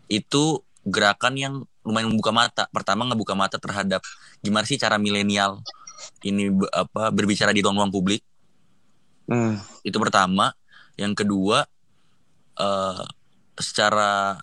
itu 0.07 0.61
gerakan 0.85 1.35
yang 1.35 1.55
lumayan 1.91 2.09
membuka 2.09 2.31
mata. 2.31 2.65
Pertama 2.71 3.05
ngebuka 3.11 3.35
mata 3.35 3.59
terhadap 3.59 4.01
gimana 4.39 4.65
sih 4.65 4.79
cara 4.79 4.97
milenial 4.97 5.61
ini 6.25 6.49
apa 6.71 7.11
berbicara 7.11 7.51
di 7.51 7.61
ruang-ruang 7.61 7.93
publik. 7.93 8.23
Hmm. 9.27 9.59
Itu 9.83 9.99
pertama. 9.99 10.55
Yang 10.95 11.27
kedua 11.27 11.67
eh 12.61 13.03
secara 13.59 14.39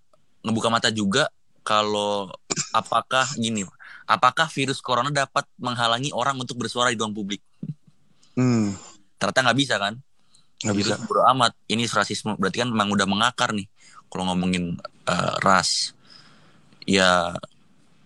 ngebuka 0.45 0.69
mata 0.69 0.89
juga 0.91 1.31
kalau 1.67 2.31
apakah 2.71 3.27
gini, 3.35 3.67
apakah 4.07 4.47
virus 4.47 4.79
corona 4.79 5.11
dapat 5.11 5.43
menghalangi 5.59 6.15
orang 6.15 6.39
untuk 6.39 6.55
bersuara 6.55 6.93
di 6.93 6.97
ruang 6.97 7.11
publik? 7.11 7.43
Hmm. 8.39 8.71
Ternyata 9.19 9.51
nggak 9.51 9.59
bisa 9.59 9.75
kan? 9.75 9.99
Nggak 10.63 10.77
bisa. 10.77 10.93
Bodo 11.03 11.27
amat. 11.35 11.51
Ini 11.67 11.83
rasisme 11.91 12.37
berarti 12.39 12.63
kan 12.63 12.69
memang 12.71 12.93
udah 12.93 13.07
mengakar 13.09 13.51
nih. 13.51 13.67
Kalau 14.07 14.31
ngomongin 14.31 14.79
eh, 15.11 15.35
ras, 15.43 15.96
ya 16.87 17.35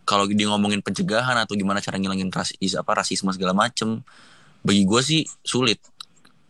kalau 0.03 0.27
dia 0.27 0.49
ngomongin 0.49 0.81
pencegahan 0.81 1.37
atau 1.39 1.53
gimana 1.55 1.79
cara 1.79 1.95
ngilangin 2.01 2.33
ras 2.33 2.51
apa 2.57 2.91
rasisme 2.97 3.31
segala 3.31 3.53
macem, 3.53 4.01
bagi 4.65 4.83
gue 4.83 5.01
sih 5.05 5.21
sulit. 5.45 5.79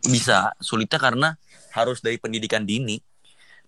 Bisa 0.01 0.55
sulitnya 0.57 0.97
karena 0.97 1.29
harus 1.75 2.01
dari 2.01 2.17
pendidikan 2.17 2.65
dini 2.65 2.97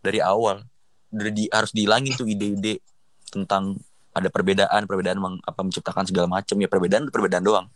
dari 0.02 0.24
awal. 0.24 0.66
Dari 1.14 1.30
di, 1.30 1.44
harus 1.54 1.70
dihilangin 1.70 2.18
tuh 2.18 2.26
ide-ide 2.26 2.82
tentang 3.30 3.78
ada 4.18 4.34
perbedaan 4.34 4.90
perbedaan 4.90 5.22
meng, 5.22 5.38
apa 5.46 5.62
menciptakan 5.62 6.10
segala 6.10 6.26
macam 6.26 6.58
ya 6.58 6.66
perbedaan 6.66 7.14
perbedaan 7.14 7.46
doang. 7.46 7.68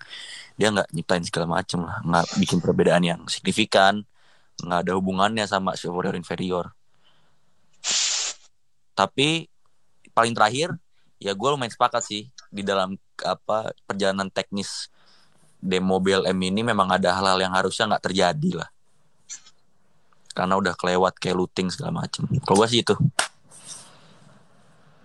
Dia 0.58 0.74
nggak 0.74 0.90
nyiptain 0.90 1.22
segala 1.22 1.62
macam 1.62 1.86
lah. 1.86 2.02
Nggak 2.02 2.26
bikin 2.42 2.58
perbedaan 2.64 3.04
yang 3.06 3.22
signifikan 3.30 4.02
nggak 4.58 4.90
ada 4.90 4.92
hubungannya 4.98 5.46
sama 5.46 5.78
superior 5.78 6.18
inferior 6.18 6.74
tapi 8.98 9.46
paling 10.18 10.34
terakhir 10.34 10.74
ya 11.22 11.38
gue 11.38 11.50
lumayan 11.54 11.70
sepakat 11.70 12.02
sih 12.02 12.26
di 12.50 12.66
dalam 12.66 12.98
apa 13.22 13.70
perjalanan 13.86 14.34
teknis 14.34 14.90
demo 15.62 15.98
BLM 16.02 16.38
ini 16.38 16.62
memang 16.66 16.90
ada 16.90 17.14
hal-hal 17.18 17.38
yang 17.42 17.54
harusnya 17.54 17.90
nggak 17.94 18.06
terjadi 18.10 18.66
lah. 18.66 18.70
Karena 20.34 20.54
udah 20.58 20.74
kelewat 20.78 21.18
kayak 21.18 21.38
looting 21.38 21.74
segala 21.74 22.06
macem. 22.06 22.30
Kalau 22.46 22.62
gue 22.62 22.70
sih 22.70 22.86
itu. 22.86 22.94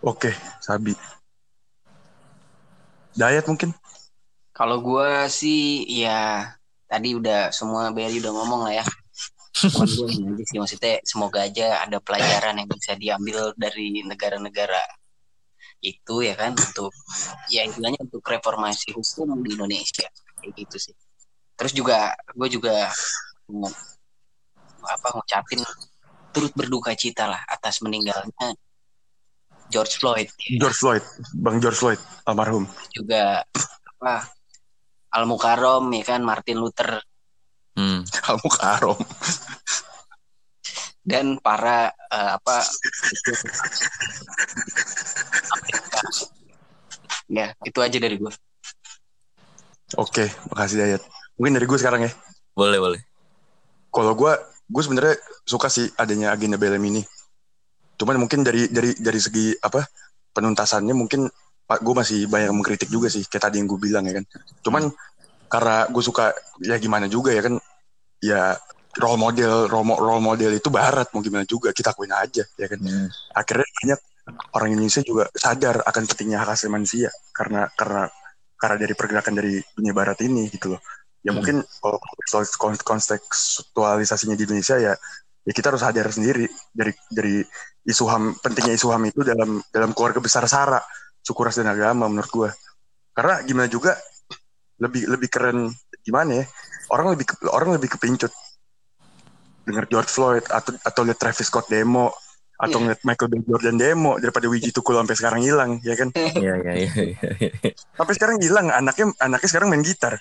Oke, 0.04 0.36
Sabi. 0.60 0.92
Dayat 3.16 3.48
mungkin? 3.48 3.72
Kalau 4.52 4.84
gue 4.84 5.08
sih 5.32 5.88
ya 5.88 6.52
tadi 6.84 7.16
udah 7.16 7.48
semua 7.48 7.88
Berry 7.96 8.20
udah 8.20 8.32
ngomong 8.36 8.68
lah 8.68 8.84
ya. 8.84 8.86
Gue 9.56 10.44
sih 10.44 10.60
maksudnya 10.60 11.00
semoga 11.04 11.48
aja 11.48 11.80
ada 11.80 11.96
pelajaran 11.96 12.60
yang 12.60 12.68
bisa 12.68 12.92
diambil 12.96 13.56
dari 13.56 14.04
negara-negara 14.04 14.80
itu 15.82 16.14
ya 16.22 16.38
kan 16.38 16.54
untuk 16.54 16.94
ya 17.50 17.66
intinya 17.66 17.98
untuk 17.98 18.22
reformasi 18.22 18.94
hukum 18.94 19.42
di 19.42 19.58
Indonesia 19.58 20.06
kayak 20.38 20.52
gitu 20.54 20.76
sih. 20.78 20.94
Terus 21.58 21.72
juga 21.74 22.14
gue 22.32 22.48
juga 22.48 22.88
mau 23.50 23.68
apa 24.82 25.08
ngucapin 25.14 25.60
turut 26.32 26.52
berduka 26.56 26.94
cita 26.96 27.28
lah 27.28 27.42
atas 27.44 27.84
meninggalnya 27.84 28.56
George 29.68 30.00
Floyd 30.00 30.28
George 30.58 30.78
Floyd, 30.80 31.04
Bang 31.38 31.60
George 31.60 31.78
Floyd, 31.78 32.00
almarhum. 32.24 32.64
juga 32.90 33.44
apa 34.00 34.26
Al 35.12 35.28
Mukarrom 35.28 35.92
ya 35.92 36.02
kan 36.08 36.24
Martin 36.24 36.58
Luther 36.58 37.04
Hmm. 37.72 38.04
Kamu 38.24 38.48
karom. 38.52 39.00
dan 41.02 41.34
para 41.42 41.90
eh, 41.90 42.30
apa. 42.38 42.62
ya 47.32 47.54
itu 47.64 47.78
aja 47.80 47.98
dari 47.98 48.16
gue 48.18 48.32
Oke, 50.00 50.24
makasih 50.48 50.76
Dayat. 50.80 51.02
Mungkin 51.36 51.52
dari 51.60 51.66
gue 51.68 51.76
sekarang 51.76 52.08
ya. 52.08 52.12
Boleh 52.56 52.80
boleh. 52.80 53.00
Kalau 53.92 54.16
gue, 54.16 54.32
gue 54.64 54.82
sebenarnya 54.82 55.16
suka 55.44 55.68
sih 55.68 55.84
adanya 56.00 56.32
agenda 56.32 56.56
BLM 56.56 56.80
ini. 56.80 57.02
Cuman 58.00 58.16
mungkin 58.16 58.40
dari 58.40 58.72
dari 58.72 58.96
dari 58.96 59.20
segi 59.20 59.52
apa 59.60 59.84
penuntasannya 60.32 60.96
mungkin 60.96 61.28
pak 61.68 61.84
gue 61.84 61.94
masih 61.94 62.24
banyak 62.24 62.50
mengkritik 62.56 62.88
juga 62.88 63.12
sih 63.12 63.22
kayak 63.28 63.52
tadi 63.52 63.60
yang 63.60 63.68
gue 63.68 63.76
bilang 63.76 64.04
ya 64.08 64.16
kan. 64.16 64.24
Cuman 64.64 64.88
karena 65.52 65.84
gue 65.92 66.02
suka 66.02 66.32
ya 66.64 66.80
gimana 66.80 67.04
juga 67.04 67.36
ya 67.36 67.44
kan 67.44 67.60
ya 68.24 68.56
role 68.96 69.20
model 69.20 69.68
role, 69.68 69.92
role 70.00 70.24
model 70.24 70.56
itu 70.56 70.72
barat 70.72 71.04
mau 71.12 71.20
gimana 71.20 71.44
juga 71.44 71.68
kita 71.76 71.92
akuin 71.92 72.16
aja 72.16 72.48
ya 72.56 72.66
kan. 72.66 72.80
Hmm. 72.80 73.12
Akhirnya 73.36 73.68
banyak 73.68 74.00
orang 74.52 74.76
Indonesia 74.76 75.00
juga 75.04 75.28
sadar 75.32 75.80
akan 75.84 76.02
pentingnya 76.08 76.42
hak 76.42 76.56
asasi 76.56 76.68
manusia 76.68 77.08
karena 77.32 77.68
karena 77.76 78.08
karena 78.56 78.76
dari 78.78 78.94
pergerakan 78.94 79.34
dari 79.34 79.58
dunia 79.74 79.90
barat 79.90 80.18
ini 80.22 80.46
gitu 80.52 80.76
loh. 80.76 80.80
Ya 81.22 81.30
Hmm. 81.30 81.38
mungkin 81.42 81.56
kalau 81.82 81.98
konteks- 81.98 82.58
konteks- 82.58 82.86
kontekstualisasinya 82.86 84.34
di 84.34 84.44
Indonesia 84.46 84.76
ya 84.78 84.94
ya 85.42 85.52
kita 85.54 85.74
harus 85.74 85.82
sadar 85.82 86.06
sendiri 86.10 86.46
dari 86.70 86.94
dari 87.10 87.42
isu 87.82 88.04
ham 88.06 88.34
pentingnya 88.38 88.78
isu 88.78 88.94
ham 88.94 89.02
itu 89.06 89.26
dalam 89.26 89.58
dalam 89.74 89.90
keluarga 89.90 90.22
besar 90.22 90.46
Sara 90.46 90.78
suku 91.18 91.40
ras 91.42 91.58
dan 91.58 91.66
agama 91.70 92.06
menurut 92.06 92.30
gua 92.30 92.50
karena 93.10 93.42
gimana 93.42 93.66
juga 93.66 93.98
lebih 94.78 95.10
lebih 95.10 95.26
keren 95.30 95.66
gimana 96.06 96.42
ya 96.42 96.44
orang 96.94 97.14
lebih 97.14 97.26
ke- 97.34 97.50
orang 97.50 97.74
lebih 97.74 97.90
kepincut 97.98 98.30
dengar 99.66 99.86
George 99.90 100.10
Floyd 100.10 100.46
atau 100.46 100.74
atau 100.78 101.02
lihat 101.06 101.18
Travis 101.18 101.46
Scott 101.46 101.70
demo 101.70 102.10
atau 102.62 102.78
Iya. 102.78 102.82
ngeliat 102.86 103.00
Michael 103.02 103.28
B. 103.28 103.34
Jordan 103.42 103.74
demo 103.74 104.12
daripada 104.22 104.46
Wiji 104.46 104.70
Tukul 104.70 104.94
sampai 104.94 105.16
sekarang 105.18 105.40
hilang 105.42 105.70
ya 105.82 105.98
kan 105.98 106.14
Iya 106.38 106.54
iya 106.62 106.72
iya. 106.78 106.90
iya. 107.02 107.10
sampai 107.98 108.14
sekarang 108.14 108.36
hilang 108.38 108.70
anaknya 108.70 109.10
anaknya 109.18 109.48
sekarang 109.50 109.68
main 109.68 109.82
gitar 109.82 110.14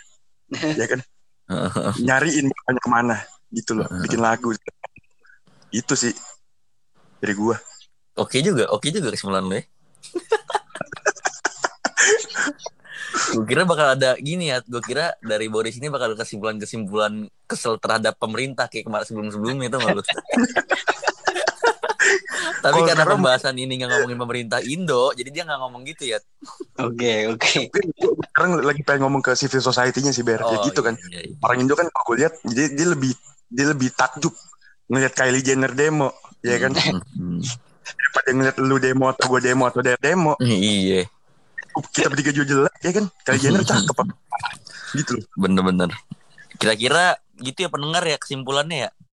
ya 0.81 0.85
kan 0.89 0.99
nyariin 2.07 2.49
bapaknya 2.49 2.81
ke 2.81 2.89
mana 2.89 3.15
gitu 3.53 3.77
loh 3.77 3.85
bikin 4.01 4.17
lagu 4.17 4.57
itu 5.69 5.93
sih 5.93 6.11
dari 7.21 7.37
gua 7.37 7.61
Oke 8.19 8.43
juga, 8.43 8.67
oke 8.67 8.91
juga 8.91 9.07
kesimpulan 9.07 9.47
lo 9.47 9.55
ya. 9.55 9.63
gue 13.31 13.45
kira 13.47 13.63
bakal 13.63 13.95
ada 13.95 14.19
gini 14.19 14.51
ya, 14.51 14.59
gue 14.59 14.83
kira 14.83 15.15
dari 15.23 15.47
Boris 15.47 15.79
ini 15.79 15.87
bakal 15.87 16.11
ada 16.11 16.19
kesimpulan-kesimpulan 16.19 17.31
kesel 17.47 17.79
terhadap 17.79 18.19
pemerintah 18.19 18.67
kayak 18.67 18.91
kemarin 18.91 19.07
sebelum-sebelumnya 19.07 19.71
itu 19.71 19.77
nggak 19.79 19.95
lu? 19.95 20.03
Tapi 22.57 22.73
Kalau 22.73 22.77
karena 22.83 22.93
sekarang- 22.97 23.13
pembahasan 23.17 23.55
ini 23.55 23.73
nggak 23.75 23.89
ngomongin 23.91 24.19
pemerintah 24.19 24.59
Indo, 24.61 25.11
jadi 25.11 25.29
dia 25.29 25.43
nggak 25.43 25.59
ngomong 25.59 25.81
gitu 25.85 26.03
ya. 26.07 26.17
oke 26.77 27.13
oke 27.31 27.53
sekarang 28.27 28.51
lagi 28.59 28.81
pengen 28.81 29.05
ngomong 29.05 29.21
ke 29.21 29.33
civil 29.33 29.59
society-nya 29.59 30.09
sih 30.09 30.21
Ber 30.21 30.39
ya 30.39 30.49
Oh, 30.51 30.63
gitu 30.63 30.79
kan 30.79 30.97
iya, 31.05 31.21
iya. 31.23 31.35
orang 31.39 31.57
Indo 31.59 31.73
kan 31.73 31.85
kalau 31.87 32.05
gue 32.07 32.17
lihat 32.19 32.33
dia, 32.43 32.67
dia 32.67 32.87
lebih 32.87 33.11
dia 33.47 33.65
lebih 33.67 33.89
takjub 33.91 34.33
ngelihat 34.87 35.13
Kylie 35.13 35.41
Jenner 35.41 35.69
demo 35.69 36.09
ya 36.39 36.57
kan 36.57 36.73
Hmm, 36.73 36.97
hmm. 37.13 37.39
daripada 37.91 38.29
ngeliat 38.31 38.55
lu 38.57 38.77
demo 38.77 39.05
atau 39.07 39.25
gue 39.27 39.41
demo 39.43 39.63
atau 39.63 39.79
dia 39.79 39.93
demo 39.95 40.33
Iya, 40.39 41.05
kita 41.91 42.07
bertiga 42.07 42.31
juga 42.31 42.45
jelek 42.47 42.73
ya 42.79 42.91
kan 42.91 43.05
Kylie 43.21 43.41
Jenner 43.41 43.61
cakep 43.61 43.97
gitu 44.97 45.11
loh 45.13 45.25
bener-bener. 45.37 45.89
Kira-kira 46.57 47.15
gitu 47.37 47.59
ya 47.59 47.69
pendengar 47.69 48.03
ya 48.03 48.17
kesimpulannya 48.17 48.77
ya. 48.77 48.89